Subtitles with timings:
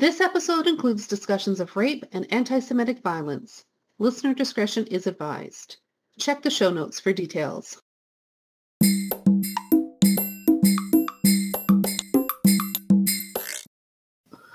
[0.00, 3.66] This episode includes discussions of rape and anti-Semitic violence.
[3.98, 5.76] Listener discretion is advised.
[6.18, 7.82] Check the show notes for details.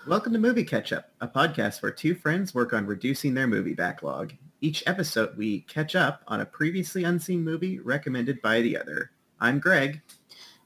[0.08, 3.75] Welcome to Movie Catch Up, a podcast where two friends work on reducing their movie
[3.75, 4.33] backlog.
[4.62, 9.12] Each episode, we catch up on a previously unseen movie recommended by the other.
[9.39, 10.01] I'm Greg.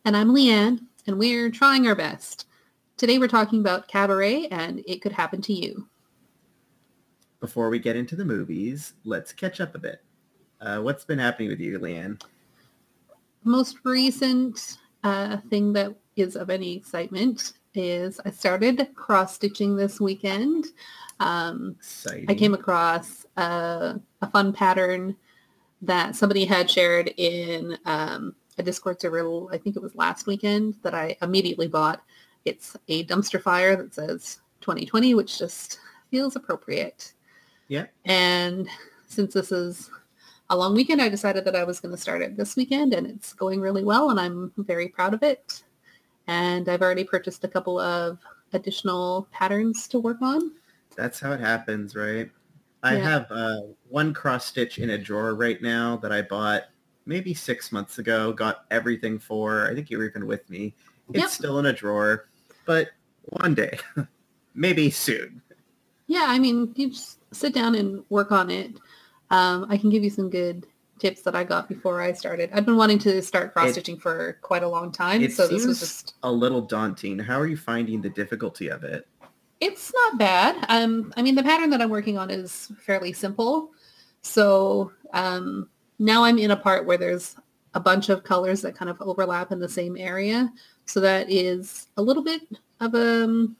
[0.05, 2.45] And I'm Leanne, and we're trying our best.
[2.99, 5.87] Today we're talking about Cabaret and It Could Happen to You.
[7.39, 10.03] Before we get into the movies, let's catch up a bit.
[10.59, 12.21] Uh, what's been happening with you, Leanne?
[13.45, 20.65] Most recent uh, thing that is of any excitement is I started cross-stitching this weekend.
[21.21, 21.77] Um,
[22.27, 25.15] I came across a, a, fun pattern
[25.81, 30.75] that somebody had shared in um, a Discord server, I think it was last weekend,
[30.83, 32.03] that I immediately bought.
[32.45, 35.79] It's a dumpster fire that says 2020, which just
[36.11, 37.13] feels appropriate.
[37.67, 37.85] Yeah.
[38.05, 38.67] And
[39.07, 39.91] since this is
[40.49, 43.05] a long weekend, I decided that I was going to start it this weekend, and
[43.05, 45.63] it's going really well, and I'm very proud of it
[46.29, 48.19] and I've already purchased a couple of
[48.53, 50.51] additional patterns to work on.
[50.95, 52.29] That's how it happens, right?
[52.83, 53.03] I yeah.
[53.03, 56.65] have uh, one cross stitch in a drawer right now that I bought
[57.07, 58.31] maybe six months ago.
[58.31, 59.67] Got everything for.
[59.67, 60.75] I think you were even with me.
[61.09, 61.29] It's yep.
[61.29, 62.28] still in a drawer,
[62.69, 62.91] but
[63.23, 63.79] one day,
[64.53, 65.41] maybe soon.
[66.05, 68.75] Yeah, I mean, you just sit down and work on it.
[69.31, 70.67] Um, I can give you some good
[70.99, 72.51] tips that I got before I started.
[72.53, 75.79] I've been wanting to start cross stitching for quite a long time, so this was
[75.79, 77.17] just a little daunting.
[77.17, 79.07] How are you finding the difficulty of it?
[79.59, 80.63] It's not bad.
[80.69, 83.71] Um, I mean, the pattern that I'm working on is fairly simple.
[84.21, 87.35] So um, now I'm in a part where there's
[87.73, 90.51] a bunch of colors that kind of overlap in the same area.
[90.89, 92.41] So that is a little bit
[92.79, 93.55] of a, um,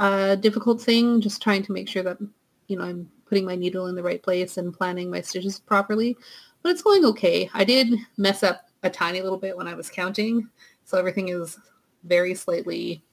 [0.00, 2.18] a difficult thing, just trying to make sure that,
[2.66, 6.16] you know, I'm putting my needle in the right place and planning my stitches properly.
[6.62, 7.48] But it's going okay.
[7.54, 10.48] I did mess up a tiny little bit when I was counting.
[10.84, 11.56] So everything is
[12.02, 13.04] very slightly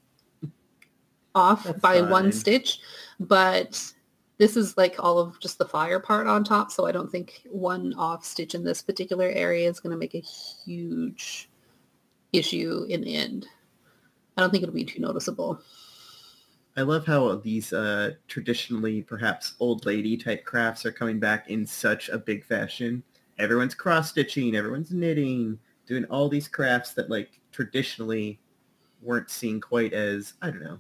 [1.36, 2.10] off That's by fine.
[2.10, 2.80] one stitch.
[3.20, 3.94] But
[4.40, 6.72] this is like all of just the fire part on top.
[6.72, 10.16] So I don't think one off stitch in this particular area is going to make
[10.16, 10.26] a
[10.66, 11.50] huge
[12.34, 13.48] issue in the end.
[14.38, 15.60] I don't think it'll be too noticeable.
[16.78, 21.66] I love how these uh, traditionally perhaps old lady type crafts are coming back in
[21.66, 23.04] such a big fashion.
[23.38, 28.40] Everyone's cross stitching, everyone's knitting, doing all these crafts that like traditionally
[29.02, 30.80] weren't seen quite as I don't know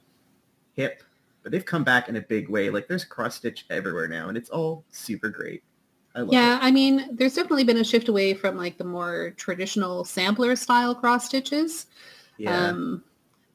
[0.79, 1.03] hip,
[1.43, 2.69] but they've come back in a big way.
[2.69, 5.63] Like there's cross stitch everywhere now, and it's all super great.
[6.19, 6.63] I yeah, it.
[6.63, 10.93] I mean, there's definitely been a shift away from like the more traditional sampler style
[10.93, 11.87] cross stitches.
[12.37, 12.69] Yeah.
[12.69, 13.03] Um,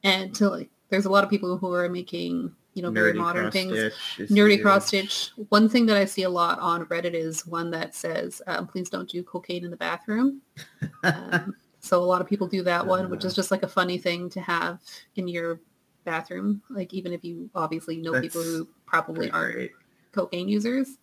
[0.03, 3.51] and to like there's a lot of people who are making you know very modern
[3.51, 3.73] things
[4.17, 7.95] nerdy cross stitch one thing that i see a lot on reddit is one that
[7.95, 10.41] says um, please don't do cocaine in the bathroom
[11.03, 13.97] um, so a lot of people do that one which is just like a funny
[13.97, 14.79] thing to have
[15.15, 15.59] in your
[16.03, 19.71] bathroom like even if you obviously know people who probably aren't great.
[20.15, 20.97] Cocaine users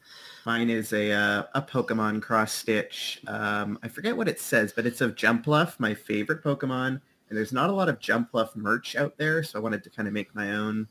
[0.46, 4.86] mine is a uh, a pokemon cross stitch um, i forget what it says but
[4.86, 7.00] it's of jumpluff my favorite pokemon
[7.32, 10.06] and there's not a lot of Jumpluff merch out there, so I wanted to kind
[10.06, 10.86] of make my own.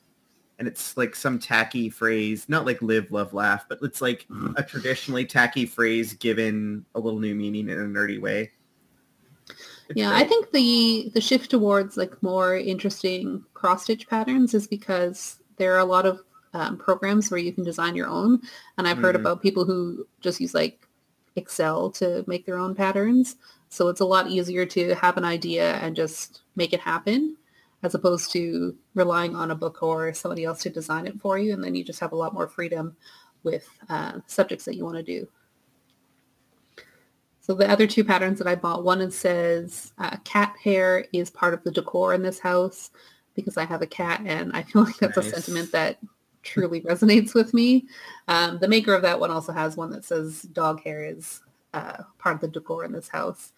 [0.58, 4.54] And it's like some tacky phrase, not like live, love, laugh, but it's like mm-hmm.
[4.58, 8.50] a traditionally tacky phrase given a little new meaning in a nerdy way.
[9.50, 9.60] It's
[9.94, 10.18] yeah, great.
[10.18, 15.76] I think the the shift towards like more interesting cross stitch patterns is because there
[15.76, 16.22] are a lot of
[16.54, 18.42] um, programs where you can design your own,
[18.78, 19.26] and I've heard mm-hmm.
[19.26, 20.88] about people who just use like
[21.36, 23.36] Excel to make their own patterns.
[23.70, 27.38] So it's a lot easier to have an idea and just make it happen
[27.84, 31.54] as opposed to relying on a book or somebody else to design it for you.
[31.54, 32.96] And then you just have a lot more freedom
[33.44, 35.28] with uh, subjects that you want to do.
[37.40, 41.32] So the other two patterns that I bought, one it says uh, cat hair is
[41.32, 42.92] part of the decor in this house
[43.34, 45.28] because I have a cat and I feel like that's nice.
[45.28, 45.98] a sentiment that
[46.44, 47.86] truly resonates with me.
[48.28, 51.42] Um, the maker of that one also has one that says dog hair is
[51.74, 53.54] uh, part of the decor in this house.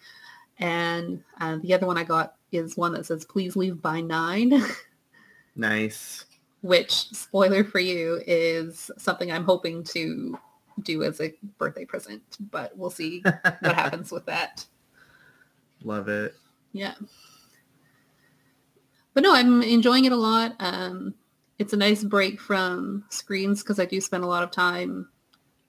[0.58, 4.62] And uh, the other one I got is one that says, please leave by nine.
[5.56, 6.24] nice.
[6.62, 10.38] Which, spoiler for you, is something I'm hoping to
[10.82, 14.64] do as a birthday present, but we'll see what happens with that.
[15.82, 16.34] Love it.
[16.72, 16.94] Yeah.
[19.12, 20.54] But no, I'm enjoying it a lot.
[20.58, 21.14] Um,
[21.58, 25.08] it's a nice break from screens because I do spend a lot of time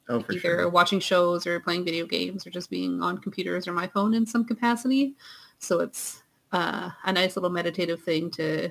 [0.08, 0.70] Oh, either sure.
[0.70, 4.26] watching shows or playing video games or just being on computers or my phone in
[4.26, 5.16] some capacity.
[5.58, 6.22] So it's
[6.52, 8.70] uh, a nice little meditative thing to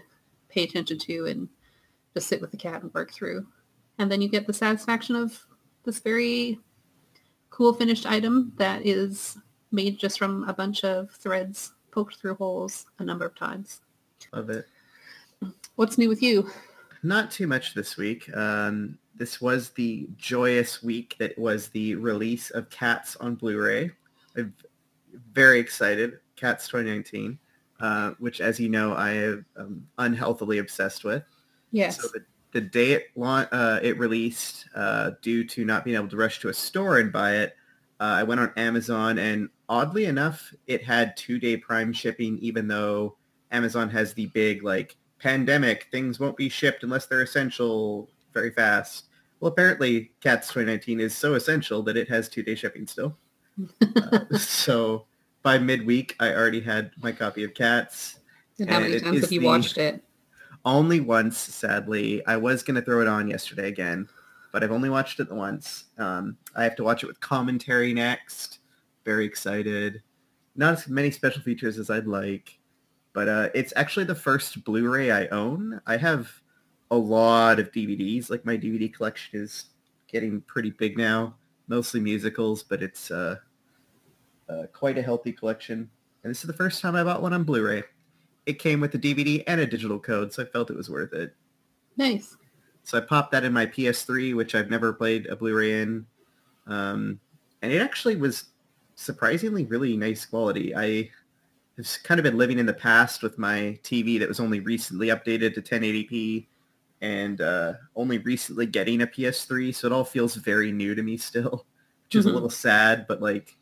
[0.49, 1.49] pay attention to and
[2.15, 3.45] just sit with the cat and work through.
[3.99, 5.45] And then you get the satisfaction of
[5.85, 6.61] this very
[7.51, 9.37] cool finished item that is
[9.73, 13.81] made just from a bunch of threads poked through holes a number of times.
[14.33, 14.67] Love it.
[15.75, 16.49] What's new with you?
[17.05, 18.35] Not too much this week.
[18.35, 23.91] Um, this was the joyous week that was the release of Cats on Blu-ray.
[24.39, 24.55] I'm
[25.33, 26.19] very excited.
[26.35, 27.39] Cats 2019,
[27.79, 31.23] uh, which, as you know, I am um, unhealthily obsessed with.
[31.73, 32.01] Yes.
[32.01, 36.09] So the, the day it, la- uh, it released, uh, due to not being able
[36.09, 37.55] to rush to a store and buy it,
[38.01, 43.17] uh, I went on Amazon and oddly enough, it had two-day prime shipping, even though
[43.51, 49.07] Amazon has the big like pandemic, things won't be shipped unless they're essential very fast.
[49.41, 53.17] Well, apparently Cats 2019 is so essential that it has two-day shipping still.
[53.97, 55.07] Uh, so
[55.45, 58.19] by midweek, I already had my copy of Cats.
[58.59, 60.03] and how many times have you watched it?
[60.65, 62.27] Only once, sadly.
[62.27, 64.09] I was going to throw it on yesterday again,
[64.51, 65.85] but I've only watched it once.
[65.99, 68.59] Um, I have to watch it with commentary next.
[69.05, 70.03] Very excited.
[70.57, 72.59] Not as many special features as I'd like,
[73.15, 75.81] but uh, it's actually the first Blu-ray I own.
[75.87, 76.31] I have
[76.91, 78.29] a lot of DVDs.
[78.29, 79.67] Like my DVD collection is
[80.07, 81.37] getting pretty big now,
[81.69, 83.37] mostly musicals, but it's uh,
[84.51, 85.89] uh, quite a healthy collection.
[86.23, 87.85] And this is the first time I bought one on Blu-ray
[88.47, 91.13] it came with a DVD and a digital code, so I felt it was worth
[91.13, 91.35] it.
[91.97, 92.37] Nice.
[92.83, 96.07] So I popped that in my PS3, which I've never played a Blu-ray in,
[96.67, 97.19] um,
[97.63, 98.47] and it actually was
[98.97, 100.75] surprisingly really nice quality.
[100.77, 101.11] I
[101.77, 105.09] have kind of been living in the past with my TV that was only recently
[105.09, 106.47] updated to 1080p,
[107.01, 111.17] and uh, only recently getting a PS3, so it all feels very new to me
[111.17, 111.67] still,
[112.05, 112.31] which is Mhm.
[112.31, 113.57] a little sad, but like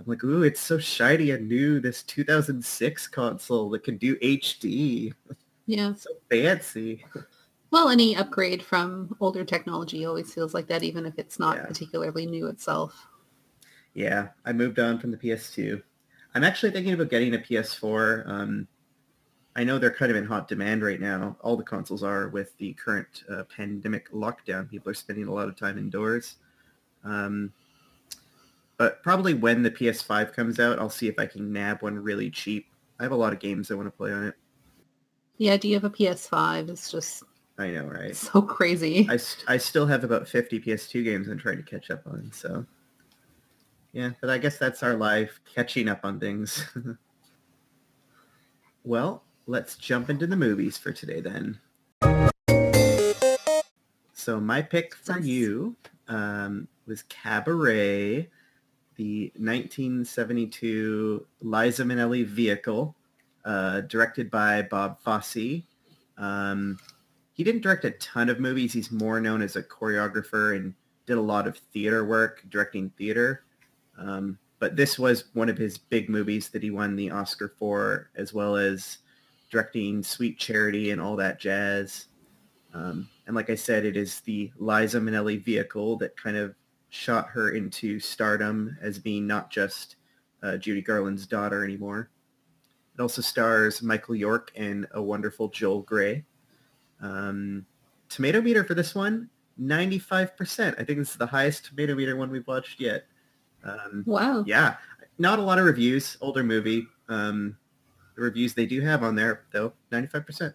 [0.00, 1.80] I'm like, ooh, it's so shiny and new.
[1.80, 5.12] This 2006 console that can do HD.
[5.66, 5.92] Yeah.
[5.96, 7.04] So fancy.
[7.70, 11.66] Well, any upgrade from older technology always feels like that, even if it's not Yeah.
[11.66, 13.06] particularly new itself.
[13.92, 15.82] Yeah, I moved on from the PS2.
[16.34, 18.28] I'm actually thinking about getting a PS4.
[18.28, 18.68] Um,
[19.56, 21.36] I know they're kind of in hot demand right now.
[21.40, 24.70] All the consoles are with the current uh, pandemic lockdown.
[24.70, 26.36] People are spending a lot of time indoors.
[27.02, 27.52] Um,
[28.76, 32.30] but probably when the PS5 comes out, I'll see if I can nab one really
[32.30, 32.66] cheap.
[33.00, 34.34] I have a lot of games I want to play on it.
[35.38, 37.24] The idea of a PS5 is just
[37.58, 38.14] I know, right?
[38.14, 39.08] so crazy.
[39.10, 42.30] I, st- I still have about 50 PS2 games I'm trying to catch up on,
[42.32, 42.64] so.
[43.98, 46.64] Yeah, but I guess that's our life, catching up on things.
[48.84, 51.58] well, let's jump into the movies for today then.
[54.12, 55.74] So my pick for you
[56.06, 58.30] um, was Cabaret,
[58.94, 62.94] the 1972 Liza Minnelli vehicle,
[63.44, 65.64] uh, directed by Bob Fosse.
[66.16, 66.78] Um,
[67.32, 68.72] he didn't direct a ton of movies.
[68.72, 70.74] He's more known as a choreographer and
[71.06, 73.42] did a lot of theater work, directing theater.
[73.98, 78.10] Um, but this was one of his big movies that he won the Oscar for,
[78.16, 78.98] as well as
[79.50, 82.06] directing Sweet Charity and all that jazz.
[82.74, 86.54] Um, and like I said, it is the Liza Minnelli vehicle that kind of
[86.90, 89.96] shot her into stardom as being not just
[90.42, 92.10] uh, Judy Garland's daughter anymore.
[92.94, 96.24] It also stars Michael York and a wonderful Joel Grey.
[97.00, 97.64] Um,
[98.08, 99.28] tomato meter for this one,
[99.60, 100.74] 95%.
[100.80, 103.04] I think this is the highest tomato meter one we've watched yet.
[103.64, 104.44] Um, Wow.
[104.46, 104.76] yeah,
[105.18, 106.16] not a lot of reviews.
[106.20, 106.86] Older movie.
[107.08, 107.56] Um,
[108.16, 110.54] the reviews they do have on there, though, 95%.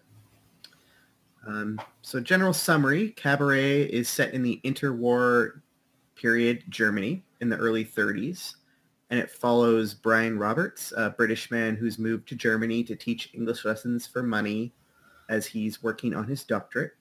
[1.46, 5.60] Um, so general summary, Cabaret is set in the interwar
[6.14, 8.54] period Germany in the early 30s.
[9.10, 13.64] And it follows Brian Roberts, a British man who's moved to Germany to teach English
[13.64, 14.72] lessons for money
[15.28, 16.92] as he's working on his doctorate.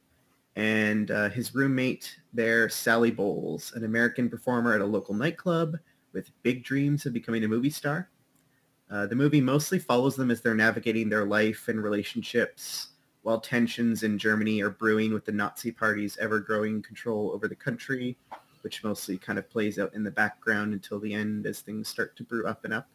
[0.56, 5.78] And uh, his roommate there, Sally Bowles, an American performer at a local nightclub
[6.14, 8.10] with big dreams of becoming a movie star.
[8.90, 12.90] Uh, the movie mostly follows them as they're navigating their life and relationships
[13.24, 18.18] while tensions in Germany are brewing with the Nazi party's ever-growing control over the country,
[18.62, 22.16] which mostly kind of plays out in the background until the end as things start
[22.18, 22.88] to brew up and up.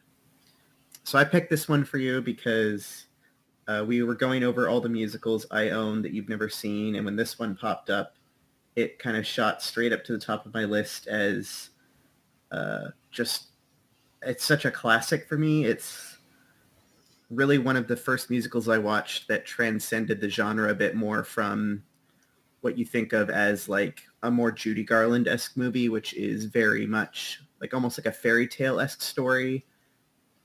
[1.03, 3.07] So I picked this one for you because
[3.67, 7.05] uh, we were going over all the musicals I own that you've never seen, and
[7.07, 8.15] when this one popped up,
[8.77, 11.71] it kind of shot straight up to the top of my list as
[12.53, 13.49] uh, just
[14.23, 15.65] it's such a classic for me.
[15.65, 16.19] It's
[17.31, 21.23] really one of the first musicals I watched that transcended the genre a bit more
[21.25, 21.83] from
[22.63, 27.41] what you think of as like a more Judy Garland-esque movie, which is very much
[27.61, 29.65] like almost like a fairy tale-esque story.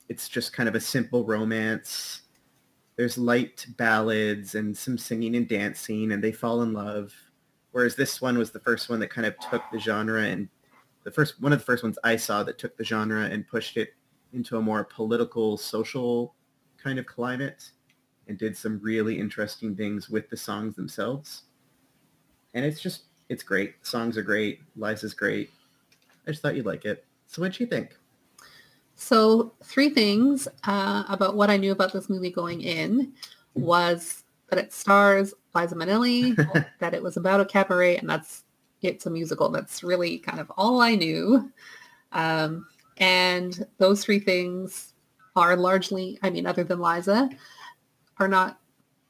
[0.08, 2.22] It's just kind of a simple romance.
[2.96, 7.12] there's light ballads and some singing and dancing and they fall in love.
[7.72, 10.48] Whereas this one was the first one that kind of took the genre and
[11.04, 13.76] the first one of the first ones I saw that took the genre and pushed
[13.76, 13.90] it
[14.32, 16.34] into a more political, social
[16.82, 17.70] kind of climate
[18.26, 21.42] and did some really interesting things with the songs themselves.
[22.54, 23.80] And it's just, it's great.
[23.82, 24.60] The songs are great.
[24.76, 25.50] Liza's great.
[26.26, 27.04] I just thought you'd like it.
[27.26, 27.96] So what'd you think?
[28.96, 33.12] So three things uh, about what I knew about this movie going in
[33.54, 36.36] was that it stars Liza Minnelli,
[36.78, 38.43] that it was about a cabaret, and that's
[38.84, 39.48] it's a musical.
[39.48, 41.50] That's really kind of all I knew.
[42.12, 42.66] Um,
[42.98, 44.92] and those three things
[45.36, 47.30] are largely, I mean, other than Liza,
[48.18, 48.60] are not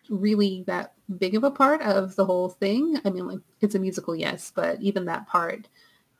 [0.09, 2.99] really that big of a part of the whole thing.
[3.05, 5.69] I mean, like it's a musical, yes, but even that part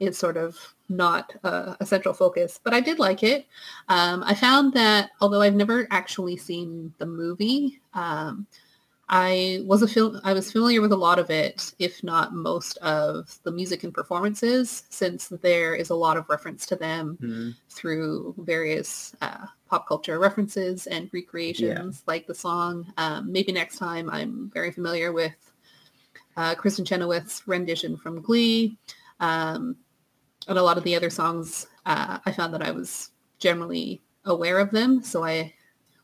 [0.01, 2.61] is sort of not a, a central focus.
[2.63, 3.47] But I did like it.
[3.89, 8.47] Um, I found that although I've never actually seen the movie, um,
[9.09, 10.21] I was a film.
[10.25, 13.93] I was familiar with a lot of it, if not most of the music and
[13.93, 17.51] performances, since there is a lot of reference to them mm-hmm.
[17.69, 22.13] through various uh, pop culture references and recreations, yeah.
[22.13, 22.93] like the song.
[22.97, 25.35] Um, maybe next time, I'm very familiar with
[26.37, 28.79] uh, Kristin Chenoweth's rendition from Glee,
[29.21, 29.77] um,
[30.49, 31.67] and a lot of the other songs.
[31.85, 35.53] Uh, I found that I was generally aware of them, so I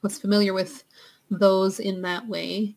[0.02, 0.85] was familiar with
[1.30, 2.76] those in that way.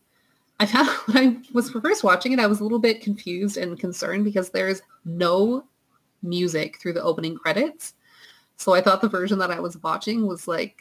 [0.60, 3.78] I found when I was first watching it, I was a little bit confused and
[3.78, 5.64] concerned because there's no
[6.22, 7.94] music through the opening credits.
[8.56, 10.80] So I thought the version that I was watching was like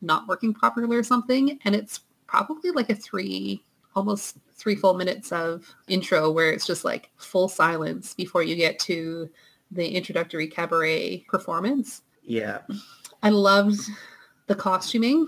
[0.00, 1.58] not working properly or something.
[1.64, 3.64] And it's probably like a three,
[3.96, 8.78] almost three full minutes of intro where it's just like full silence before you get
[8.80, 9.28] to
[9.70, 12.02] the introductory cabaret performance.
[12.22, 12.60] Yeah.
[13.22, 13.80] I loved
[14.46, 15.26] the costuming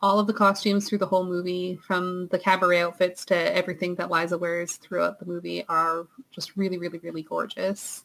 [0.00, 4.10] all of the costumes through the whole movie, from the cabaret outfits to everything that
[4.10, 8.04] Liza wears throughout the movie, are just really, really, really gorgeous.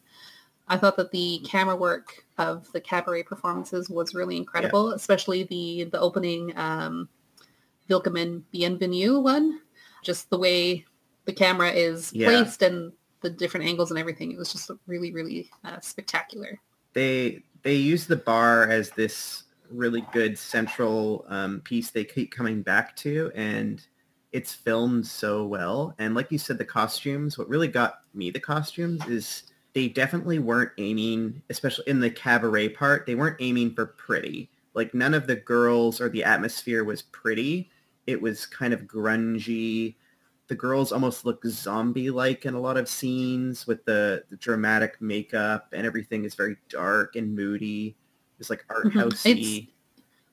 [0.67, 4.95] I thought that the camera work of the cabaret performances was really incredible, yeah.
[4.95, 7.09] especially the the opening um,
[7.87, 9.59] Bienvenue one.
[10.03, 10.85] Just the way
[11.25, 12.27] the camera is yeah.
[12.27, 14.31] placed and the different angles and everything.
[14.31, 16.59] It was just really, really uh, spectacular.
[16.93, 19.42] They they use the bar as this
[19.73, 23.85] really good central um, piece they keep coming back to, and
[24.31, 25.95] it's filmed so well.
[25.99, 27.37] And like you said, the costumes.
[27.37, 32.69] What really got me the costumes is they definitely weren't aiming, especially in the cabaret
[32.69, 34.49] part, they weren't aiming for pretty.
[34.73, 37.69] Like none of the girls or the atmosphere was pretty.
[38.07, 39.95] It was kind of grungy.
[40.47, 45.67] The girls almost look zombie-like in a lot of scenes with the, the dramatic makeup
[45.73, 47.95] and everything is very dark and moody.
[48.43, 48.99] It's like art mm-hmm.
[48.99, 49.59] housey.
[49.59, 49.71] It's,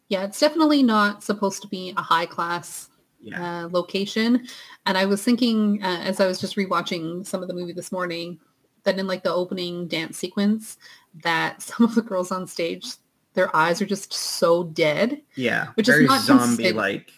[0.08, 2.88] yeah, it's definitely not supposed to be a high class
[3.20, 3.64] yeah.
[3.64, 4.48] uh, location.
[4.84, 7.92] And I was thinking uh, as I was just rewatching some of the movie this
[7.92, 8.40] morning
[8.82, 10.78] that in like the opening dance sequence
[11.22, 12.86] that some of the girls on stage
[13.34, 15.22] their eyes are just so dead.
[15.36, 17.12] Yeah, which is not zombie like.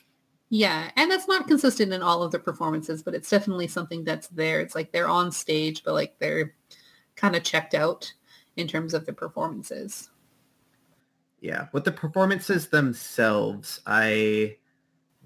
[0.50, 4.28] Yeah, and that's not consistent in all of the performances, but it's definitely something that's
[4.28, 4.60] there.
[4.60, 6.54] It's like they're on stage, but like they're
[7.16, 8.12] kind of checked out
[8.56, 10.10] in terms of the performances.
[11.42, 14.58] Yeah, with the performances themselves, I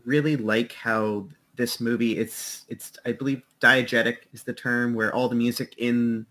[0.07, 5.29] really like how this movie it's it's I believe diegetic is the term where all
[5.29, 6.25] the music in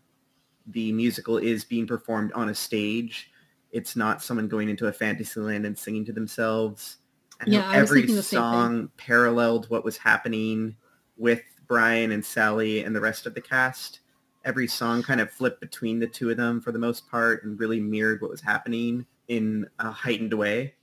[0.66, 3.32] the musical is being performed on a stage.
[3.72, 6.98] It's not someone going into a fantasy land and singing to themselves.
[7.42, 10.78] And yeah, every song paralleled what was happening
[11.16, 14.00] with Brian and Sally and the rest of the cast.
[14.46, 17.60] Every song kind of flipped between the two of them for the most part and
[17.60, 20.74] really mirrored what was happening in a heightened way.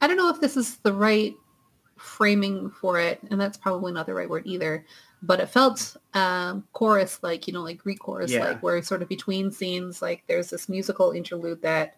[0.00, 1.34] I don't know if this is the right
[1.96, 4.84] framing for it, and that's probably not the right word either.
[5.22, 8.44] But it felt um, chorus like, you know, like Greek chorus, yeah.
[8.44, 11.96] like where sort of between scenes, like there's this musical interlude that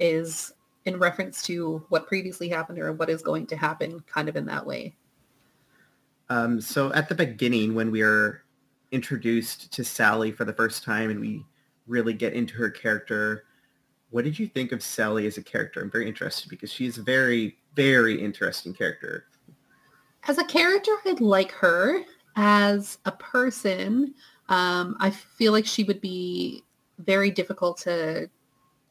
[0.00, 0.52] is
[0.84, 4.46] in reference to what previously happened or what is going to happen, kind of in
[4.46, 4.94] that way.
[6.28, 8.42] Um, so at the beginning, when we are
[8.90, 11.44] introduced to Sally for the first time and we
[11.86, 13.44] really get into her character,
[14.14, 15.82] what did you think of Sally as a character?
[15.82, 19.26] I'm very interested because she's a very, very interesting character.
[20.28, 22.00] As a character, I'd like her.
[22.36, 24.14] As a person,
[24.48, 26.62] um, I feel like she would be
[26.98, 28.30] very difficult to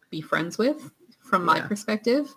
[0.10, 1.68] be friends with from my yeah.
[1.68, 2.30] perspective.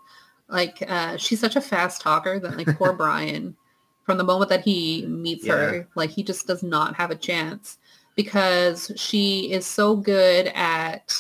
[0.47, 3.57] Like uh, she's such a fast talker that like poor Brian,
[4.05, 5.55] from the moment that he meets yeah.
[5.55, 7.79] her, like he just does not have a chance
[8.15, 11.13] because she is so good at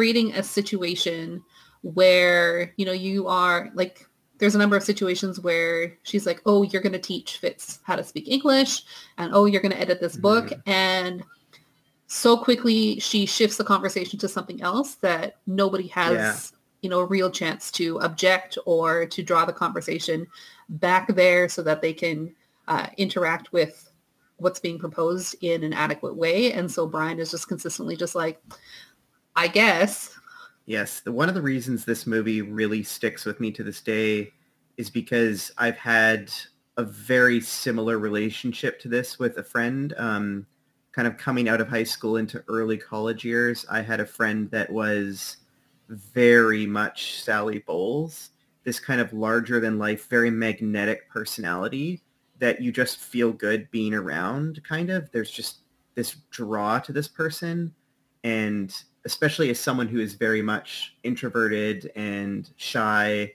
[0.00, 1.42] creating a situation
[1.82, 4.06] where, you know, you are like
[4.38, 7.96] there's a number of situations where she's like, oh, you're going to teach Fitz how
[7.96, 8.82] to speak English
[9.18, 10.46] and oh, you're going to edit this book.
[10.46, 10.62] Mhm.
[10.64, 11.22] And
[12.06, 16.36] so quickly she shifts the conversation to something else that nobody has, Yeah.
[16.80, 20.26] you know, a real chance to object or to draw the conversation
[20.70, 22.34] back there so that they can
[22.68, 23.86] uh, interact with
[24.38, 26.54] what's being proposed in an adequate way.
[26.54, 28.42] And so Brian is just consistently just like,
[29.36, 30.16] I guess.
[30.66, 34.32] Yes, the, one of the reasons this movie really sticks with me to this day
[34.76, 36.30] is because I've had
[36.76, 39.94] a very similar relationship to this with a friend.
[39.96, 40.46] Um,
[40.92, 44.50] kind of coming out of high school into early college years, I had a friend
[44.50, 45.36] that was
[45.88, 48.30] very much Sally Bowles,
[48.64, 52.02] this kind of larger than life, very magnetic personality
[52.38, 55.10] that you just feel good being around, kind of.
[55.12, 55.60] There's just
[55.94, 57.74] this draw to this person.
[58.24, 63.32] And especially as someone who is very much introverted and shy,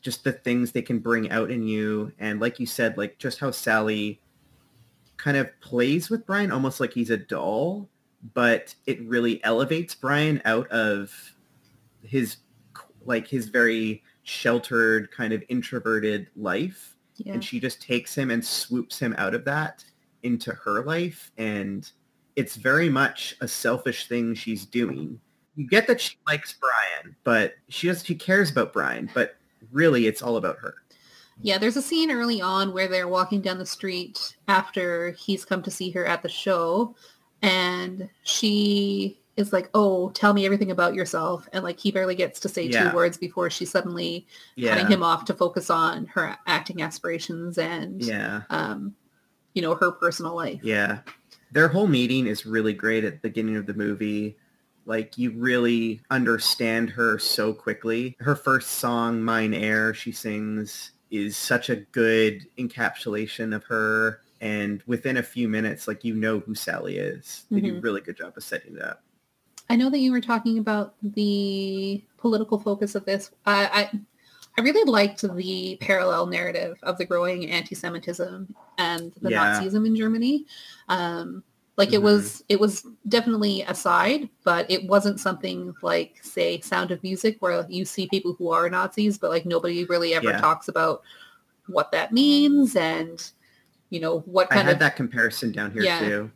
[0.00, 2.12] just the things they can bring out in you.
[2.18, 4.20] And like you said, like just how Sally
[5.16, 7.88] kind of plays with Brian almost like he's a doll,
[8.34, 11.12] but it really elevates Brian out of
[12.02, 12.36] his
[13.04, 17.32] like his very sheltered kind of introverted life Yeah.
[17.34, 19.84] and she just takes him and swoops him out of that
[20.22, 21.90] into her life and
[22.36, 25.20] it's very much a selfish thing she's doing
[25.54, 29.36] you get that she likes brian but she just she cares about brian but
[29.70, 30.74] really it's all about her
[31.40, 35.62] Yeah, there's a scene early on where they're walking down the street after he's come
[35.62, 36.94] to see her at the show
[37.42, 42.38] and she is like, "Oh, tell me everything about yourself." And like he barely gets
[42.40, 42.90] to say Yeah.
[42.90, 47.58] two words before she's suddenly yeah cutting him off to focus on her acting aspirations
[47.58, 48.94] and yeah um
[49.54, 50.60] you know, her personal life.
[50.62, 51.00] yeah
[51.52, 54.36] their whole meeting is really great at the beginning of the movie.
[54.84, 58.16] Like you really understand her so quickly.
[58.20, 64.20] Her first song Mein Herr she sings is such a good encapsulation of her.
[64.40, 67.44] And within a few minutes like you know who sally is.
[67.50, 67.78] They do mm-hmm.
[67.78, 69.02] a really good job of setting that up.
[69.70, 73.30] I know that you were talking about the political focus of this.
[73.46, 74.00] I, I
[74.58, 79.60] I really liked the parallel narrative of the growing anti-Semitism and the Yeah.
[79.60, 80.46] Nazism in Germany.
[80.88, 81.42] Um,
[81.78, 82.04] like it Mhm.
[82.04, 87.38] was, it was definitely a side, but it wasn't something like, say, Sound of Music,
[87.40, 90.40] where you see people who are Nazis, but like nobody really ever Yeah.
[90.40, 91.02] talks about
[91.68, 93.30] what that means and
[93.88, 95.98] you know what kind i had of that comparison down here Yeah.
[96.00, 96.30] too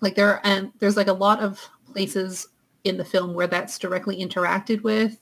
[0.00, 1.60] like there and there's like a lot of
[1.92, 2.48] places
[2.84, 5.18] in the film where that's directly interacted with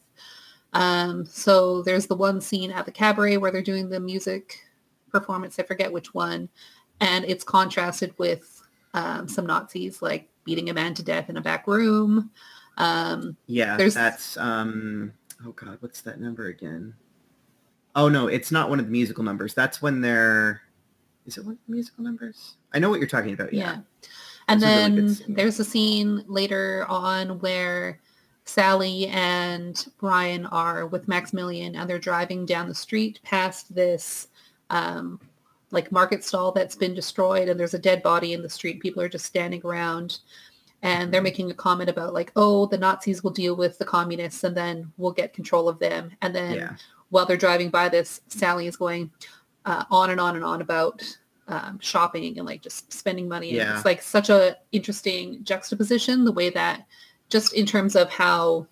[0.72, 4.60] um so there's the one scene at the cabaret where they're doing the music
[5.10, 6.48] performance i forget which one
[7.00, 8.62] and it's contrasted with
[8.94, 12.30] um, some nazis like beating a man to death in a back room.
[12.76, 15.12] Um yeah There's- that's um
[15.46, 16.94] oh god what's that number again?
[17.94, 19.54] Oh no it's not one of the musical numbers.
[19.54, 20.62] That's when they're
[21.26, 22.56] is it one of the musical numbers?
[22.72, 23.78] I know what you're talking about yeah, yeah,
[24.48, 28.00] and That's a really then there's a scene later on where
[28.50, 34.26] Sally and Brian are with Maximilian and they're driving down the street past this
[34.70, 35.20] um,
[35.70, 38.80] like market stall that's been destroyed and there's a dead body in the street.
[38.80, 40.18] People are just standing around
[40.82, 44.42] and they're making a comment about like, oh, the Nazis will deal with the communists
[44.42, 46.10] and then we'll get control of them.
[46.20, 46.76] And then yeah.
[47.10, 49.12] while they're driving by this, Sally is going
[49.64, 51.04] uh, on and on and on about
[51.46, 53.50] um, shopping and like just spending money.
[53.50, 53.76] And Yeah.
[53.76, 56.88] It's like such a interesting juxtaposition, the way that
[57.30, 58.66] just in terms of how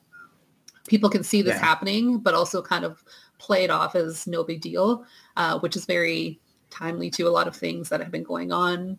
[0.86, 1.64] people can see this Yeah.
[1.64, 3.02] happening, but also kind of
[3.38, 5.04] play it off as no big deal,
[5.36, 6.40] uh, which is very
[6.70, 8.98] timely to a lot of things that have been going on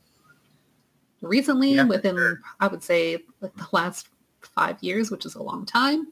[1.22, 2.38] recently Yeah, within.
[2.60, 4.10] I would say, like the last
[4.42, 6.08] five years, which is a long time.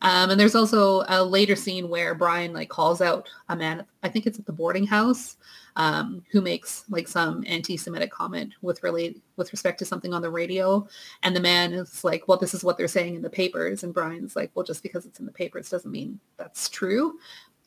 [0.00, 4.08] Um, and there's also a later scene where Brian like calls out a man, I
[4.08, 5.36] think it's at the boarding house,
[5.76, 10.30] um, who makes like some anti-Semitic comment with relate with respect to something on the
[10.30, 10.86] radio.
[11.22, 13.82] And the man is like, well, this is what they're saying in the papers.
[13.82, 17.18] And Brian's like, well, just because it's in the papers doesn't mean that's true.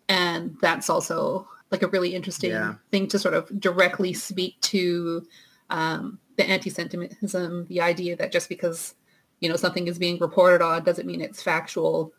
[0.07, 2.75] And that's also like a really interesting Yeah.
[2.91, 5.25] thing to sort of directly speak to
[5.71, 8.93] um, the anti-Semitism, the idea that just because,
[9.39, 12.13] you know, something is being reported on doesn't mean it's factual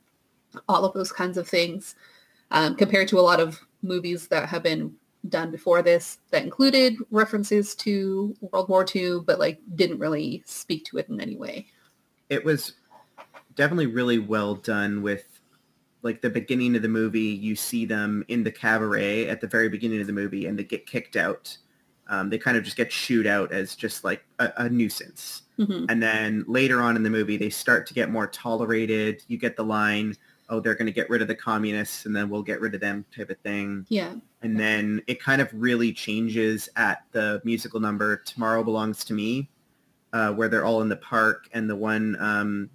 [0.68, 1.94] all of those kinds of things
[2.50, 4.94] um, compared to a lot of movies that have been
[5.28, 10.84] done before this that included references to World War II, but like didn't really speak
[10.86, 11.66] to it in any way.
[12.28, 12.72] it was
[13.54, 15.24] definitely really well done with
[16.02, 19.68] like the beginning of the movie you see them in the cabaret at the very
[19.68, 21.56] beginning of the movie and they get kicked out
[22.08, 25.86] um, they kind of just get shooed out as just like a, a nuisance Mhm.
[25.88, 29.56] and then later on in the movie they start to get more tolerated you get
[29.56, 30.14] the line
[30.48, 32.80] oh, they're going to get rid of the communists and then we'll get rid of
[32.80, 33.84] them type of thing.
[33.88, 34.14] Yeah.
[34.42, 39.48] And then it kind of really changes at the musical number Tomorrow Belongs to Me,
[40.12, 42.70] uh, where they're all in the park and the one um,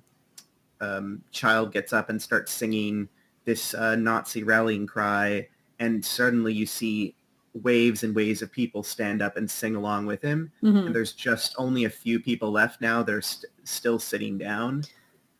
[0.81, 3.07] um, child gets up and starts singing
[3.45, 5.47] this uh, Nazi rallying cry.
[5.79, 7.15] And suddenly you see
[7.53, 10.51] waves and waves of people stand up and sing along with him.
[10.63, 10.87] Mhm.
[10.87, 13.03] And there's just only a few people left now.
[13.03, 14.83] They're st- still sitting down.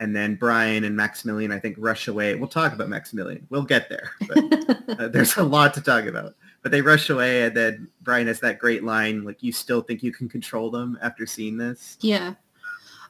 [0.01, 2.35] And then Brian and Maximilian, I think, rush away.
[2.35, 3.45] We'll talk about Maximilian.
[3.49, 4.11] We'll get there.
[4.27, 6.35] But uh, there's a lot to talk about.
[6.63, 10.03] But they rush away, and then Brian has that great line, like, "You still think
[10.03, 12.33] you can control them after seeing this?" yeah.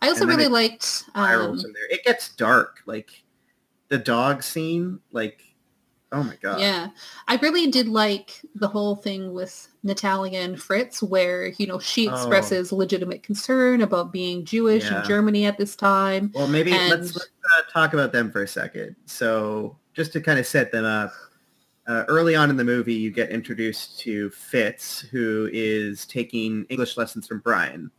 [0.02, 1.90] I also really liked Spirals um, from there.
[1.90, 2.82] It gets dark.
[2.86, 3.24] Like
[3.90, 5.44] the dog scene, like,
[6.12, 6.60] oh my god.
[6.60, 6.90] Yeah,
[7.28, 12.08] I really did like the whole thing with Natalia and Fritz, where you know she
[12.10, 12.14] Oh.
[12.14, 15.02] expresses legitimate concern about being Jewish Yeah.
[15.02, 16.32] in Germany at this time.
[16.34, 18.96] Well, maybe And- let's, let's uh, talk about them for a second.
[19.06, 21.14] So just to kind of set them up,
[21.88, 26.96] uh, early on in the movie, you get introduced to Fitz, who is taking English
[26.96, 27.92] lessons from Brian.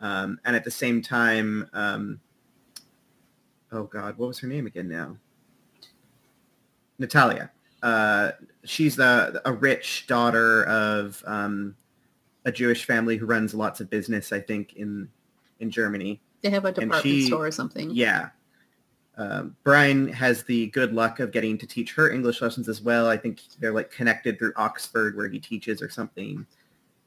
[0.00, 2.20] Um, and at the same time, um,
[3.70, 5.18] oh God, what was her name again now?
[7.00, 7.50] Natalia.
[7.82, 8.32] Uh,
[8.64, 11.74] she's the, a rich daughter of um,
[12.44, 15.08] a Jewish family who runs lots of business, I think, in
[15.58, 16.20] in Germany.
[16.42, 17.90] They have a department she- store or something.
[17.90, 18.28] Yeah.
[19.16, 23.06] Um, Brian has the good luck of getting to teach her English lessons as well.
[23.06, 26.46] I think they're like connected through Oxford where he teaches or something.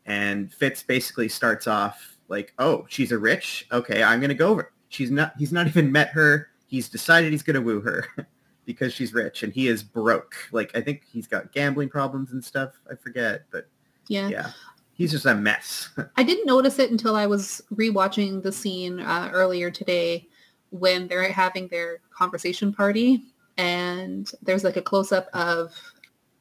[0.05, 3.65] And Fitz basically starts off like, oh, she's a rich.
[3.71, 4.71] Okay, I'm going to go over.
[4.89, 6.49] She's not, he's not even met her.
[6.67, 8.05] He's decided he's going to woo her
[8.65, 10.35] because she's rich and he is broke.
[10.51, 12.73] Like, I think he's got gambling problems and stuff.
[12.91, 13.67] I forget, but
[14.07, 14.27] yeah.
[14.29, 14.51] yeah,
[14.93, 15.89] he's just a mess.
[16.17, 20.27] I didn't notice it until I was rewatching the scene uh, earlier today
[20.71, 23.23] when they're having their conversation party
[23.57, 25.73] and there's like a close-up of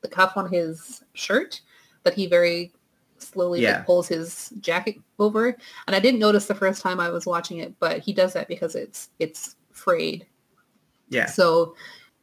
[0.01, 1.61] the cuff on his shirt
[2.05, 2.73] that he very
[3.19, 5.57] slowly like, pulls his jacket over
[5.87, 8.49] and I didn't notice the first time I was watching it but he does that
[8.49, 10.27] because it's it's frayed
[11.09, 11.27] yeah.
[11.27, 11.77] so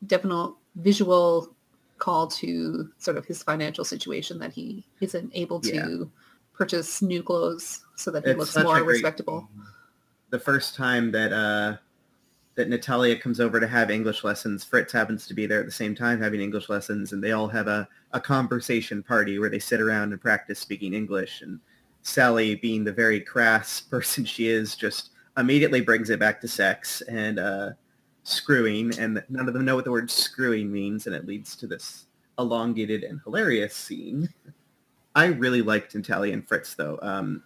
[0.06, 1.56] definite visual
[1.98, 6.06] call to sort of his financial situation that he isn't able to Yeah.
[6.54, 9.50] purchase new clothes so that he It's looks more great respectable.
[10.30, 11.78] The first time that uh,
[12.56, 15.72] that Natalia comes over to have English lessons, Fritz happens to be there at the
[15.72, 19.60] same time having English lessons, and they all have a, a conversation party where they
[19.60, 21.42] sit around and practice speaking English.
[21.42, 21.60] And
[22.02, 27.02] Sally, being the very crass person she is, just immediately brings it back to sex
[27.02, 27.70] and uh,
[28.30, 31.68] screwing, and none of them know what the word screwing means, and it leads to
[31.68, 32.06] this
[32.38, 34.30] elongated and hilarious scene.
[35.16, 37.00] I really liked Natalia and Fritz, though.
[37.02, 37.44] Um,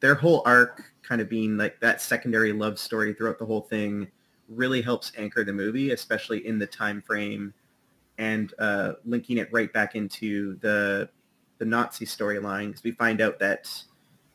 [0.00, 4.08] their whole arc kind of being like that secondary love story throughout the whole thing
[4.48, 7.52] really helps anchor the movie, especially in the time frame
[8.18, 11.08] and uh, linking it right back into the
[11.58, 13.68] the Nazi storyline because we find out that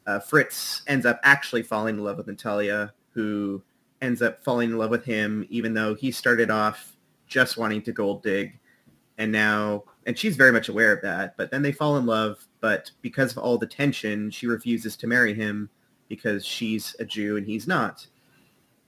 [0.08, 3.62] uh, Fritz ends up actually falling in love with Natalia, who
[4.04, 7.92] ends up falling in love with him, even though he started off just wanting to
[7.92, 8.60] gold dig,
[9.18, 11.36] and now and she's very much aware of that.
[11.38, 15.08] But then they fall in love, but because of all the tension, she refuses to
[15.08, 15.70] marry him
[16.10, 18.06] because she's a Jew and he's not.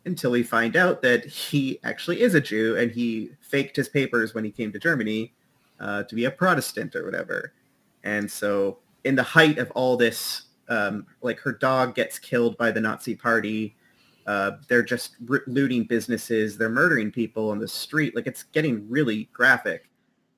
[0.06, 4.34] Until we find out that he actually is a Jew and he faked his papers
[4.36, 5.34] when he came to Germany
[5.80, 7.54] uh, to be a Protestant or whatever.
[8.04, 12.71] And so in the height of all this, um, like her dog gets killed by
[12.71, 13.75] the Nazi party.
[14.25, 16.57] Uh, they're just r- looting businesses.
[16.57, 18.15] They're murdering people on the street.
[18.15, 19.89] Like it's getting really graphic.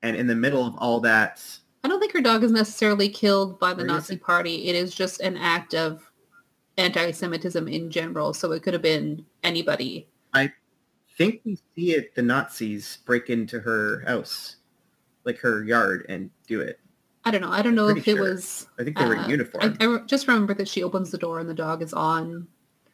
[0.02, 1.42] And in the middle of all that,
[1.84, 4.22] I don't think her dog is necessarily killed by the Nazi it?
[4.22, 4.68] party.
[4.68, 6.10] It is just an act of
[6.76, 8.34] anti-Semitism in general.
[8.34, 10.08] So it could have been anybody.
[10.34, 10.52] I
[11.16, 14.56] think we see it the Nazis break into her house,
[15.24, 16.78] like her yard, and do it.
[17.24, 17.50] I don't know.
[17.50, 18.68] I don't know Pretty if it was.
[18.78, 19.76] I think they were uh, in uniform.
[19.80, 22.46] I, I just remember that she opens the door and the dog is on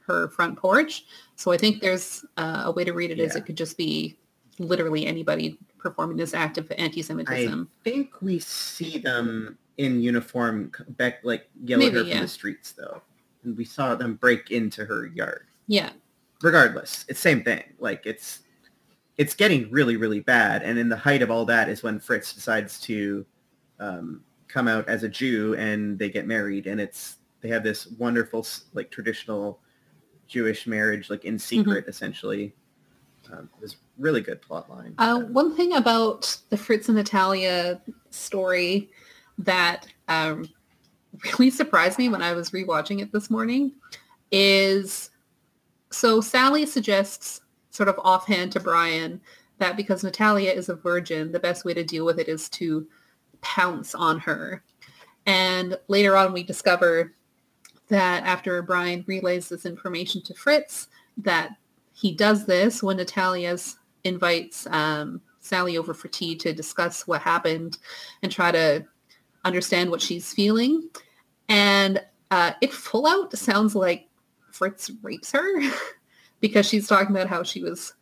[0.06, 1.04] her front porch.
[1.36, 4.16] So I think there's uh, a way to read it as it could just be
[4.58, 7.68] literally anybody performing this act of anti-Semitism.
[7.80, 12.20] I think we see them in uniform back, like yell at Maybe, her from yeah.
[12.20, 13.02] the streets, though,
[13.42, 15.46] and we saw them break into her yard.
[15.66, 15.90] Yeah.
[16.42, 17.62] Regardless, it's same thing.
[17.78, 18.40] Like it's
[19.16, 22.34] it's getting really, really bad, and in the height of all that is when Fritz
[22.34, 23.24] decides to
[23.80, 27.86] um, come out as a Jew, and they get married, and it's they have this
[27.98, 29.60] wonderful like traditional
[30.28, 32.54] Jewish marriage, like in secret, essentially.
[33.32, 34.94] Um, it was really good plot line.
[34.98, 38.90] Uh, one thing about the Fritz and Natalia story
[39.38, 40.48] that um,
[41.38, 43.72] really surprised me when I was rewatching it this morning
[44.30, 45.10] is
[45.90, 49.20] so Sally suggests sort of offhand to Brian
[49.58, 52.86] that because Natalia is a virgin, the best way to deal with it is to
[53.40, 54.62] pounce on her.
[55.26, 57.14] And later on, we discover
[57.94, 61.50] that after Brian relays this information to Fritz, that
[61.92, 63.56] he does this when Natalia
[64.02, 67.78] invites um, Sally over for tea to discuss what happened
[68.22, 68.84] and try to
[69.44, 70.88] understand what she's feeling.
[71.48, 72.02] And
[72.32, 74.08] uh, it full out sounds like
[74.50, 75.60] Fritz rapes her
[76.40, 77.94] because she's talking about how she was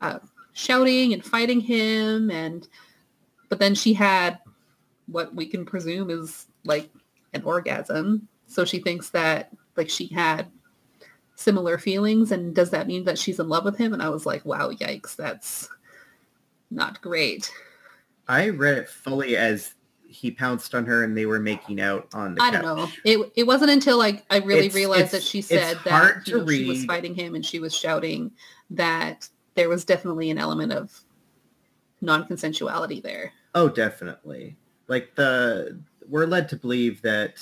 [0.00, 0.20] uh,
[0.52, 2.68] shouting and fighting him and
[3.48, 4.38] but then she had
[5.06, 6.88] what we can presume is like
[7.32, 10.46] an orgasm so she thinks that like she had
[11.36, 14.24] similar feelings and does that mean that she's in love with him and i was
[14.24, 15.68] like wow yikes that's
[16.70, 17.50] not great
[18.28, 19.74] i read it fully as
[20.06, 22.62] he pounced on her and they were making out on the I couch.
[22.62, 22.88] don't know.
[23.04, 26.38] It it wasn't until like I really It's- realized it's- that she said that you
[26.38, 28.30] know, she was fighting him and she was shouting
[28.70, 31.00] that there was definitely an element of
[32.00, 33.32] non-consensuality there.
[33.56, 34.56] Oh, definitely.
[34.86, 37.34] Like the we're led to believe that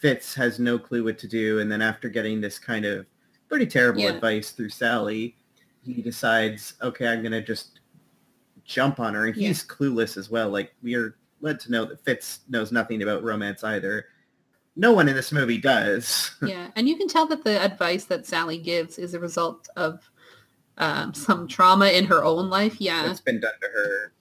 [0.00, 3.06] Fitz has no clue what to do, and then after getting this kind of
[3.48, 4.10] pretty terrible Yeah.
[4.10, 5.36] advice through Sally,
[5.82, 7.80] he decides, okay, I'm gonna just
[8.64, 9.48] jump on her, and Yeah.
[9.48, 10.50] he's clueless as well.
[10.50, 14.06] Like we are led to know that Fitz knows nothing about romance either.
[14.74, 16.32] No one in this movie does.
[16.46, 20.10] yeah, and you can tell that the advice that Sally gives is a result of
[20.78, 22.80] um, some trauma in her own life.
[22.80, 24.12] Yeah, that's been done to her.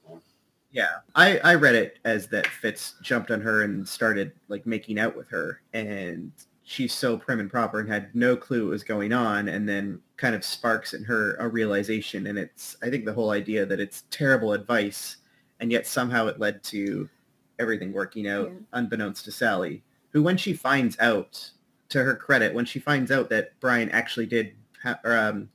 [0.76, 5.00] Yeah, I, I read it as that Fitz jumped on her and started like making
[5.00, 6.34] out with her, and
[6.64, 10.02] she's so prim and proper and had no clue what was going on, and then
[10.18, 13.80] kind of sparks in her a realization, and it's I think the whole idea that
[13.80, 15.16] it's terrible advice,
[15.62, 17.10] and yet somehow it led to
[17.58, 18.60] everything working out, Yeah.
[18.74, 21.52] unbeknownst to Sally, who when she finds out,
[21.88, 24.56] to her credit, when she finds out that Brian actually did,
[25.06, 25.48] or um,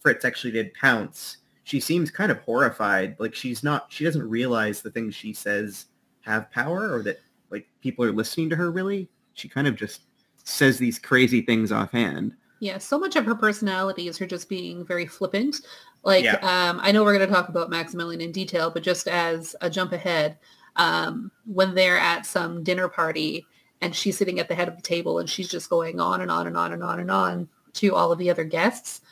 [0.00, 1.38] Fritz actually did pounce,
[1.68, 3.14] she seems kind of horrified.
[3.18, 5.84] Like she's not, she doesn't realize the things she says
[6.22, 7.18] have power or that
[7.50, 9.10] like people are listening to her really.
[9.34, 10.00] She kind of just
[10.44, 12.32] says these crazy things offhand.
[12.60, 15.56] Yeah, so much of her personality is her just being very flippant.
[16.04, 16.36] Like, Yeah.
[16.36, 19.68] um, I know we're going to talk about Maximilian in detail, but just as a
[19.68, 20.38] jump ahead,
[20.76, 23.46] um, when they're at some dinner party
[23.82, 26.30] and she's sitting at the head of the table and she's just going on and
[26.30, 29.02] on and on and on and on to all of the other guests,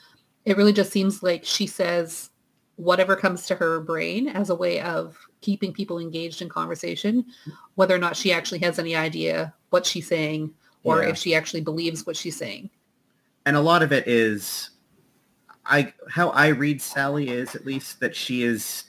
[0.47, 2.31] it really just seems like she says
[2.77, 7.25] whatever comes to her brain as a way of keeping people engaged in conversation,
[7.75, 10.53] whether or not she actually has any idea what she's saying
[10.85, 11.09] or Yeah.
[11.11, 12.71] if she actually believes what she's saying.
[13.47, 14.71] and a lot of it is
[15.67, 18.85] i how i read sally is at least that she is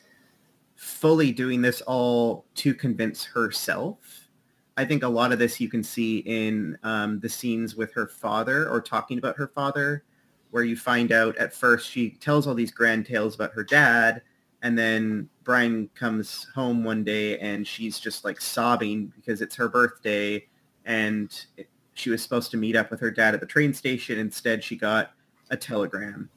[0.75, 4.29] fully doing this all to convince herself
[4.77, 8.07] i think a lot of this you can see in um, the scenes with her
[8.07, 10.03] father or talking about her father
[10.51, 14.21] where you find out at first she tells all these grand tales about her dad
[14.61, 19.69] and then brian comes home one day and she's just like sobbing because it's her
[19.69, 20.43] birthday
[20.85, 24.19] and it, she was supposed to meet up with her dad at the train station.
[24.19, 25.11] Instead, she got
[25.49, 26.29] a telegram.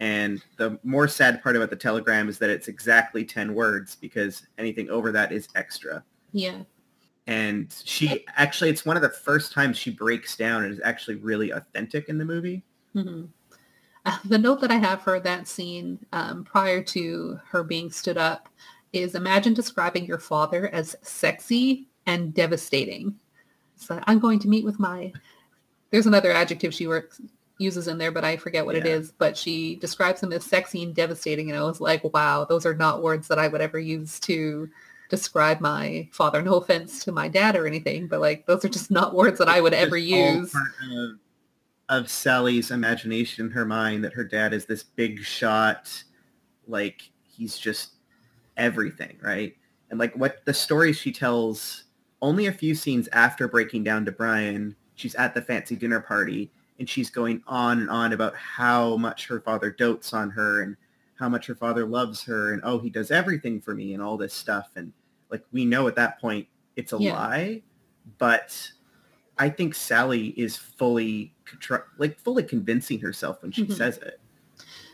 [0.00, 4.46] And the more sad part about the telegram is that it's exactly 10 words because
[4.58, 6.02] anything over that is extra.
[6.32, 6.62] Yeah.
[7.28, 11.16] And she actually, it's one of the first times she breaks down and is actually
[11.16, 12.64] really authentic in the movie.
[12.94, 13.26] hmm Uh,
[14.24, 18.48] the note that I have for that scene um, prior to her being stood up
[18.92, 23.14] is imagine describing your father as sexy and devastating.
[23.76, 25.12] So I'm going to meet with my,
[25.90, 27.20] there's another adjective she works,
[27.58, 28.92] uses in there, but I forget what it Yeah.
[28.92, 29.12] is.
[29.12, 31.50] But she describes him as sexy and devastating.
[31.50, 34.68] And I was like, wow, those are not words that I would ever use to
[35.08, 36.42] describe my father.
[36.42, 39.48] No offense to my dad or anything, but like those are just not words that
[39.48, 40.54] I would ever use.
[41.88, 46.02] Of, Sally's imagination in her mind that her dad is this big shot,
[46.66, 47.92] like he's just
[48.56, 49.54] everything, right?
[49.90, 51.84] And like what the stories she tells
[52.22, 56.50] only a few scenes after breaking down to Brian, she's at the fancy dinner party
[56.78, 60.76] and she's going on and on about how much her father dotes on her and
[61.18, 64.16] how much her father loves her and oh he does everything for me and all
[64.16, 64.92] this stuff and
[65.30, 67.12] like we know at that point it's a Yeah.
[67.12, 67.62] lie
[68.18, 68.70] but
[69.38, 71.34] I think Sally is fully
[71.98, 73.76] like fully convincing herself when she Mhm.
[73.76, 74.20] says it.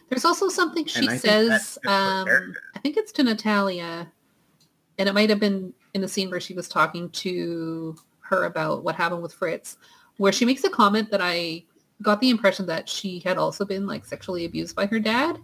[0.08, 2.54] There's also something she I says, um.
[2.74, 4.10] I think it's to Natalia,
[4.98, 8.84] and it might have been in the scene where she was talking to her about
[8.84, 9.76] what happened with Fritz,
[10.16, 11.64] where she makes a comment that I
[12.02, 15.40] got the impression that she had also been like sexually abused by her dad.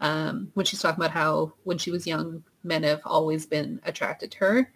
[0.00, 4.30] Um, when she's talking about how when she was young, men have always been attracted
[4.32, 4.72] to her.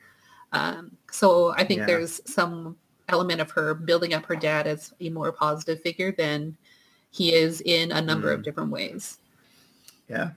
[0.53, 1.87] Um, so I think Yeah.
[1.87, 2.77] there's some
[3.09, 6.57] element of her building up her dad as a more positive figure than
[7.11, 8.45] he is in a number of Mm.
[8.45, 9.19] different ways.
[10.09, 10.31] Yeah.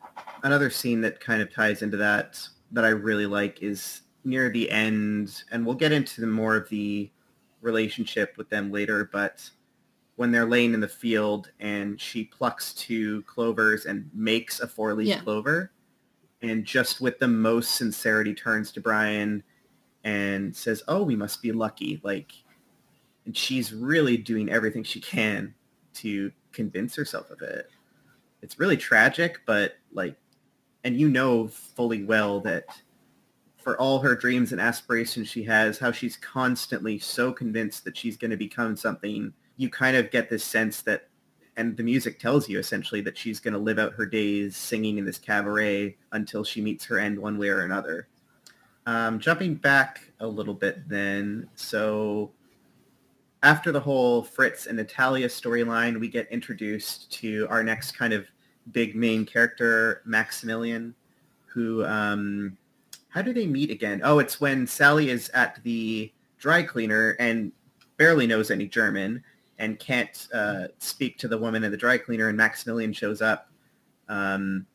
[0.43, 2.39] Another scene that kind of ties into that
[2.71, 7.09] that I really like is near the end, and we'll get into more of the
[7.61, 9.49] relationship with them later, but
[10.15, 15.07] when they're laying in the field and she plucks two clovers and makes a four-leaf
[15.07, 15.21] Yeah.
[15.21, 15.71] clover
[16.41, 19.43] and just with the most sincerity turns to Brian
[20.03, 21.99] and says, oh, we must be lucky.
[22.03, 22.31] Like,
[23.25, 25.53] and she's really doing everything she can
[25.93, 27.69] to convince herself of it.
[28.41, 30.15] It's really tragic, but like,
[30.83, 32.65] and you know fully well that
[33.57, 38.17] for all her dreams and aspirations she has, how she's constantly so convinced that she's
[38.17, 41.07] going to become something, you kind of get this sense that,
[41.57, 44.97] and the music tells you essentially that she's going to live out her days singing
[44.97, 48.07] in this cabaret until she meets her end one way or another.
[48.87, 52.31] Um, jumping back a little bit then, so
[53.43, 58.27] after the whole Fritz and Natalia storyline, we get introduced to our next kind of
[58.71, 60.93] big main character, Maximilian,
[61.47, 62.55] who, um,
[63.09, 64.01] how do they meet again?
[64.03, 67.51] Oh, it's when Sally is at the dry cleaner and
[67.97, 69.23] barely knows any German
[69.57, 73.49] and can't uh, speak to the woman in the dry cleaner, and Maximilian shows up
[74.07, 74.65] um,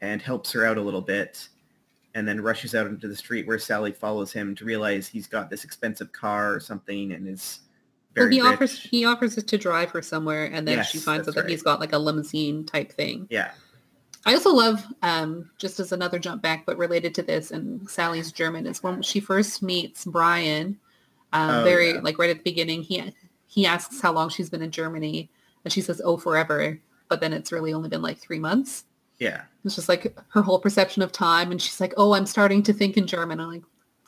[0.00, 1.48] and helps her out a little bit
[2.14, 5.50] and then rushes out into the street where Sally follows him to realize he's got
[5.50, 7.60] this expensive car or something and is
[8.16, 8.52] Well, he rich.
[8.52, 11.62] offers he offers it to drive her somewhere, and then she finds out that he's
[11.62, 13.26] got like a limousine type thing.
[13.30, 13.52] Yeah.
[14.24, 18.30] I also love, um, just as another jump back, but related to this, and Sally's
[18.30, 20.78] German is when she first meets Brian.
[21.32, 22.00] Um, Oh, very yeah.
[22.02, 23.12] like right at the beginning, he
[23.46, 25.30] he asks how long she's been in Germany,
[25.64, 28.84] and she says, "Oh, forever." But then it's really only been like three months.
[29.18, 29.42] Yeah.
[29.64, 32.72] It's just like her whole perception of time, and she's like, "Oh, I'm starting to
[32.72, 33.62] think in German." I'm like,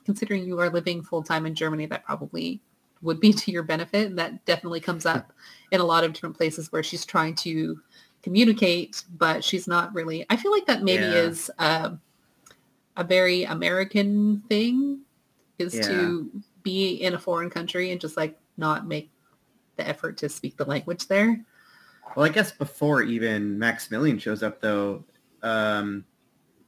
[0.05, 2.61] considering you are living full time in Germany, that probably
[3.05, 4.07] would be to your benefit.
[4.09, 5.33] And that definitely comes up
[5.71, 7.81] in a lot of different places where she's trying to
[8.23, 10.25] communicate, but she's not really.
[10.31, 11.23] I feel like that maybe Yeah.
[11.23, 12.01] is um
[12.97, 15.01] a very American thing,
[15.59, 15.88] is Yeah.
[15.88, 19.11] to be in a foreign country and just like not make
[19.77, 21.45] the effort to speak the language there.
[22.17, 25.05] Well, I guess before even Maximilian shows up, though,
[25.43, 26.05] um,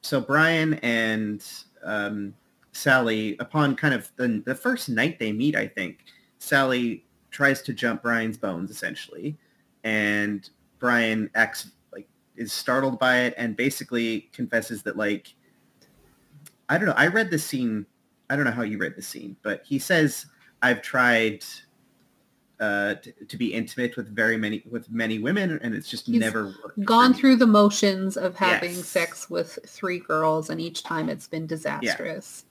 [0.03, 1.45] so Brian and
[1.85, 2.35] um,
[2.73, 6.01] Sally, upon kind of the, the first night they meet, I think,
[6.47, 9.37] Sally tries to jump Brian's bones, essentially,
[9.85, 15.35] and Brian acts like is startled by it and basically confesses that, like,
[16.69, 16.95] I don't know.
[16.97, 17.85] I read the scene.
[18.31, 20.27] I don't know how you read the scene, but he says,
[20.63, 21.45] "I've tried."
[22.59, 26.19] uh, to, to be intimate with very many with many women, and it's just He's
[26.19, 26.83] never worked.
[26.87, 28.87] gone through the motions of having Yes.
[28.87, 32.47] sex with three girls and each time it's been disastrous.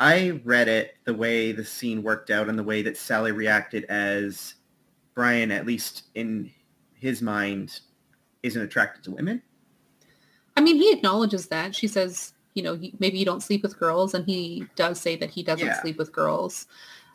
[0.00, 3.84] I read it the way the scene worked out and the way that Sally reacted
[3.84, 4.54] as
[5.14, 6.50] Brian, at least in
[6.94, 7.80] his mind,
[8.42, 9.42] isn't attracted to women.
[10.56, 11.74] I mean, he acknowledges that.
[11.74, 15.30] She says, you know, maybe you don't sleep with girls and he does say that
[15.30, 15.80] he doesn't Yeah.
[15.82, 16.66] sleep with girls.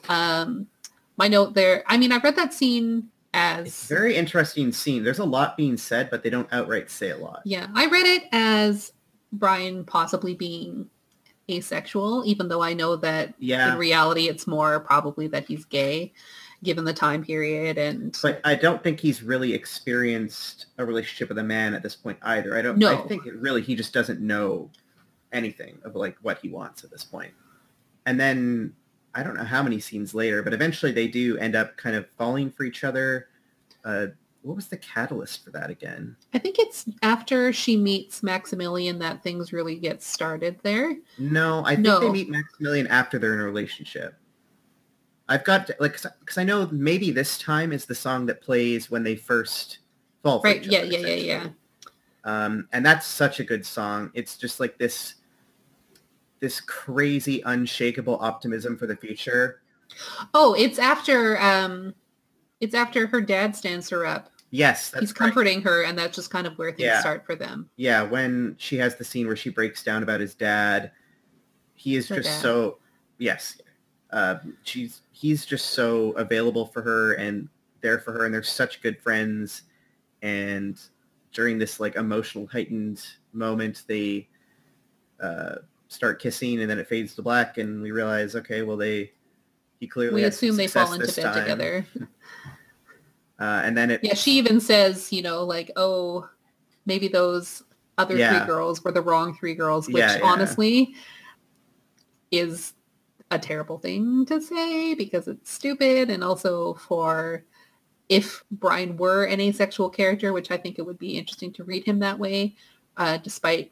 [0.08, 0.68] Um,
[1.18, 5.04] my note there, I mean, I read that scene It's as, a very interesting scene.
[5.04, 7.42] There's a lot being said, but they don't outright say a lot.
[7.46, 8.94] yeah, I read it as
[9.32, 10.90] Brian possibly being
[11.50, 13.74] asexual, even though I know that Yeah.
[13.74, 16.14] in reality it's more probably that he's gay
[16.64, 21.38] given the time period and But I don't think he's really experienced a relationship with
[21.38, 22.58] a man at this point either.
[22.58, 22.78] I don't.
[22.78, 22.92] No.
[23.04, 24.72] I think it really he just doesn't know
[25.32, 27.34] anything of like what he wants at this point.
[28.08, 28.74] And then
[29.14, 32.08] I don't know how many scenes later, but eventually they do end up kind of
[32.18, 33.28] falling for each other.
[33.84, 34.08] Uh,
[34.46, 36.16] what was the catalyst for that again?
[36.34, 40.96] I think it's after she meets Maximilian that things really get started there.
[41.18, 42.00] No, I think No.
[42.00, 44.14] they meet Maximilian after they're in a relationship.
[45.28, 49.04] I've got like because I know maybe this time is the song that plays when
[49.04, 49.80] they first
[50.22, 50.62] fall for Right.
[50.64, 51.48] each Yeah, other, yeah, yeah, yeah.
[52.24, 54.12] Um, and that's such a good song.
[54.14, 55.16] It's just like this,
[56.40, 59.62] this crazy, unshakable optimism for the future.
[60.36, 61.96] Oh, it's after um
[62.62, 64.30] it's after her dad stands her up.
[64.56, 65.18] Yes, that's He's right.
[65.18, 67.02] comforting her and that's just kind of where things Yeah.
[67.02, 67.70] start for them.
[67.76, 70.92] Yeah, when she has the scene where she breaks down about his dad,
[71.74, 72.42] he is Her just dad.
[72.42, 72.78] so
[73.18, 73.60] yes.
[74.12, 77.50] Uh, she's he's just so available for her and
[77.82, 79.64] there for her, and they're such good friends.
[80.22, 80.80] And
[81.34, 84.30] during this like emotional heightened moment, they
[85.20, 85.56] uh,
[85.90, 89.12] start kissing, and then it fades to black, and we realize, okay, well they
[89.82, 91.42] he clearly We assume they fall into bed time.
[91.42, 91.86] together.
[93.40, 96.30] Uh, and then it Yeah, she even says, you know, like, oh,
[96.86, 97.64] maybe those
[97.98, 98.40] other Yeah.
[98.40, 100.24] three girls were the wrong three girls, which Yeah, yeah.
[100.24, 100.96] honestly
[102.32, 102.74] is
[103.32, 107.44] a terrible thing to say because it's stupid and also for
[108.08, 111.84] if Brian were an asexual character, which I think it would be interesting to read
[111.86, 112.56] him that way,
[112.98, 113.72] uh, despite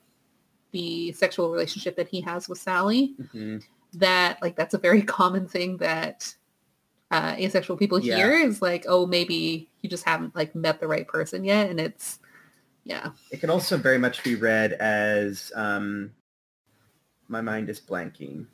[0.72, 3.64] the sexual relationship that he has with Sally, Mhm.
[3.94, 6.36] that like that's a very common thing that
[7.14, 8.16] uh, asexual people Yeah.
[8.16, 11.80] hear is like, oh, maybe you just haven't like met the right person yet, and
[11.80, 12.20] it's
[12.86, 16.12] yeah, It can also very much be read as um,
[17.30, 18.48] my mind is blanking.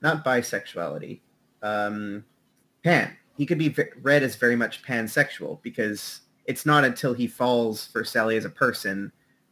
[0.00, 1.20] Not bisexuality.
[1.62, 2.24] Um,
[2.84, 3.16] pan.
[3.36, 8.04] He could be read as very much pansexual because it's not until he falls for
[8.04, 9.10] Sally as a person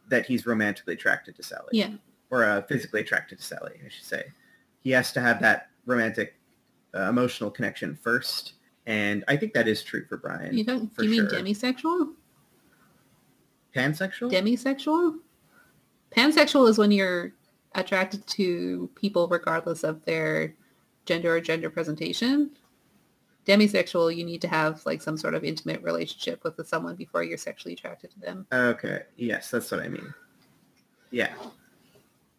[0.09, 1.69] that he's romantically attracted to Sally.
[1.73, 1.89] yeah,
[2.29, 4.23] Or uh, physically attracted to Sally, I should say.
[4.81, 6.35] He has to have that romantic
[6.95, 8.53] uh, emotional connection first.
[8.85, 10.57] And I think that is true for Brian.
[10.57, 10.93] you don't.
[10.93, 11.39] for you mean sure.
[11.39, 12.13] demisexual?
[13.75, 14.31] Pansexual?
[14.31, 15.19] Demisexual?
[16.15, 17.31] Pansexual is when you're
[17.75, 20.53] attracted to people regardless of their
[21.05, 22.51] gender or gender presentation.
[23.45, 27.37] Demisexual, you need to have like some sort of intimate relationship with someone before you're
[27.37, 28.45] sexually attracted to them.
[28.51, 29.03] Okay.
[29.15, 30.13] Yes, that's what I mean.
[31.11, 31.33] Yeah.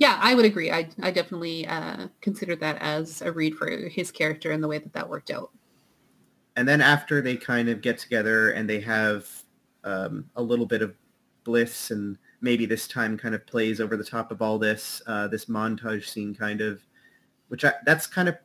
[0.02, 0.72] Yeah, I would agree.
[0.72, 4.78] I, I definitely uh, considered that as a read for his character and the way
[4.78, 5.50] that that worked out.
[6.56, 9.30] And then after they kind of get together and they have
[9.84, 10.96] um, a little bit of
[11.44, 15.28] bliss and maybe this time kind of plays over the top of all this, uh,
[15.28, 16.82] this montage scene kind of,
[17.46, 18.36] which I, that's kind of,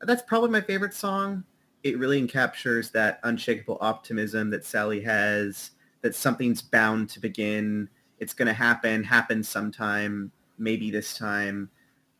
[0.00, 1.44] that's probably my favorite song.
[1.84, 7.88] It really encaptures that unshakable optimism that Sally has, that something's bound to begin.
[8.18, 11.70] It's going to happen, happen sometime, maybe this time.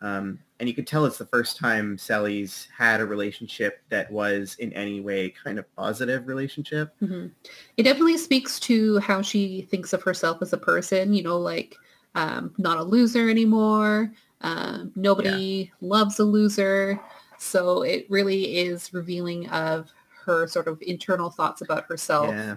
[0.01, 4.57] Um, and you could tell it's the first time Sally's had a relationship that was
[4.59, 6.95] in any way kind of positive relationship.
[7.01, 7.27] hmm
[7.77, 11.77] It definitely speaks to how she thinks of herself as a person, you know, like
[12.15, 14.13] um, not a loser anymore.
[14.43, 17.01] Um, nobody loves a loser.
[17.39, 19.91] So it really is revealing of
[20.25, 22.31] her sort of internal thoughts about herself.
[22.31, 22.57] Yeah.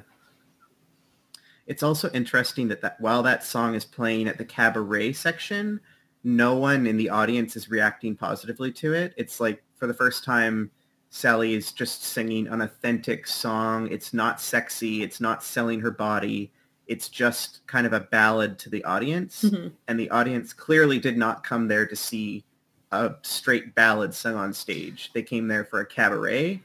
[1.68, 5.80] It's also interesting that, that while that song is playing at the cabaret section,
[6.24, 9.14] no one in the audience is reacting positively to it.
[9.18, 10.72] It's like for the first time,
[11.10, 13.88] Sally is just singing an authentic song.
[13.92, 15.04] It's not sexy.
[15.04, 16.52] It's not selling her body.
[16.88, 19.44] It's just kind of a ballad to the audience.
[19.44, 19.72] Mhm.
[19.88, 22.46] And the audience clearly did not come there to see
[22.92, 25.12] a straight ballad sung on stage.
[25.14, 26.62] They came there for a cabaret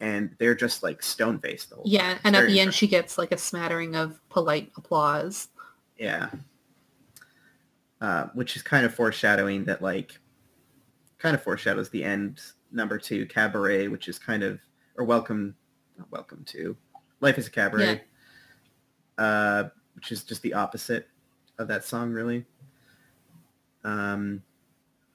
[0.00, 2.20] and they're just like stone faced the whole Yeah, time.
[2.24, 5.48] and at the end she gets like a smattering of polite applause.
[5.98, 6.30] Yeah.
[8.00, 10.18] Uh, which is kind of foreshadowing that like
[11.18, 12.40] kind of foreshadows the end
[12.70, 14.60] number two cabaret, which is kind of
[14.96, 15.54] or welcome
[15.98, 16.76] not welcome to
[17.20, 18.02] life is a cabaret.
[19.16, 19.64] Uh,
[19.96, 21.08] which is just the opposite
[21.58, 22.44] of that song really.
[23.82, 24.44] Um,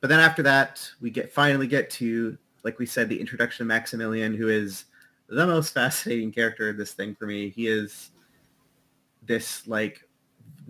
[0.01, 3.67] but then after that we get finally get to like we said the introduction of
[3.67, 4.85] Maximilian who is
[5.27, 7.49] the most fascinating character of this thing for me.
[7.49, 8.11] He is
[9.23, 10.07] this like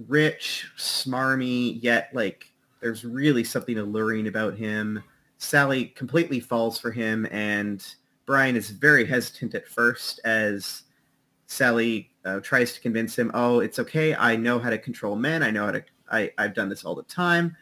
[0.08, 5.04] rich, smarmy, yet like there's really something alluring about him.
[5.38, 7.86] Sally completely falls for him and
[8.26, 10.84] Brian is very hesitant at first as
[11.48, 14.16] Sally uh, tries to convince him, oh, it's okay.
[14.16, 15.44] I know how to control men.
[15.44, 17.56] I know how to, I, I've done this all the time.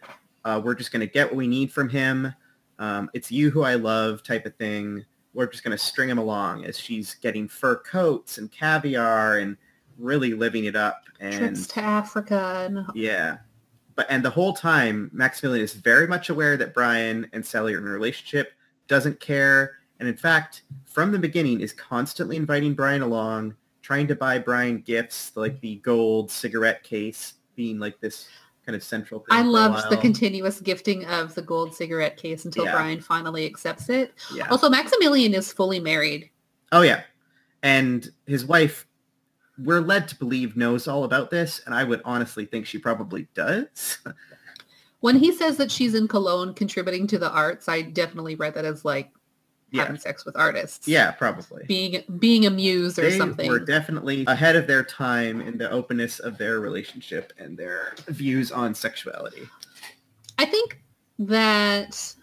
[0.45, 2.33] Uh, we're just going to get what we need from him.
[2.81, 5.05] Um, it's you who I love type of thing.
[5.35, 9.55] We're just going to string him along as she's getting fur coats and caviar and
[9.99, 11.03] really living it up.
[11.19, 13.37] And Trips to Africa and yeah.
[13.93, 17.77] But and the whole time, Maximilian is very much aware that Brian and Sally are
[17.77, 18.53] in a relationship,
[18.87, 23.53] doesn't care, and in fact, from the beginning is constantly inviting Brian along,
[23.83, 28.27] trying to buy Brian gifts, like the gold cigarette case being like this
[28.65, 29.27] kind of central thing.
[29.31, 32.73] I loved the continuous gifting of the gold cigarette case until Yeah.
[32.73, 34.13] Brian finally accepts it.
[34.33, 34.47] Yeah.
[34.49, 36.29] Also, Maximilian is fully married.
[36.71, 37.03] Oh yeah.
[37.63, 38.87] And his wife
[39.57, 43.27] we're led to believe knows all about this, and I would honestly think she probably
[43.33, 43.99] does.
[45.01, 48.65] When he says that she's in Cologne contributing to the arts, I definitely read that
[48.65, 49.11] as like
[49.71, 49.83] yeah.
[49.83, 50.87] having sex with artists.
[50.87, 51.65] Yeah, probably.
[51.65, 53.45] Being being a muse or they something.
[53.45, 57.95] They were definitely ahead of their time in the openness of their relationship and their
[58.07, 59.47] views on sexuality.
[60.37, 60.81] I think
[61.19, 62.13] that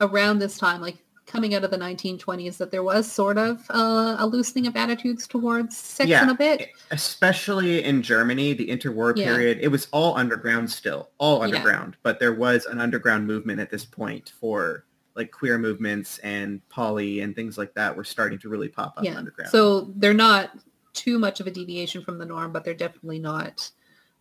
[0.00, 4.16] around this time, like coming out of the 1920s, that there was sort of uh,
[4.18, 6.24] a loosening of attitudes towards sex Yeah.
[6.24, 6.70] in a bit.
[6.90, 9.26] Especially in Germany, the interwar Yeah.
[9.26, 11.44] period, it was all underground still, all Yeah.
[11.44, 11.96] underground.
[12.02, 14.84] But there was an underground movement at this point for
[15.14, 19.04] like queer movements and poly and things like that were starting to really pop up
[19.04, 19.16] Yeah.
[19.16, 19.50] underground.
[19.50, 20.50] So they're not
[20.92, 23.70] too much of a deviation from the norm, but they're definitely not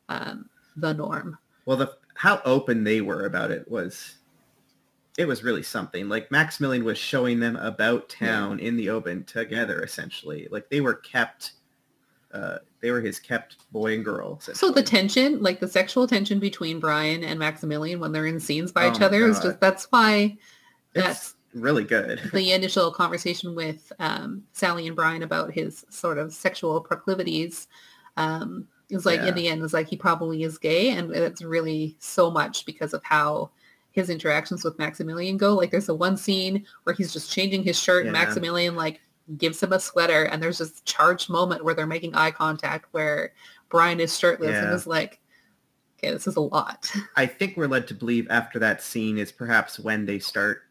[0.10, 1.38] um, the norm.
[1.66, 4.16] well, the how open they were about it was
[5.18, 6.08] it was really something.
[6.10, 10.48] Like Maximilian was showing them about town in the open together, essentially.
[10.50, 11.54] Like they were kept,
[12.34, 14.40] uh, they were his kept boy and girl.
[14.40, 18.72] So the tension, like the sexual tension between Brian and Maximilian when they're in scenes
[18.72, 20.38] by Oh each other is just that's why
[20.94, 22.20] that's really good.
[22.34, 27.68] the initial conversation with um, Sally and Brian about his sort of sexual proclivities
[28.18, 29.28] um, is like Yeah.
[29.28, 32.94] in the end is like he probably is gay and it's really so much because
[32.94, 33.50] of how
[33.92, 35.56] his interactions with Maximilian go.
[35.56, 39.02] Like there's a one scene where he's just changing his shirt and Maximilian like
[39.38, 43.34] gives him a sweater and there's this charged moment where they're making eye contact where
[43.70, 44.76] Brian is shirtless and Yeah.
[44.76, 45.20] is like,
[45.98, 46.92] okay, this is a lot.
[47.16, 50.64] I think we're led to believe after that scene is perhaps when they start,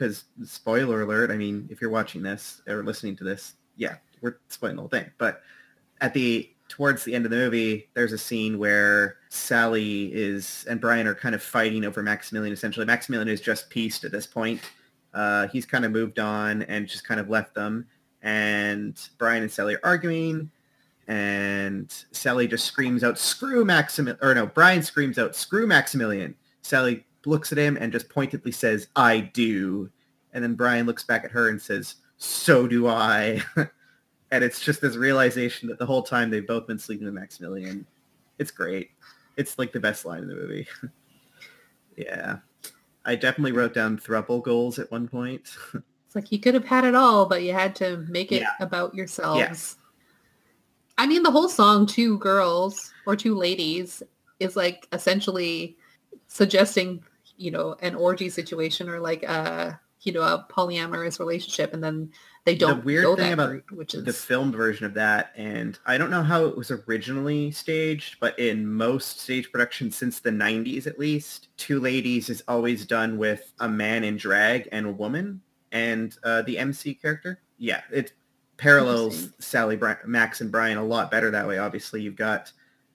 [0.00, 4.38] because spoiler alert, I mean, if you're watching this or listening to this, yeah, we're
[4.48, 5.10] spoiling the whole thing.
[5.18, 5.42] But
[6.00, 10.80] at the, towards the end of the movie, there's a scene where Sally is, and
[10.80, 12.86] Brian are kind of fighting over Maximilian, essentially.
[12.86, 14.62] Maximilian is just pieced at this point.
[15.12, 17.86] Uh, he's kind of moved on and just kind of left them.
[18.22, 20.50] And Brian and Sally are arguing
[21.08, 27.04] and Sally just screams out, "Screw Maximilian!" Or no, Brian screams out, "Screw Maximilian!" Sally
[27.26, 29.90] looks at him and just pointedly says, "I do,"
[30.32, 33.42] and then Brian looks back at her and says, "So do I."
[34.30, 37.86] and it's just this realization that the whole time they've both been sleeping with Maximilian.
[38.38, 38.90] It's great.
[39.36, 40.66] It's like the best line in the movie.
[41.96, 42.38] yeah.
[43.04, 45.48] I definitely wrote down thruple goals at one point.
[46.06, 48.54] It's like you could have had it all, but you had to make it Yeah.
[48.58, 49.76] about yourselves.
[50.98, 54.02] I mean, the whole song, Two Girls or Two Ladies,
[54.40, 55.76] is like essentially
[56.26, 57.04] suggesting,
[57.40, 61.72] you know, an orgy situation or like a, you know, a polyamorous relationship.
[61.72, 62.10] And then
[62.44, 65.78] they don't the weird thing about route, which is the filmed version of that and
[65.86, 70.30] i don't know how it was originally staged but in most stage productions since the
[70.30, 74.92] 90s at least two ladies is always done with a man in drag and a
[74.92, 75.40] woman
[75.72, 78.12] and uh, the mc character yeah it
[78.56, 82.52] parallels sally Bri- max and brian a lot better that way obviously you've got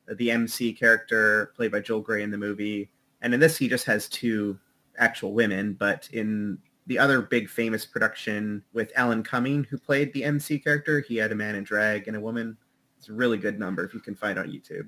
[0.07, 2.89] the mc character played by joel grey in the movie
[3.22, 4.57] and in this he just has two
[4.97, 6.57] actual women but in
[6.88, 10.99] the other big famous production with Alan Cumming, who played the MC character.
[10.99, 12.57] He had a man in drag and a woman.
[12.97, 14.88] It's a really good number if you can find on YouTube.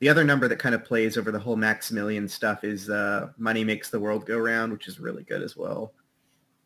[0.00, 3.64] The other number that kind of plays over the whole Maximilian stuff is uh, Money
[3.64, 5.92] Makes the World Go Round, which is really good as well.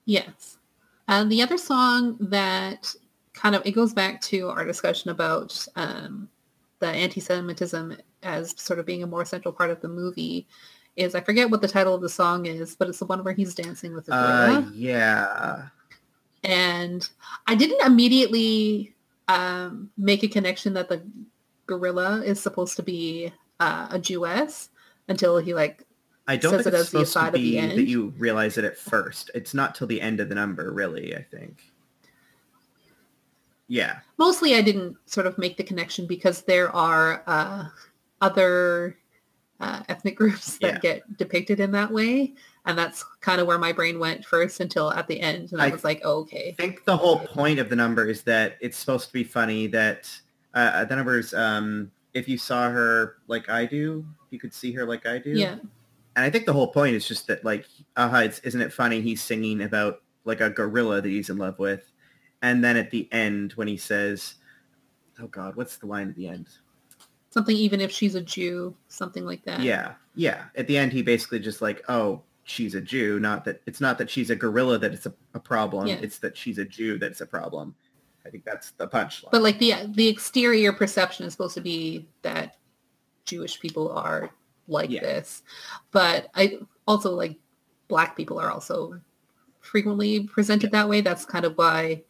[0.05, 0.59] Yes.
[1.07, 2.93] And the other song that
[3.35, 6.29] kind of, it goes back to our discussion about um,
[6.81, 10.49] the anti-Semitism as sort of being a more central part of the movie
[10.97, 13.35] is, I forget what the title of the song is, but it's the one where
[13.35, 14.59] he's dancing with the gorilla.
[14.59, 15.67] Uh, yeah.
[16.45, 17.09] and
[17.47, 18.95] I didn't immediately
[19.29, 21.03] um, make a connection that the
[21.67, 24.71] gorilla is supposed to be uh, a Jewess
[25.09, 25.85] until he like
[26.27, 29.31] I don't Says think it it's supposed to be that you realize it at first.
[29.35, 31.63] It's not till the end of the number, really, I think.
[33.67, 34.01] Yeah.
[34.19, 37.67] mostly I didn't sort of make the connection because there are uh,
[38.21, 38.97] other
[39.61, 40.79] uh, ethnic groups that Yeah.
[40.79, 42.35] get depicted in that way.
[42.67, 45.53] And that's kind of where my brain went first until at the end.
[45.53, 48.23] And I, I was like, oh, I think the whole point of the number is
[48.23, 50.11] that it's supposed to be funny that
[50.55, 54.85] uh, the numbers, um, if you saw her like I do, you could see her
[54.85, 55.31] like I do.
[55.31, 55.57] Yeah.
[56.17, 59.01] And I think the whole point is just that like, uh, it's, isn't it funny
[59.01, 61.91] he's singing about like a gorilla that he's in love with.
[62.43, 64.35] And then at the end when he says,
[65.21, 66.49] oh God, what's the line at the end?
[67.31, 69.61] Something even if she's a Jew, something like that.
[69.61, 70.45] Yeah, yeah.
[70.57, 73.21] At the end, he basically just like, oh, she's a Jew.
[73.21, 75.87] Not that it's not that she's a gorilla that it's a, a problem.
[75.87, 75.99] Yeah.
[76.03, 77.75] It's that she's a Jew that's a problem.
[78.27, 79.31] I think that's the punchline.
[79.31, 82.57] But like the the exterior perception is supposed to be that
[83.25, 84.31] Jewish people are
[84.67, 85.01] like Yeah.
[85.01, 85.43] this.
[85.93, 87.39] But I also like
[87.89, 89.01] black people are also
[89.61, 91.01] frequently presented that way.
[91.01, 92.03] That's kind of why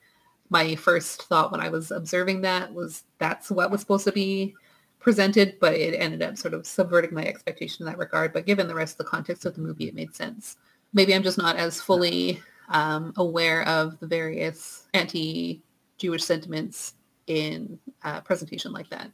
[0.49, 4.55] my first thought when I was observing that was that's what was supposed to be
[5.01, 8.33] presented, but it ended up sort of subverting my expectation in that regard.
[8.33, 10.59] But given the rest of the context of the movie, it made sense.
[10.93, 16.95] Maybe I'm just not as fully um, aware of the various anti-Jewish sentiments
[17.27, 19.11] in uh, presentation like that,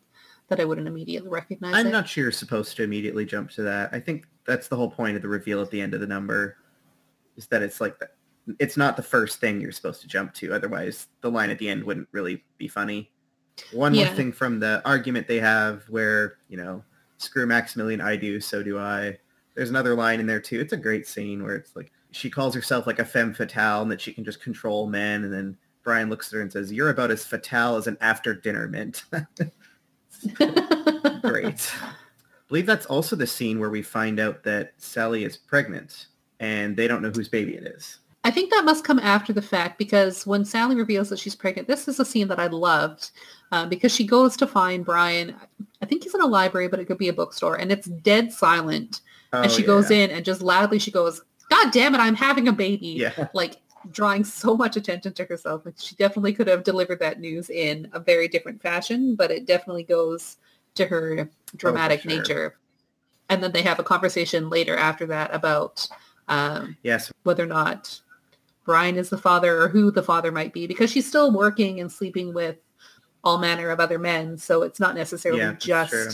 [0.48, 1.90] that I wouldn't immediately recognize I'm it.
[1.90, 3.90] not sure you're supposed to immediately jump to that.
[3.92, 6.56] I think that's the whole point of the reveal at the end of the number,
[7.36, 8.08] is that it's like the,
[8.58, 10.54] it's not the first thing you're supposed to jump to.
[10.54, 13.10] Otherwise, the line at the end wouldn't really be funny.
[13.72, 16.84] One more thing from the argument they have where, you know,
[17.18, 19.18] screw Maximilian, I do, so do I.
[19.54, 20.60] There's another line in there too.
[20.60, 23.90] It's a great scene where it's like she calls herself like a femme fatale and
[23.90, 25.24] that she can just control men.
[25.24, 28.34] And then Brian looks at her and says, you're about as fatale as an after
[28.34, 29.04] dinner mint.
[31.22, 31.72] Great.
[31.82, 36.06] I believe that's also the scene where we find out that Sally is pregnant.
[36.40, 37.98] and they don't know whose baby it is.
[38.26, 41.68] I think that must come after the fact because when Sally reveals that she's pregnant,
[41.68, 43.12] this is a scene that I loved
[43.52, 45.36] uh, because she goes to find Brian.
[45.80, 48.32] I think he's in a library, but it could be a bookstore, and it's dead
[48.32, 49.02] silent.
[49.32, 49.68] Oh, and she yeah.
[49.68, 53.28] goes in and just loudly she goes, "God damn it, I'm having a baby!" Yeah.
[53.32, 53.58] Like
[53.92, 55.64] drawing so much attention to herself.
[55.64, 59.46] Like, she definitely could have delivered that news in a very different fashion, but it
[59.46, 60.38] definitely goes
[60.74, 62.10] to her dramatic sure.
[62.10, 62.56] nature.
[63.28, 65.86] And then they have a conversation later after that about
[66.26, 67.12] um, Yes.
[67.22, 68.00] whether or not
[68.66, 71.90] Brian is the father or who the father might be because she's still working and
[71.90, 72.56] sleeping with
[73.24, 74.36] all manner of other men.
[74.36, 76.10] So it's not necessarily Yeah, just true.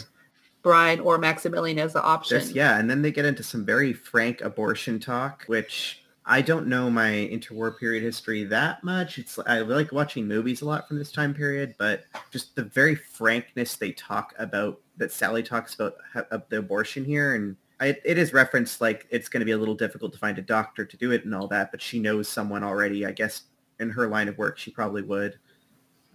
[0.62, 2.38] Brian or Maximilian as the option.
[2.38, 6.68] There's, yeah, and then they get into some very frank abortion talk, which I don't
[6.68, 9.18] know my interwar period history that much.
[9.18, 12.94] It's I like watching movies a lot from this time period, but just the very
[12.94, 15.94] frankness they talk about that Sally talks about
[16.30, 19.58] of the abortion here, and I, it is referenced like it's going to be a
[19.58, 22.28] little difficult to find a doctor to do it and all that, but she knows
[22.28, 23.04] someone already.
[23.04, 23.42] I guess
[23.80, 25.40] in her line of work, she probably would.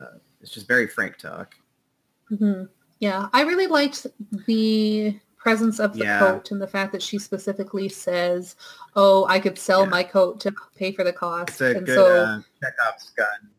[0.02, 1.56] Uh, it's just very frank talk.
[2.30, 2.64] hmm
[3.00, 4.08] Yeah, I really liked
[4.46, 6.20] the presence of the Yeah.
[6.20, 8.56] coat and the fact that she specifically says,
[8.96, 9.90] "Oh, I could sell Yeah.
[9.90, 13.50] my coat to pay for the cost." It's a and good so uh, Chekhov's gun.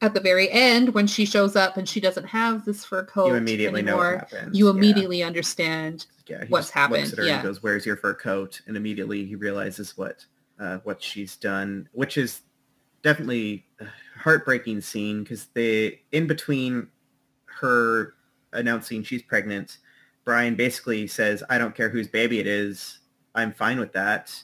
[0.00, 3.28] At the very end, when she shows up and she doesn't have this fur coat
[3.28, 4.56] You immediately know anymore, what happens.
[4.58, 4.70] you Yeah.
[4.70, 6.06] immediately understand.
[6.28, 7.34] yeah, what's happened, Looks at her yeah.
[7.36, 10.24] and goes, "Where's your fur coat?" And immediately he realizes what
[10.60, 12.40] uh, what she's done, which is
[13.02, 13.86] definitely a
[14.18, 16.88] heartbreaking scene because they in between
[17.60, 18.14] her
[18.52, 19.78] announcing she's pregnant,
[20.24, 22.98] Brian basically says, "I don't care whose baby it is.
[23.34, 24.34] I'm fine with that.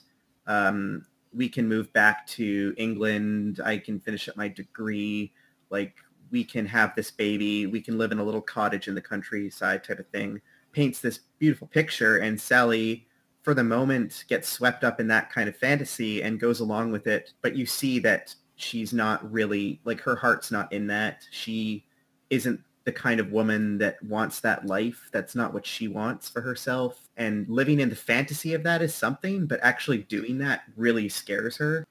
[0.47, 3.59] Um, we can move back to England.
[3.63, 5.33] I can finish up my degree.
[5.69, 5.95] Like."
[6.31, 7.67] We can have this baby.
[7.67, 10.41] We can live in a little cottage in the countryside, type of thing
[10.75, 13.07] paints this beautiful picture and Sally
[13.43, 17.07] for the moment gets swept up in that kind of fantasy and goes along with
[17.07, 21.85] it but you see that she's not really like her heart's not in that she
[22.29, 26.41] isn't the kind of woman that wants that life that's not what she wants for
[26.41, 31.07] herself and living in the fantasy of that is something but actually doing that really
[31.07, 31.85] scares her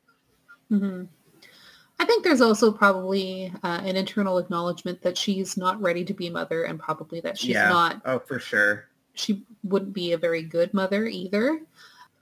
[0.69, 1.05] hmm
[1.99, 6.27] I think there's also probably uh, an internal acknowledgement that she's not ready to be
[6.27, 7.69] a mother and probably that she's Yeah.
[7.69, 11.61] not oh for sure she wouldn't be a very good mother either.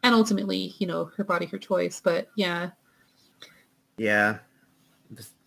[0.03, 2.01] And ultimately, you know, her body, her choice.
[2.03, 2.71] But yeah,
[3.97, 4.39] Yeah.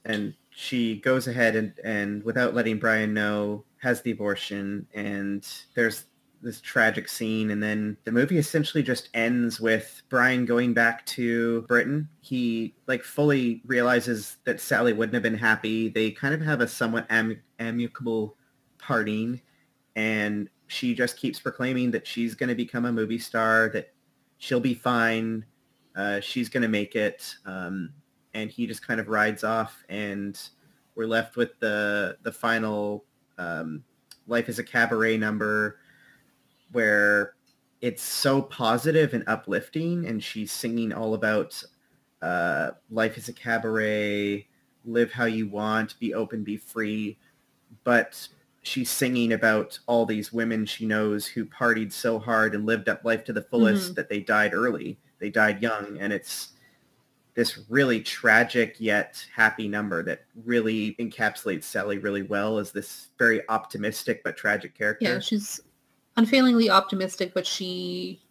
[0.06, 6.06] And she goes ahead and, and without letting Brian know, has the abortion and there's
[6.42, 11.64] this tragic scene and then the movie essentially just ends with Brian going back to
[11.64, 12.08] Britain.
[12.22, 15.90] He like fully realizes that Sally wouldn't have been happy.
[15.90, 18.36] They kind of have a somewhat am- amicable
[18.78, 19.42] parting
[19.96, 23.94] and she just keeps proclaiming that she's going to become a movie star, that
[24.38, 25.46] she'll be fine,
[25.96, 27.36] uh, she's going to make it.
[27.46, 27.94] Um,
[28.34, 30.38] and he just kind of rides off and
[30.96, 33.06] we're left with the the final
[33.38, 33.84] um,
[34.28, 35.80] life is a cabaret number
[36.72, 37.34] where
[37.82, 41.62] it's so positive and uplifting and she's singing all about
[42.22, 44.48] uh, life is a cabaret
[44.86, 47.18] live how you want be open be free
[47.84, 48.28] but
[48.62, 53.04] she's singing about all these women she knows who partied so hard and lived up
[53.04, 53.96] life to the fullest Mhm.
[53.96, 56.50] that they died early they died young and it's
[57.36, 63.42] this really tragic yet happy number that really encapsulates Sally really well as this very
[63.50, 65.06] optimistic but tragic character.
[65.06, 65.60] yeah, she's
[66.18, 68.22] unfailingly optimistic, but she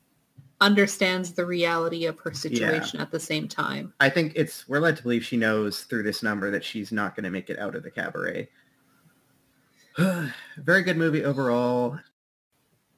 [0.61, 3.93] understands the reality of her situation at the same time.
[4.01, 7.15] I think it's we're led to believe she knows through this number that she's not
[7.15, 8.49] going to make it out of the cabaret.
[9.99, 11.99] Very good movie overall.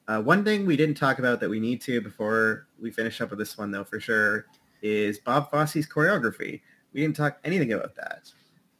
[0.07, 3.29] Uh, one thing we didn't talk about that we need to before we finish up
[3.29, 4.45] with this one, though, for sure,
[4.81, 6.61] is Bob Fosse's choreography.
[6.93, 8.31] We didn't talk anything about that.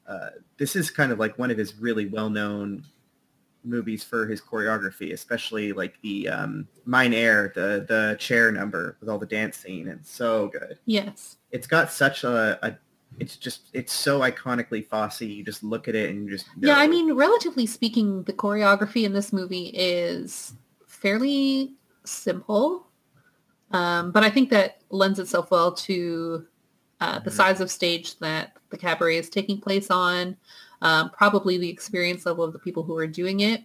[0.08, 2.86] Uh, this is kind of like one of his really well-known
[3.64, 9.10] movies for his choreography, especially like the um, Mein Herr, the the chair number with
[9.10, 11.38] all the dancing, and so good Yes.
[11.52, 12.78] it's got such a, a
[13.20, 15.22] it's just it's so iconically Fosse.
[15.22, 16.70] You just look at it and you just know.
[16.70, 20.54] Yeah, I mean, relatively speaking, the choreography in this movie is
[20.86, 21.74] fairly
[22.06, 22.88] simple.
[23.72, 26.46] Um, but I think that lends itself well to
[27.00, 27.34] uh, the Mhm.
[27.34, 30.36] size of stage that the cabaret is taking place on,
[30.82, 33.64] um, probably the experience level of the people who are doing it.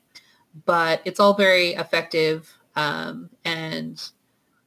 [0.65, 2.53] But it's all very effective.
[2.77, 4.03] Um, and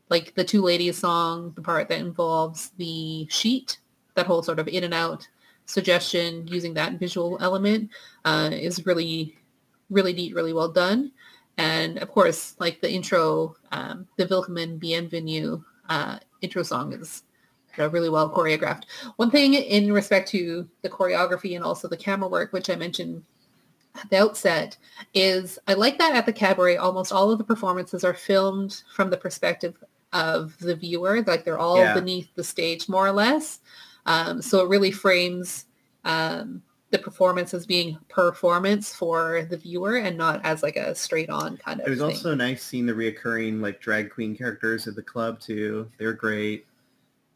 [0.09, 3.79] like the two ladies song, the part that involves the sheet,
[4.15, 5.27] that whole sort of in and out
[5.65, 7.89] suggestion using that visual element
[8.23, 9.35] uh, is really,
[9.89, 11.11] really neat, really well done.
[11.57, 17.23] And of course, like the intro, um, the Willkommen Bienvenue uh, intro song is
[17.77, 18.83] really well choreographed.
[19.17, 23.23] One thing in respect to the choreography and also the camera work, which I mentioned
[23.95, 24.77] at the outset,
[25.13, 29.09] is I like that at the cabaret, almost all of the performances are filmed from
[29.09, 29.75] the perspective
[30.13, 31.21] of the viewer.
[31.25, 31.93] Like they're all Yeah.
[31.93, 33.59] beneath the stage, more or less.
[34.05, 35.65] Um, so it really frames
[36.03, 36.61] um,
[36.91, 41.57] the performance as being performance for the viewer and not as like a straight on
[41.57, 42.05] kind of It was thing.
[42.11, 45.89] also nice seeing the reoccurring like drag queen characters at the club too.
[45.97, 46.65] They're great.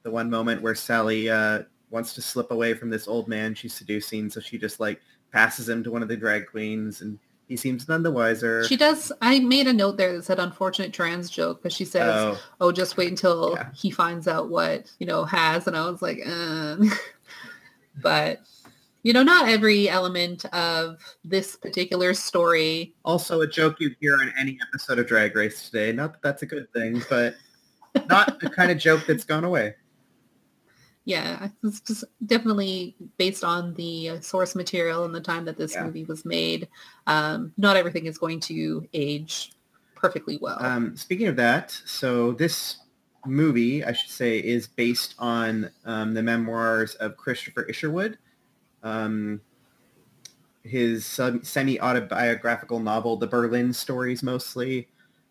[0.09, 3.75] The one moment where Sally uh, wants to slip away from this old man she's
[3.75, 4.99] seducing, so she just like
[5.31, 8.63] passes him to one of the drag queens, and he seems none the wiser.
[8.63, 9.11] She does.
[9.21, 12.71] I made a note there that said unfortunate trans joke, but she says, oh, "Oh,
[12.71, 13.69] just wait until Yeah.
[13.75, 16.77] he finds out what you know has." And I was like, uh.
[18.01, 18.39] but
[19.03, 22.95] you know, not every element of this particular story.
[23.05, 25.91] also a joke you'd hear on any episode of Drag Race today.
[25.91, 27.35] Not that that's a good thing, but
[28.07, 29.75] not the kind of joke that's gone away.
[31.09, 35.85] Yeah, it's just definitely based on the source material and the time that this Yeah.
[35.85, 36.67] movie was made.
[37.07, 39.53] Um, not everything is going to age
[39.95, 40.63] perfectly well.
[40.63, 42.77] Um, speaking of that, so this
[43.25, 48.19] movie, I should say, is based on um, the memoirs of Christopher Isherwood.
[48.83, 49.41] Um,
[50.63, 51.07] his
[51.41, 54.87] semi-autobiographical novel, The Berlin Stories, mostly.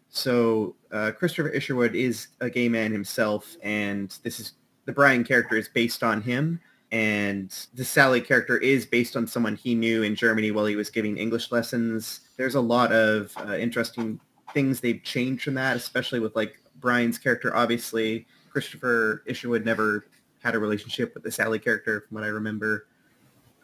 [0.08, 4.54] So uh, Christopher Isherwood is a gay man himself, and this is
[4.88, 6.58] the Brian character is based on him,
[6.92, 10.88] and the Sally character is based on someone he knew in Germany while he was
[10.88, 12.20] giving English lessons.
[12.38, 14.18] There's a lot of uh, interesting
[14.54, 17.54] things they've changed from that, especially with like Brian's character.
[17.54, 20.06] Obviously, Christopher Isherwood never
[20.42, 22.86] had a relationship with the Sally character, from what I remember.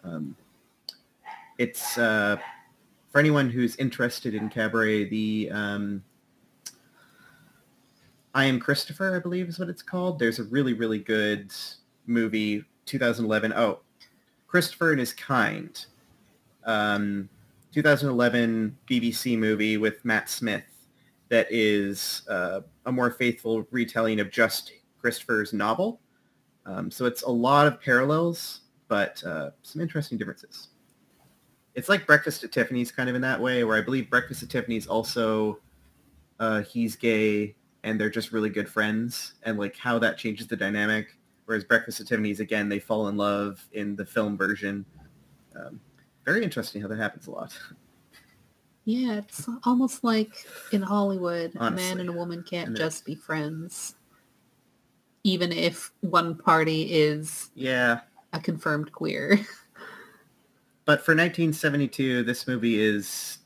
[0.04, 0.36] Um,
[1.56, 2.36] it's uh,
[3.10, 5.08] for anyone who's interested in cabaret.
[5.08, 6.04] The um,
[8.34, 10.18] I am Christopher, I believe is what it's called.
[10.18, 11.52] There's a really, really good
[12.06, 13.52] movie, 2011.
[13.54, 13.78] Oh,
[14.48, 15.86] Christopher and His Kind.
[16.64, 17.28] Um,
[17.72, 20.64] 2011 BBC movie with Matt Smith
[21.28, 26.00] that is uh, a more faithful retelling of just Christopher's novel.
[26.66, 30.68] Um, so it's a lot of parallels, but uh, some interesting differences.
[31.74, 34.50] It's like Breakfast at Tiffany's kind of in that way, where I believe Breakfast at
[34.50, 35.60] Tiffany's also
[36.40, 37.54] uh, he's gay
[37.84, 41.16] and they're just really good friends, and like how that changes the dynamic.
[41.44, 44.84] Whereas Breakfast at Tiffany's, again, they fall in love in the film version.
[45.54, 45.78] Um,
[46.24, 47.56] very interesting how that happens a lot.
[48.86, 53.14] yeah, it's almost like in Hollywood, a man and a woman can't And just be
[53.14, 53.94] friends,
[55.22, 58.00] even if one party is Yeah,
[58.32, 59.38] a confirmed queer.
[60.86, 63.38] but for 1972, this movie is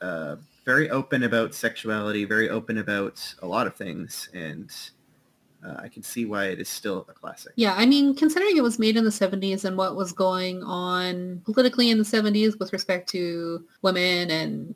[0.00, 0.36] uh,
[0.68, 4.70] very open about sexuality, very open about a lot of things, and
[5.66, 7.54] uh, I can see why it is still a classic.
[7.56, 11.40] Yeah, I mean, considering it was made in the 70s and what was going on
[11.46, 14.74] politically in the 70s with respect to women and